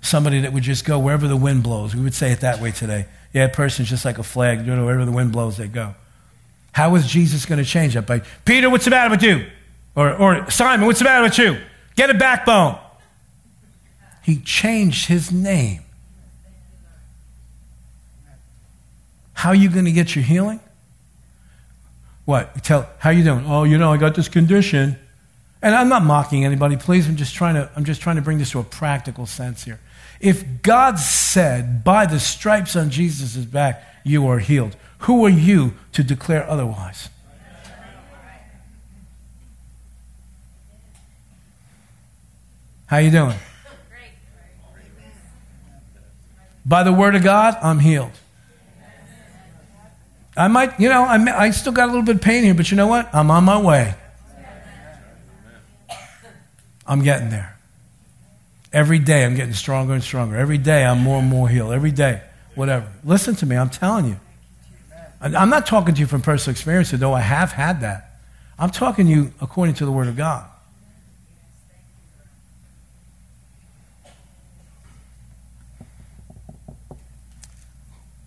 somebody 0.01 0.41
that 0.41 0.53
would 0.53 0.63
just 0.63 0.85
go 0.85 0.99
wherever 0.99 1.29
the 1.29 1.37
wind 1.37 1.63
blows. 1.63 1.95
We 1.95 2.03
would 2.03 2.15
say 2.15 2.33
it 2.33 2.41
that 2.41 2.61
way 2.61 2.71
today. 2.71 3.07
Yeah, 3.33 3.45
a 3.45 3.49
person's 3.49 3.91
just 3.91 4.05
like 4.05 4.19
a 4.19 4.23
flag, 4.23 4.67
you 4.67 4.75
know, 4.75 4.87
wherever 4.87 5.05
the 5.05 5.13
wind 5.13 5.33
blows, 5.33 5.57
they 5.59 5.69
go. 5.69 5.95
How 6.73 6.95
is 6.95 7.07
Jesus 7.07 7.45
going 7.45 7.63
to 7.63 7.69
change 7.69 7.95
that? 7.95 8.07
By 8.07 8.23
Peter, 8.45 8.71
what's 8.71 8.85
the 8.85 8.91
matter 8.91 9.11
with 9.11 9.23
you? 9.23 9.47
Or, 9.95 10.15
or 10.15 10.51
Simon, 10.51 10.87
what's 10.87 11.01
the 11.01 11.05
matter 11.05 11.25
with 11.25 11.39
you? 11.39 11.59
Get 11.99 12.11
a 12.11 12.15
backbone. 12.15 12.79
He 14.23 14.37
changed 14.37 15.09
his 15.09 15.33
name. 15.33 15.81
How 19.33 19.49
are 19.49 19.57
you 19.57 19.69
going 19.69 19.85
to 19.85 19.91
get 19.91 20.15
your 20.15 20.23
healing? 20.23 20.61
What? 22.25 22.63
Tell 22.63 22.89
how 23.01 23.11
you 23.11 23.25
doing? 23.25 23.45
Oh, 23.49 23.65
you 23.65 23.79
know, 23.79 23.93
I 23.93 23.97
got 23.97 24.15
this 24.15 24.29
condition. 24.29 24.97
And 25.61 25.75
I'm 25.75 25.89
not 25.89 26.05
mocking 26.05 26.45
anybody, 26.45 26.77
please. 26.77 27.09
I'm 27.09 27.17
just 27.17 27.35
trying 27.35 27.57
to 27.57 27.69
I'm 27.75 27.85
just 27.85 28.01
trying 28.01 28.15
to 28.15 28.23
bring 28.23 28.39
this 28.39 28.53
to 28.53 28.61
a 28.61 28.65
practical 28.65 29.27
sense 29.27 29.65
here. 29.65 29.81
If 30.21 30.63
God 30.63 31.01
said, 31.01 31.83
by 31.83 32.07
the 32.07 32.21
stripes 32.21 32.77
on 32.77 32.91
Jesus' 32.91 33.45
back, 33.45 33.83
you 34.05 34.25
are 34.29 34.39
healed, 34.39 34.77
who 34.99 35.27
are 35.27 35.29
you 35.29 35.75
to 35.95 36.05
declare 36.05 36.49
otherwise? 36.49 37.09
How 42.89 42.97
you 42.99 43.11
doing? 43.11 43.37
By 46.65 46.83
the 46.83 46.93
word 46.93 47.15
of 47.15 47.23
God, 47.23 47.57
I'm 47.63 47.79
healed. 47.79 48.13
I 50.37 50.49
might, 50.49 50.79
you 50.81 50.89
know, 50.89 51.03
I, 51.03 51.45
I 51.45 51.51
still 51.51 51.73
got 51.73 51.85
a 51.85 51.93
little 51.93 52.03
bit 52.03 52.17
of 52.17 52.23
pain 52.23 52.45
here, 52.45 52.55
but 52.55 52.71
you 52.71 52.77
know 52.77 52.87
what? 52.87 53.15
I'm 53.15 53.31
on 53.31 53.45
my 53.45 53.61
way. 53.61 53.95
I'm 56.87 57.03
getting 57.03 57.29
there. 57.29 57.57
Every 58.73 58.99
day 58.99 59.25
I'm 59.25 59.35
getting 59.35 59.55
stronger 59.55 59.93
and 59.95 60.03
stronger. 60.03 60.37
Every 60.37 60.59
day 60.59 60.85
I'm 60.85 61.01
more 61.01 61.19
and 61.19 61.29
more 61.29 61.49
healed. 61.49 61.73
Every 61.73 61.91
day, 61.91 62.23
whatever. 62.55 62.91
Listen 63.05 63.35
to 63.37 63.47
me, 63.47 63.57
I'm 63.57 63.71
telling 63.71 64.07
you. 64.07 64.17
I'm 65.21 65.51
not 65.51 65.67
talking 65.67 65.95
to 65.95 66.01
you 66.01 66.07
from 66.07 66.23
personal 66.23 66.53
experience, 66.53 66.91
though 66.93 67.13
I 67.13 67.21
have 67.21 67.53
had 67.53 67.81
that. 67.83 68.21
I'm 68.59 68.71
talking 68.71 69.07
to 69.07 69.13
you 69.13 69.33
according 69.41 69.75
to 69.77 69.85
the 69.85 69.93
Word 69.93 70.09
of 70.09 70.17
God. 70.17 70.49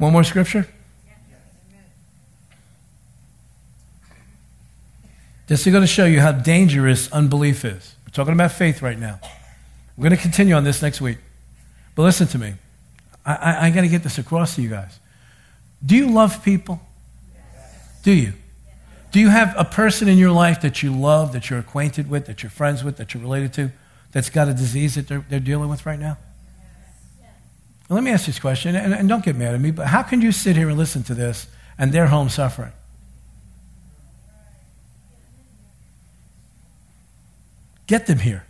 One 0.01 0.13
more 0.13 0.23
scripture? 0.23 0.67
Just 5.47 5.63
to 5.65 5.69
go 5.69 5.79
to 5.79 5.85
show 5.85 6.05
you 6.05 6.19
how 6.19 6.31
dangerous 6.31 7.11
unbelief 7.11 7.63
is. 7.63 7.93
We're 8.03 8.11
talking 8.11 8.33
about 8.33 8.51
faith 8.51 8.81
right 8.81 8.97
now. 8.97 9.19
We're 9.95 10.09
going 10.09 10.17
to 10.17 10.21
continue 10.21 10.55
on 10.55 10.63
this 10.63 10.81
next 10.81 11.01
week. 11.01 11.19
But 11.93 12.01
listen 12.01 12.25
to 12.29 12.39
me. 12.39 12.55
I, 13.23 13.35
I, 13.35 13.65
I 13.67 13.69
got 13.69 13.81
to 13.81 13.87
get 13.87 14.01
this 14.01 14.17
across 14.17 14.55
to 14.55 14.63
you 14.63 14.69
guys. 14.69 14.99
Do 15.85 15.95
you 15.95 16.09
love 16.09 16.43
people? 16.43 16.81
Do 18.01 18.11
you? 18.11 18.33
Do 19.11 19.19
you 19.19 19.29
have 19.29 19.53
a 19.55 19.65
person 19.65 20.07
in 20.07 20.17
your 20.17 20.31
life 20.31 20.61
that 20.61 20.81
you 20.81 20.91
love, 20.91 21.31
that 21.33 21.51
you're 21.51 21.59
acquainted 21.59 22.09
with, 22.09 22.25
that 22.25 22.41
you're 22.41 22.49
friends 22.49 22.83
with, 22.83 22.97
that 22.97 23.13
you're 23.13 23.21
related 23.21 23.53
to, 23.53 23.71
that's 24.13 24.31
got 24.31 24.47
a 24.47 24.53
disease 24.55 24.95
that 24.95 25.07
they're, 25.07 25.23
they're 25.29 25.39
dealing 25.39 25.69
with 25.69 25.85
right 25.85 25.99
now? 25.99 26.17
Now, 27.91 27.95
let 27.95 28.05
me 28.05 28.11
ask 28.11 28.25
you 28.25 28.31
this 28.31 28.39
question, 28.39 28.73
and, 28.73 28.93
and 28.93 29.09
don't 29.09 29.21
get 29.21 29.35
mad 29.35 29.53
at 29.53 29.59
me, 29.59 29.69
but 29.69 29.85
how 29.85 30.01
can 30.01 30.21
you 30.21 30.31
sit 30.31 30.55
here 30.55 30.69
and 30.69 30.77
listen 30.77 31.03
to 31.03 31.13
this 31.13 31.47
and 31.77 31.91
they're 31.91 32.07
home 32.07 32.29
suffering? 32.29 32.71
Get 37.87 38.07
them 38.07 38.19
here. 38.19 38.45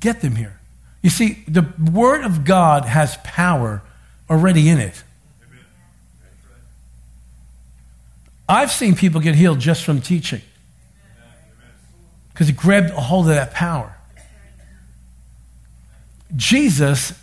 Get 0.00 0.20
them 0.20 0.36
here. 0.36 0.60
You 1.00 1.08
see, 1.08 1.42
the 1.48 1.64
Word 1.90 2.22
of 2.22 2.44
God 2.44 2.84
has 2.84 3.16
power 3.24 3.80
already 4.28 4.68
in 4.68 4.76
it. 4.76 5.02
I've 8.46 8.70
seen 8.70 8.94
people 8.94 9.22
get 9.22 9.34
healed 9.34 9.58
just 9.58 9.84
from 9.84 10.02
teaching 10.02 10.42
because 12.30 12.46
he 12.46 12.52
grabbed 12.52 12.90
a 12.90 13.00
hold 13.00 13.26
of 13.30 13.34
that 13.36 13.54
power. 13.54 13.96
Jesus 16.36 17.14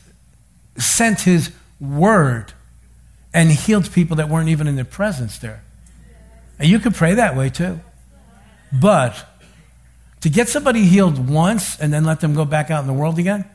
sent 0.77 1.21
his 1.21 1.51
word 1.79 2.53
and 3.33 3.51
healed 3.51 3.91
people 3.91 4.15
that 4.17 4.29
weren't 4.29 4.49
even 4.49 4.67
in 4.67 4.75
the 4.75 4.85
presence 4.85 5.37
there. 5.37 5.61
And 6.57 6.69
you 6.69 6.79
could 6.79 6.95
pray 6.95 7.15
that 7.15 7.35
way 7.35 7.49
too. 7.49 7.79
But 8.71 9.25
to 10.21 10.29
get 10.29 10.49
somebody 10.49 10.85
healed 10.85 11.29
once 11.29 11.79
and 11.79 11.93
then 11.93 12.05
let 12.05 12.21
them 12.21 12.33
go 12.33 12.45
back 12.45 12.71
out 12.71 12.81
in 12.81 12.87
the 12.87 12.93
world 12.93 13.19
again, 13.19 13.45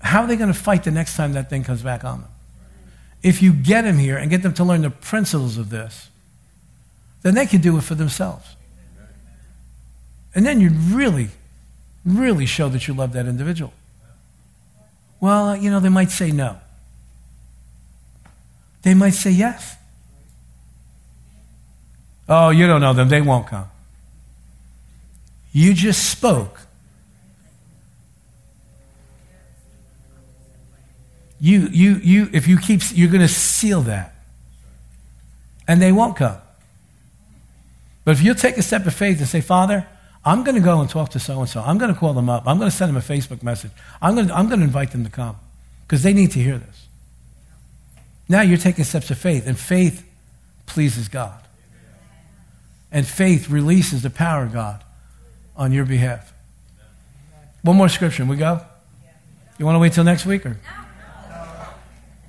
how 0.00 0.22
are 0.22 0.26
they 0.26 0.36
going 0.36 0.52
to 0.52 0.58
fight 0.58 0.84
the 0.84 0.90
next 0.90 1.16
time 1.16 1.34
that 1.34 1.50
thing 1.50 1.62
comes 1.62 1.82
back 1.82 2.04
on 2.04 2.22
them? 2.22 2.30
If 3.22 3.42
you 3.42 3.52
get 3.52 3.82
them 3.82 3.98
here 3.98 4.16
and 4.16 4.30
get 4.30 4.42
them 4.42 4.54
to 4.54 4.64
learn 4.64 4.82
the 4.82 4.90
principles 4.90 5.58
of 5.58 5.68
this, 5.68 6.08
then 7.22 7.34
they 7.34 7.46
can 7.46 7.60
do 7.60 7.76
it 7.76 7.82
for 7.82 7.94
themselves. 7.94 8.56
And 10.34 10.46
then 10.46 10.60
you'd 10.60 10.76
really, 10.76 11.28
really 12.04 12.46
show 12.46 12.68
that 12.70 12.88
you 12.88 12.94
love 12.94 13.12
that 13.12 13.26
individual. 13.26 13.72
Well, 15.20 15.54
you 15.56 15.70
know, 15.70 15.80
they 15.80 15.90
might 15.90 16.10
say 16.10 16.30
no. 16.30 16.58
They 18.82 18.94
might 18.94 19.14
say 19.14 19.30
yes. 19.30 19.76
Oh, 22.28 22.50
you 22.50 22.66
don't 22.66 22.80
know 22.80 22.94
them. 22.94 23.08
They 23.08 23.20
won't 23.20 23.46
come. 23.46 23.68
You 25.52 25.74
just 25.74 26.08
spoke. 26.10 26.60
You, 31.40 31.68
you, 31.72 31.94
you, 31.96 32.30
if 32.32 32.46
you 32.46 32.58
keep, 32.58 32.82
you're 32.92 33.08
going 33.08 33.20
to 33.20 33.28
seal 33.28 33.82
that. 33.82 34.14
And 35.66 35.80
they 35.80 35.92
won't 35.92 36.16
come. 36.16 36.36
But 38.04 38.12
if 38.12 38.22
you'll 38.22 38.34
take 38.34 38.56
a 38.56 38.62
step 38.62 38.86
of 38.86 38.94
faith 38.94 39.18
and 39.18 39.28
say, 39.28 39.40
Father, 39.40 39.86
I'm 40.24 40.44
going 40.44 40.54
to 40.54 40.60
go 40.60 40.80
and 40.80 40.88
talk 40.88 41.10
to 41.10 41.18
so 41.18 41.40
and 41.40 41.48
so. 41.48 41.62
I'm 41.62 41.78
going 41.78 41.92
to 41.92 41.98
call 41.98 42.12
them 42.12 42.28
up. 42.28 42.46
I'm 42.46 42.58
going 42.58 42.70
to 42.70 42.76
send 42.76 42.90
them 42.90 42.96
a 42.96 43.00
Facebook 43.00 43.42
message. 43.42 43.70
I'm 44.02 44.14
going 44.14 44.28
to, 44.28 44.34
I'm 44.34 44.48
going 44.48 44.60
to 44.60 44.66
invite 44.66 44.92
them 44.92 45.04
to 45.04 45.10
come 45.10 45.36
because 45.82 46.02
they 46.02 46.12
need 46.12 46.30
to 46.32 46.40
hear 46.40 46.58
this. 46.58 46.88
Now 48.28 48.42
you're 48.42 48.58
taking 48.58 48.84
steps 48.84 49.10
of 49.10 49.18
faith, 49.18 49.46
and 49.46 49.58
faith 49.58 50.06
pleases 50.66 51.08
God. 51.08 51.40
And 52.92 53.06
faith 53.06 53.48
releases 53.48 54.02
the 54.02 54.10
power 54.10 54.44
of 54.44 54.52
God 54.52 54.84
on 55.56 55.72
your 55.72 55.84
behalf. 55.84 56.32
One 57.62 57.76
more 57.76 57.88
scripture. 57.88 58.24
We 58.24 58.36
go? 58.36 58.60
You 59.58 59.66
want 59.66 59.76
to 59.76 59.80
wait 59.80 59.92
till 59.92 60.04
next 60.04 60.26
week? 60.26 60.46
Or? 60.46 60.58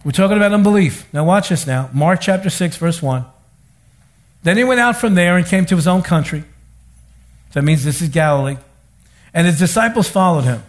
We're 0.04 0.12
talking 0.12 0.38
about 0.38 0.54
unbelief. 0.54 1.12
Now 1.14 1.24
watch 1.24 1.50
this 1.50 1.68
now. 1.68 1.90
Mark 1.94 2.20
chapter 2.22 2.50
6, 2.50 2.78
verse 2.78 3.02
1. 3.02 3.26
Then 4.44 4.58
he 4.58 4.64
went 4.64 4.80
out 4.80 4.98
from 4.98 5.14
there 5.14 5.38
and 5.38 5.46
came 5.46 5.66
to 5.68 5.76
his 5.76 5.88
own 5.88 6.02
country. 6.02 6.44
That 7.54 7.64
means 7.64 7.84
this 7.84 8.02
is 8.02 8.10
Galilee. 8.10 8.58
And 9.34 9.48
his 9.48 9.60
disciples 9.60 10.10
followed 10.10 10.44
him. 10.44 10.64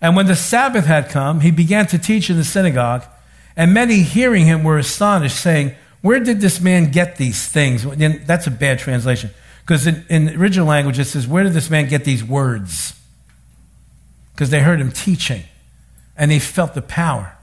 And 0.00 0.14
when 0.14 0.26
the 0.26 0.36
Sabbath 0.36 0.86
had 0.86 1.08
come, 1.08 1.40
he 1.40 1.50
began 1.50 1.86
to 1.88 1.98
teach 1.98 2.30
in 2.30 2.36
the 2.36 2.44
synagogue. 2.44 3.04
And 3.56 3.74
many 3.74 4.02
hearing 4.02 4.46
him 4.46 4.62
were 4.62 4.78
astonished, 4.78 5.40
saying, 5.40 5.74
Where 6.00 6.20
did 6.20 6.40
this 6.40 6.60
man 6.60 6.90
get 6.90 7.16
these 7.16 7.48
things? 7.48 7.84
That's 8.26 8.46
a 8.46 8.52
bad 8.52 8.78
translation. 8.78 9.30
Because 9.62 9.86
in, 9.86 10.04
in 10.08 10.24
the 10.26 10.36
original 10.36 10.66
language, 10.66 10.98
it 10.98 11.06
says, 11.06 11.26
Where 11.26 11.44
did 11.44 11.52
this 11.52 11.68
man 11.68 11.88
get 11.88 12.04
these 12.04 12.22
words? 12.22 12.94
Because 14.32 14.50
they 14.50 14.60
heard 14.60 14.80
him 14.80 14.92
teaching 14.92 15.42
and 16.16 16.30
they 16.30 16.38
felt 16.38 16.74
the 16.74 16.82
power. 16.82 17.36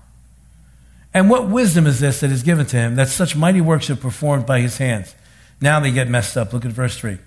And 1.13 1.29
what 1.29 1.47
wisdom 1.47 1.87
is 1.87 1.99
this 1.99 2.21
that 2.21 2.31
is 2.31 2.43
given 2.43 2.65
to 2.67 2.77
him 2.77 2.95
that 2.95 3.07
such 3.09 3.35
mighty 3.35 3.61
works 3.61 3.89
are 3.89 3.95
performed 3.95 4.45
by 4.45 4.61
his 4.61 4.77
hands? 4.77 5.15
Now 5.61 5.79
they 5.79 5.91
get 5.91 6.09
messed 6.09 6.35
up. 6.35 6.51
Look 6.53 6.65
at 6.65 6.71
verse 6.71 6.97
3. 6.97 7.17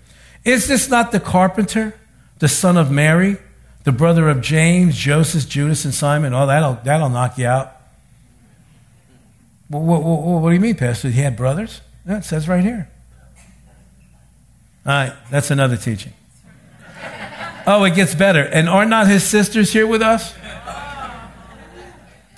Is 0.45 0.67
this 0.67 0.89
not 0.89 1.11
the 1.11 1.19
carpenter, 1.19 1.99
the 2.39 2.47
son 2.47 2.77
of 2.77 2.89
Mary, 2.89 3.37
the 3.83 3.91
brother 3.91 4.29
of 4.29 4.41
James, 4.41 4.97
Joseph, 4.97 5.47
Judas, 5.47 5.85
and 5.85 5.93
Simon? 5.93 6.33
Oh, 6.33 6.47
that'll, 6.47 6.79
that'll 6.83 7.09
knock 7.09 7.37
you 7.37 7.47
out. 7.47 7.73
What, 9.67 9.81
what, 9.81 10.03
what, 10.03 10.41
what 10.41 10.49
do 10.49 10.53
you 10.55 10.61
mean, 10.61 10.75
Pastor? 10.75 11.09
He 11.09 11.21
had 11.21 11.35
brothers? 11.35 11.81
It 12.05 12.23
says 12.23 12.47
right 12.47 12.63
here. 12.63 12.89
All 14.85 14.93
right, 14.93 15.13
that's 15.29 15.51
another 15.51 15.77
teaching. 15.77 16.13
Oh, 17.67 17.83
it 17.83 17.93
gets 17.93 18.15
better. 18.15 18.41
And 18.41 18.67
are 18.67 18.85
not 18.85 19.07
his 19.07 19.23
sisters 19.23 19.71
here 19.71 19.85
with 19.85 20.01
us? 20.01 20.33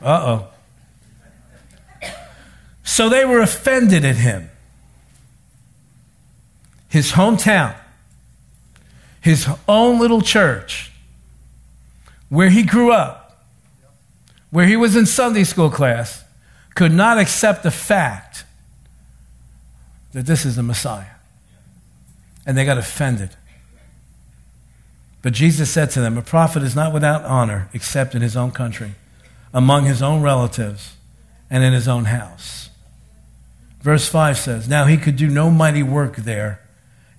Uh 0.02 0.04
oh. 0.04 0.48
So 2.84 3.08
they 3.08 3.24
were 3.24 3.40
offended 3.40 4.04
at 4.04 4.16
him 4.16 4.50
his 6.92 7.14
hometown, 7.14 7.74
his 9.22 9.48
own 9.68 10.00
little 10.00 10.22
church, 10.22 10.92
where 12.30 12.50
he 12.50 12.64
grew 12.64 12.92
up, 12.92 13.46
where 14.50 14.66
he 14.66 14.76
was 14.76 14.96
in 14.96 15.06
Sunday 15.06 15.44
school 15.44 15.70
class, 15.70 16.26
could 16.76 16.92
not 16.92 17.18
accept 17.18 17.64
the 17.64 17.72
fact 17.72 18.44
that 20.14 20.26
this 20.26 20.46
is 20.46 20.56
the 20.56 20.64
Messiah. 20.64 21.06
And 22.46 22.58
they 22.58 22.66
got 22.66 22.78
offended. 22.78 23.30
But 25.22 25.34
Jesus 25.34 25.70
said 25.70 25.92
to 25.92 26.02
them, 26.02 26.18
A 26.18 26.22
prophet 26.22 26.64
is 26.64 26.76
not 26.76 26.92
without 26.92 27.24
honor 27.24 27.70
except 27.74 28.16
in 28.16 28.22
his 28.22 28.36
own 28.36 28.52
country, 28.52 28.96
among 29.54 29.86
his 29.86 30.02
own 30.02 30.22
relatives, 30.22 30.96
and 31.50 31.64
in 31.64 31.74
his 31.74 31.88
own 31.88 32.06
house. 32.06 32.70
Verse 33.82 34.08
5 34.08 34.38
says, 34.38 34.68
Now 34.68 34.86
he 34.86 34.98
could 34.98 35.16
do 35.16 35.28
no 35.28 35.52
mighty 35.52 35.84
work 35.84 36.16
there, 36.18 36.62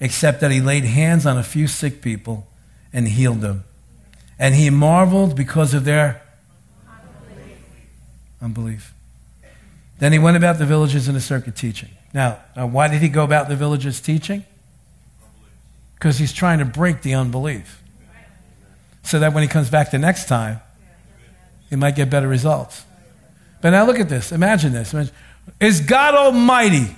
except 0.03 0.41
that 0.41 0.51
he 0.51 0.61
laid 0.61 0.83
hands 0.83 1.25
on 1.25 1.39
a 1.39 1.45
few 1.45 1.69
sick 1.69 2.03
people 2.03 2.45
and 2.93 3.07
healed 3.07 3.41
them. 3.41 3.63
And 4.37 4.53
he 4.57 4.69
marveled 4.69 5.37
because 5.37 5.75
of 5.75 5.85
their 5.85 6.21
unbelief. 8.41 8.93
Then 10.01 10.13
he 10.13 10.19
went 10.19 10.37
about 10.37 10.59
the 10.59 10.67
villages 10.67 11.07
in 11.07 11.15
a 11.15 11.21
circuit 11.21 11.55
teaching. 11.55 11.91
Now, 12.13 12.39
now 12.57 12.67
why 12.67 12.89
did 12.89 13.01
he 13.01 13.09
go 13.09 13.23
about 13.23 13.49
the 13.49 13.55
villages 13.55 14.01
teaching? 14.01 14.45
Because 15.95 16.19
he's 16.19 16.33
trying 16.33 16.59
to 16.59 16.65
break 16.65 17.03
the 17.03 17.15
unbelief. 17.15 17.81
So 19.05 19.21
that 19.21 19.33
when 19.33 19.45
he 19.45 19.49
comes 19.49 19.71
back 19.71 19.93
the 19.93 20.01
next 20.01 20.27
time, 20.27 20.61
he 21.71 21.77
might 21.77 21.95
get 21.95 22.11
better 22.11 22.27
results. 22.27 22.85
But 23.61 23.71
now 23.71 23.87
look 23.87 24.01
at 24.01 24.09
this. 24.09 24.33
Imagine 24.33 24.73
this. 24.73 24.93
Is 25.61 25.81
God 25.81 26.17
Almighty? 26.17 26.97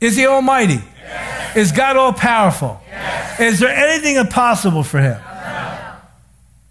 Is 0.00 0.16
He 0.16 0.26
Almighty? 0.26 0.82
Yes. 1.04 1.56
Is 1.56 1.72
God 1.72 1.96
all 1.96 2.12
powerful? 2.12 2.80
Yes. 2.88 3.40
Is 3.40 3.60
there 3.60 3.74
anything 3.74 4.16
impossible 4.16 4.82
for 4.82 5.00
Him? 5.00 5.20
No. 5.20 5.96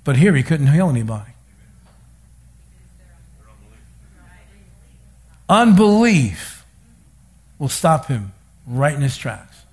But 0.03 0.17
here 0.17 0.35
He 0.35 0.43
couldn't 0.43 0.67
heal 0.67 0.89
anybody. 0.89 1.31
Unbelief 5.47 6.65
will 7.59 7.69
stop 7.69 8.07
Him 8.07 8.33
right 8.67 8.93
in 8.93 9.01
His 9.01 9.17
tracks. 9.17 9.63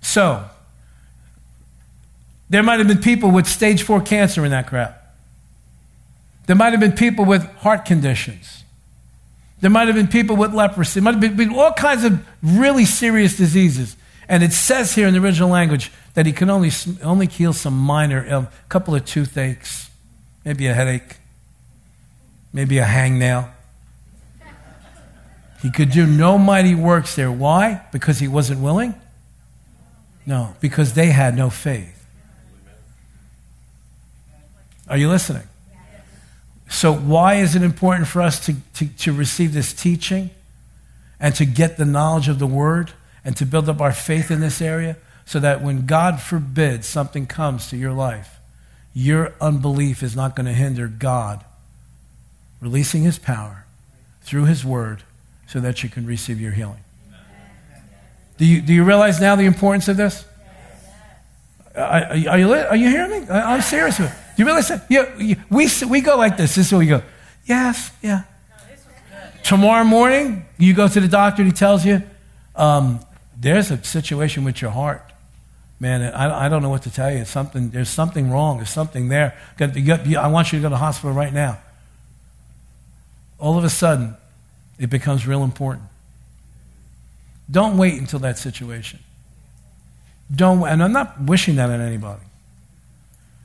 So, 0.00 0.44
there 2.48 2.64
might 2.64 2.80
have 2.80 2.88
been 2.88 2.98
people 3.00 3.30
with 3.30 3.46
stage 3.46 3.84
four 3.84 4.00
cancer 4.00 4.44
in 4.44 4.50
that 4.50 4.66
crowd. 4.66 4.94
There 6.46 6.56
might 6.56 6.72
have 6.72 6.80
been 6.80 6.92
people 6.92 7.24
with 7.24 7.44
heart 7.58 7.84
conditions. 7.84 8.59
There 9.60 9.70
might 9.70 9.88
have 9.88 9.96
been 9.96 10.08
people 10.08 10.36
with 10.36 10.54
leprosy. 10.54 11.00
There 11.00 11.12
might 11.12 11.22
have 11.22 11.36
been 11.36 11.54
all 11.54 11.72
kinds 11.72 12.04
of 12.04 12.24
really 12.42 12.84
serious 12.84 13.36
diseases. 13.36 13.96
And 14.28 14.42
it 14.42 14.52
says 14.52 14.94
here 14.94 15.06
in 15.06 15.14
the 15.14 15.20
original 15.20 15.50
language 15.50 15.92
that 16.14 16.24
he 16.24 16.32
can 16.32 16.48
only, 16.48 16.70
only 17.02 17.26
heal 17.26 17.52
some 17.52 17.76
minor, 17.76 18.20
a 18.20 18.48
couple 18.68 18.94
of 18.94 19.04
toothaches, 19.04 19.90
maybe 20.44 20.66
a 20.66 20.74
headache, 20.74 21.16
maybe 22.52 22.78
a 22.78 22.84
hangnail. 22.84 23.50
He 25.60 25.70
could 25.70 25.90
do 25.90 26.06
no 26.06 26.38
mighty 26.38 26.74
works 26.74 27.16
there. 27.16 27.30
Why? 27.30 27.82
Because 27.92 28.18
he 28.18 28.28
wasn't 28.28 28.60
willing? 28.60 28.94
No, 30.24 30.54
because 30.60 30.94
they 30.94 31.06
had 31.06 31.36
no 31.36 31.50
faith. 31.50 31.96
Are 34.88 34.96
you 34.96 35.08
listening? 35.08 35.49
So, 36.70 36.94
why 36.94 37.34
is 37.34 37.56
it 37.56 37.62
important 37.62 38.06
for 38.06 38.22
us 38.22 38.46
to, 38.46 38.54
to, 38.74 38.86
to, 38.86 39.12
receive 39.12 39.52
this 39.52 39.72
teaching 39.72 40.30
and 41.18 41.34
to 41.34 41.44
get 41.44 41.76
the 41.76 41.84
knowledge 41.84 42.28
of 42.28 42.38
the 42.38 42.46
word 42.46 42.92
and 43.24 43.36
to 43.36 43.44
build 43.44 43.68
up 43.68 43.80
our 43.80 43.92
faith 43.92 44.30
in 44.30 44.40
this 44.40 44.62
area? 44.62 44.96
So 45.26 45.40
that 45.40 45.62
when 45.62 45.84
God 45.84 46.20
forbids 46.20 46.86
something 46.86 47.26
comes 47.26 47.68
to 47.70 47.76
your 47.76 47.92
life, 47.92 48.38
your 48.94 49.34
unbelief 49.40 50.02
is 50.02 50.14
not 50.14 50.36
going 50.36 50.46
to 50.46 50.52
hinder 50.52 50.86
God 50.86 51.44
releasing 52.60 53.02
his 53.02 53.18
power 53.18 53.66
through 54.22 54.44
his 54.44 54.64
word 54.64 55.02
so 55.48 55.58
that 55.60 55.82
you 55.82 55.88
can 55.88 56.06
receive 56.06 56.40
your 56.40 56.52
healing. 56.52 56.84
Do 58.38 58.46
you, 58.46 58.60
do 58.60 58.72
you 58.72 58.84
realize 58.84 59.20
now 59.20 59.34
the 59.34 59.44
importance 59.44 59.88
of 59.88 59.96
this? 59.96 60.24
Are, 61.74 61.82
are, 61.82 62.38
you, 62.38 62.52
are 62.52 62.76
you 62.76 62.88
hearing 62.88 63.22
me? 63.22 63.28
I, 63.28 63.56
am 63.56 63.60
serious 63.60 63.98
with 63.98 64.12
you 64.36 64.44
realize 64.44 64.68
that? 64.68 64.86
Yeah, 64.88 65.36
we, 65.50 65.68
we 65.88 66.00
go 66.00 66.16
like 66.16 66.36
this. 66.36 66.54
This 66.54 66.66
is 66.66 66.72
what 66.72 66.78
we 66.78 66.86
go. 66.86 67.02
Yes, 67.44 67.92
yeah. 68.02 68.22
Tomorrow 69.42 69.84
morning, 69.84 70.44
you 70.58 70.74
go 70.74 70.86
to 70.88 71.00
the 71.00 71.08
doctor 71.08 71.42
and 71.42 71.50
he 71.50 71.56
tells 71.56 71.84
you, 71.84 72.02
um, 72.54 73.00
there's 73.38 73.70
a 73.70 73.82
situation 73.82 74.44
with 74.44 74.60
your 74.60 74.70
heart. 74.70 75.02
Man, 75.78 76.02
I, 76.02 76.46
I 76.46 76.48
don't 76.48 76.62
know 76.62 76.68
what 76.68 76.82
to 76.82 76.90
tell 76.90 77.10
you. 77.10 77.18
It's 77.18 77.30
something, 77.30 77.70
there's 77.70 77.88
something 77.88 78.30
wrong. 78.30 78.58
There's 78.58 78.70
something 78.70 79.08
there. 79.08 79.36
I 79.58 80.28
want 80.28 80.52
you 80.52 80.58
to 80.58 80.62
go 80.62 80.68
to 80.68 80.74
the 80.74 80.76
hospital 80.76 81.12
right 81.12 81.32
now. 81.32 81.58
All 83.38 83.56
of 83.56 83.64
a 83.64 83.70
sudden, 83.70 84.14
it 84.78 84.90
becomes 84.90 85.26
real 85.26 85.42
important. 85.42 85.86
Don't 87.50 87.78
wait 87.78 87.98
until 87.98 88.18
that 88.20 88.38
situation. 88.38 88.98
Don't, 90.34 90.62
and 90.68 90.82
I'm 90.82 90.92
not 90.92 91.20
wishing 91.22 91.56
that 91.56 91.70
on 91.70 91.80
anybody. 91.80 92.22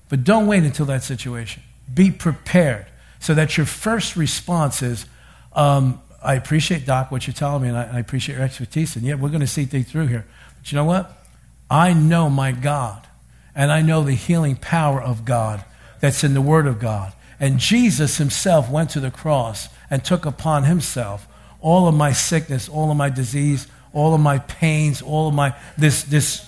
But 0.10 0.24
don't 0.24 0.48
wait 0.48 0.64
until 0.64 0.86
that 0.88 1.04
situation. 1.04 1.64
Be 1.94 2.12
prepared 2.12 2.86
so 3.20 3.34
that 3.34 3.58
your 3.58 3.66
first 3.66 4.16
response 4.16 4.82
is, 4.82 5.06
um, 5.54 6.02
I 6.24 6.36
appreciate, 6.36 6.86
Doc, 6.86 7.12
what 7.12 7.28
you're 7.28 7.34
telling 7.34 7.64
me, 7.64 7.70
and 7.70 7.78
I, 7.78 7.98
I 7.98 8.00
appreciate 8.00 8.36
your 8.36 8.44
expertise, 8.44 8.96
and 8.96 9.06
yeah, 9.06 9.16
we're 9.16 9.30
going 9.30 9.42
to 9.42 9.48
see 9.48 9.66
things 9.66 9.90
through 9.90 10.08
here. 10.08 10.26
But 10.60 10.72
you 10.72 10.76
know 10.76 10.86
what? 10.86 11.24
I 11.70 11.94
know 11.94 12.30
my 12.30 12.52
God, 12.52 13.08
and 13.56 13.72
I 13.72 13.82
know 13.82 14.04
the 14.04 14.14
healing 14.14 14.56
power 14.56 15.02
of 15.02 15.26
God 15.26 15.64
that's 16.00 16.24
in 16.24 16.34
the 16.34 16.42
Word 16.42 16.68
of 16.68 16.80
God. 16.80 17.14
And 17.40 17.60
Jesus 17.60 18.18
himself 18.18 18.70
went 18.70 18.90
to 18.92 19.00
the 19.00 19.12
cross 19.12 19.70
and 19.90 20.04
took 20.04 20.26
upon 20.26 20.64
himself 20.64 21.28
all 21.62 21.88
of 21.88 21.96
my 21.96 22.12
sickness, 22.12 22.70
all 22.70 22.92
of 22.92 22.98
my 22.98 23.10
disease, 23.10 23.68
all 23.92 24.14
of 24.14 24.22
my 24.22 24.40
pains, 24.40 25.02
all 25.02 25.28
of 25.28 25.34
my 25.34 25.56
this 25.78 26.04
this 26.04 26.46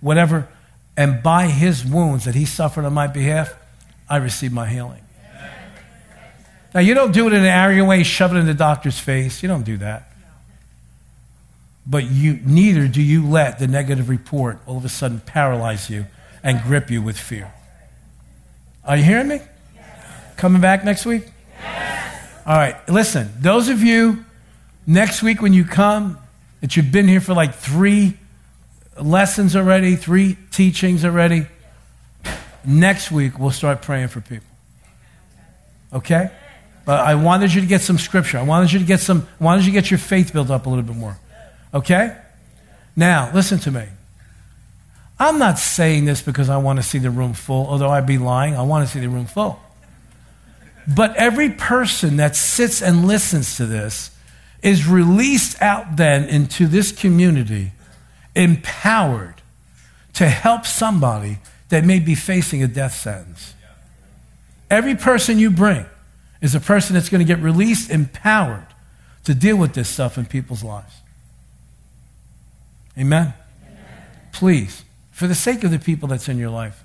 whatever 0.00 0.48
and 0.96 1.22
by 1.22 1.46
his 1.46 1.84
wounds 1.84 2.24
that 2.24 2.34
he 2.34 2.44
suffered 2.44 2.84
on 2.84 2.92
my 2.92 3.06
behalf, 3.06 3.54
I 4.08 4.18
received 4.18 4.52
my 4.52 4.68
healing. 4.68 5.00
Now, 6.74 6.80
you 6.80 6.94
don't 6.94 7.12
do 7.12 7.26
it 7.26 7.32
in 7.32 7.40
an 7.40 7.46
arrogant 7.46 7.88
way, 7.88 8.02
shove 8.02 8.34
it 8.34 8.38
in 8.38 8.46
the 8.46 8.54
doctor's 8.54 8.98
face. 8.98 9.42
You 9.42 9.48
don't 9.48 9.64
do 9.64 9.76
that. 9.78 10.10
But 11.86 12.10
you, 12.10 12.38
neither 12.44 12.88
do 12.88 13.02
you 13.02 13.26
let 13.26 13.58
the 13.58 13.66
negative 13.66 14.08
report 14.08 14.58
all 14.66 14.78
of 14.78 14.84
a 14.84 14.88
sudden 14.88 15.20
paralyze 15.20 15.90
you 15.90 16.06
and 16.42 16.62
grip 16.62 16.90
you 16.90 17.02
with 17.02 17.18
fear. 17.18 17.52
Are 18.84 18.96
you 18.96 19.04
hearing 19.04 19.28
me? 19.28 19.40
Coming 20.36 20.60
back 20.60 20.84
next 20.84 21.04
week? 21.04 21.24
All 22.44 22.56
right, 22.56 22.76
listen, 22.88 23.32
those 23.38 23.68
of 23.68 23.82
you 23.82 24.24
next 24.86 25.22
week 25.22 25.40
when 25.40 25.52
you 25.52 25.64
come, 25.64 26.18
that 26.60 26.76
you've 26.76 26.92
been 26.92 27.08
here 27.08 27.20
for 27.20 27.34
like 27.34 27.54
three 27.54 28.16
lessons 29.00 29.56
already, 29.56 29.96
three 29.96 30.36
teachings 30.50 31.04
already. 31.04 31.46
Next 32.64 33.10
week, 33.10 33.38
we'll 33.38 33.50
start 33.50 33.82
praying 33.82 34.08
for 34.08 34.20
people. 34.20 34.46
Okay? 35.92 36.30
But 36.84 37.00
I 37.00 37.14
wanted 37.14 37.54
you 37.54 37.60
to 37.60 37.66
get 37.66 37.80
some 37.80 37.98
scripture. 37.98 38.38
I 38.38 38.42
wanted 38.42 38.72
you 38.72 38.78
to 38.78 38.84
get 38.84 39.00
some, 39.00 39.26
I 39.40 39.44
wanted 39.44 39.64
you 39.64 39.72
to 39.72 39.80
get 39.80 39.90
your 39.90 39.98
faith 39.98 40.32
built 40.32 40.50
up 40.50 40.66
a 40.66 40.68
little 40.68 40.84
bit 40.84 40.96
more. 40.96 41.18
Okay? 41.74 42.16
Now, 42.96 43.30
listen 43.34 43.58
to 43.60 43.70
me. 43.70 43.86
I'm 45.18 45.38
not 45.38 45.58
saying 45.58 46.04
this 46.04 46.20
because 46.20 46.48
I 46.48 46.56
want 46.56 46.78
to 46.78 46.82
see 46.82 46.98
the 46.98 47.10
room 47.10 47.32
full, 47.32 47.66
although 47.66 47.90
I'd 47.90 48.06
be 48.06 48.18
lying. 48.18 48.56
I 48.56 48.62
want 48.62 48.86
to 48.86 48.92
see 48.92 49.00
the 49.00 49.08
room 49.08 49.26
full. 49.26 49.60
But 50.86 51.16
every 51.16 51.50
person 51.50 52.16
that 52.16 52.34
sits 52.34 52.82
and 52.82 53.06
listens 53.06 53.56
to 53.56 53.66
this 53.66 54.10
is 54.62 54.86
released 54.86 55.60
out 55.62 55.96
then 55.96 56.24
into 56.24 56.66
this 56.66 56.90
community 56.90 57.72
empowered 58.34 59.42
to 60.14 60.28
help 60.28 60.66
somebody 60.66 61.38
that 61.68 61.84
may 61.84 61.98
be 61.98 62.14
facing 62.14 62.62
a 62.62 62.68
death 62.68 62.94
sentence. 62.94 63.54
Every 64.70 64.94
person 64.94 65.38
you 65.38 65.50
bring 65.50 65.86
is 66.40 66.54
a 66.54 66.60
person 66.60 66.94
that's 66.94 67.08
going 67.08 67.20
to 67.20 67.24
get 67.24 67.42
released, 67.42 67.90
empowered 67.90 68.66
to 69.24 69.34
deal 69.34 69.56
with 69.56 69.74
this 69.74 69.88
stuff 69.88 70.18
in 70.18 70.26
people's 70.26 70.64
lives. 70.64 70.94
Amen? 72.98 73.34
Please, 74.32 74.84
for 75.10 75.26
the 75.26 75.34
sake 75.34 75.64
of 75.64 75.70
the 75.70 75.78
people 75.78 76.08
that's 76.08 76.28
in 76.28 76.38
your 76.38 76.50
life, 76.50 76.82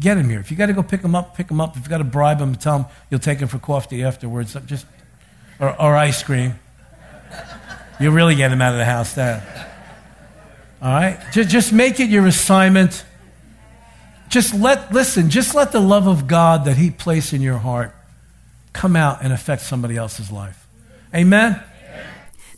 get 0.00 0.14
them 0.14 0.30
here. 0.30 0.40
If 0.40 0.50
you 0.50 0.56
got 0.56 0.66
to 0.66 0.72
go 0.72 0.82
pick 0.82 1.02
them 1.02 1.14
up, 1.14 1.36
pick 1.36 1.48
them 1.48 1.60
up. 1.60 1.76
If 1.76 1.84
you 1.84 1.88
got 1.88 1.98
to 1.98 2.04
bribe 2.04 2.38
them, 2.38 2.54
tell 2.54 2.78
them 2.78 2.86
you'll 3.10 3.20
take 3.20 3.38
them 3.38 3.48
for 3.48 3.58
coffee 3.58 4.02
afterwards, 4.02 4.56
just 4.66 4.86
or, 5.58 5.80
or 5.80 5.96
ice 5.96 6.22
cream. 6.22 6.58
You'll 8.00 8.14
really 8.14 8.34
get 8.34 8.50
him 8.50 8.62
out 8.62 8.72
of 8.72 8.78
the 8.78 8.84
house 8.84 9.14
then. 9.14 9.42
All 10.82 10.90
right? 10.90 11.20
Just, 11.32 11.50
just 11.50 11.72
make 11.72 12.00
it 12.00 12.08
your 12.08 12.26
assignment. 12.26 13.04
Just 14.30 14.54
let, 14.54 14.92
listen, 14.92 15.28
just 15.28 15.54
let 15.54 15.72
the 15.72 15.80
love 15.80 16.06
of 16.06 16.26
God 16.26 16.64
that 16.64 16.76
He 16.76 16.90
placed 16.90 17.32
in 17.32 17.42
your 17.42 17.58
heart 17.58 17.94
come 18.72 18.96
out 18.96 19.22
and 19.22 19.32
affect 19.32 19.62
somebody 19.62 19.96
else's 19.96 20.30
life. 20.30 20.66
Amen? 21.14 21.60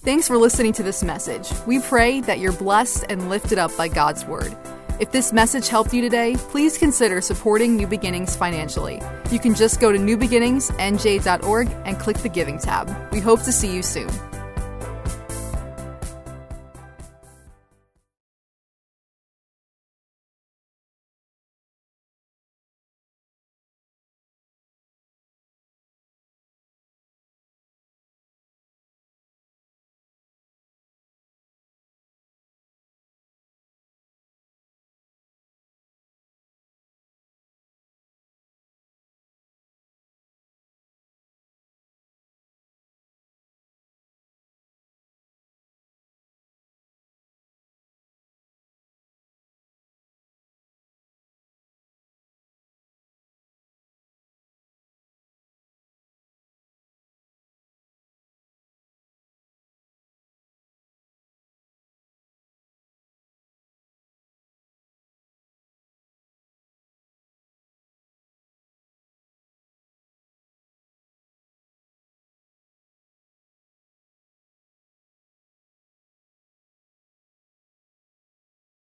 Thanks 0.05 0.29
for 0.29 0.37
listening 0.37 0.73
to 0.75 0.83
this 0.83 1.03
message. 1.03 1.51
We 1.67 1.81
pray 1.81 2.21
that 2.23 2.39
you're 2.39 2.53
blessed 2.53 3.07
and 3.09 3.29
lifted 3.29 3.59
up 3.59 3.77
by 3.77 3.89
God's 3.89 4.25
Word. 4.25 4.57
If 5.01 5.11
this 5.11 5.33
message 5.33 5.69
helped 5.69 5.93
you 5.95 6.03
today, 6.03 6.37
please 6.37 6.77
consider 6.77 7.21
supporting 7.21 7.77
New 7.77 7.87
Beginnings 7.87 8.37
financially. 8.37 9.01
You 9.31 9.39
can 9.39 9.55
just 9.55 9.81
go 9.81 9.91
to 9.91 9.99
newbeginningsnj.org 9.99 11.71
and 11.87 11.99
click 11.99 12.19
the 12.19 12.29
Giving 12.29 12.59
tab. 12.59 12.95
We 13.11 13.21
hope 13.21 13.43
to 13.43 13.53
see 13.53 13.75
you 13.75 13.83
soon. 13.83 14.11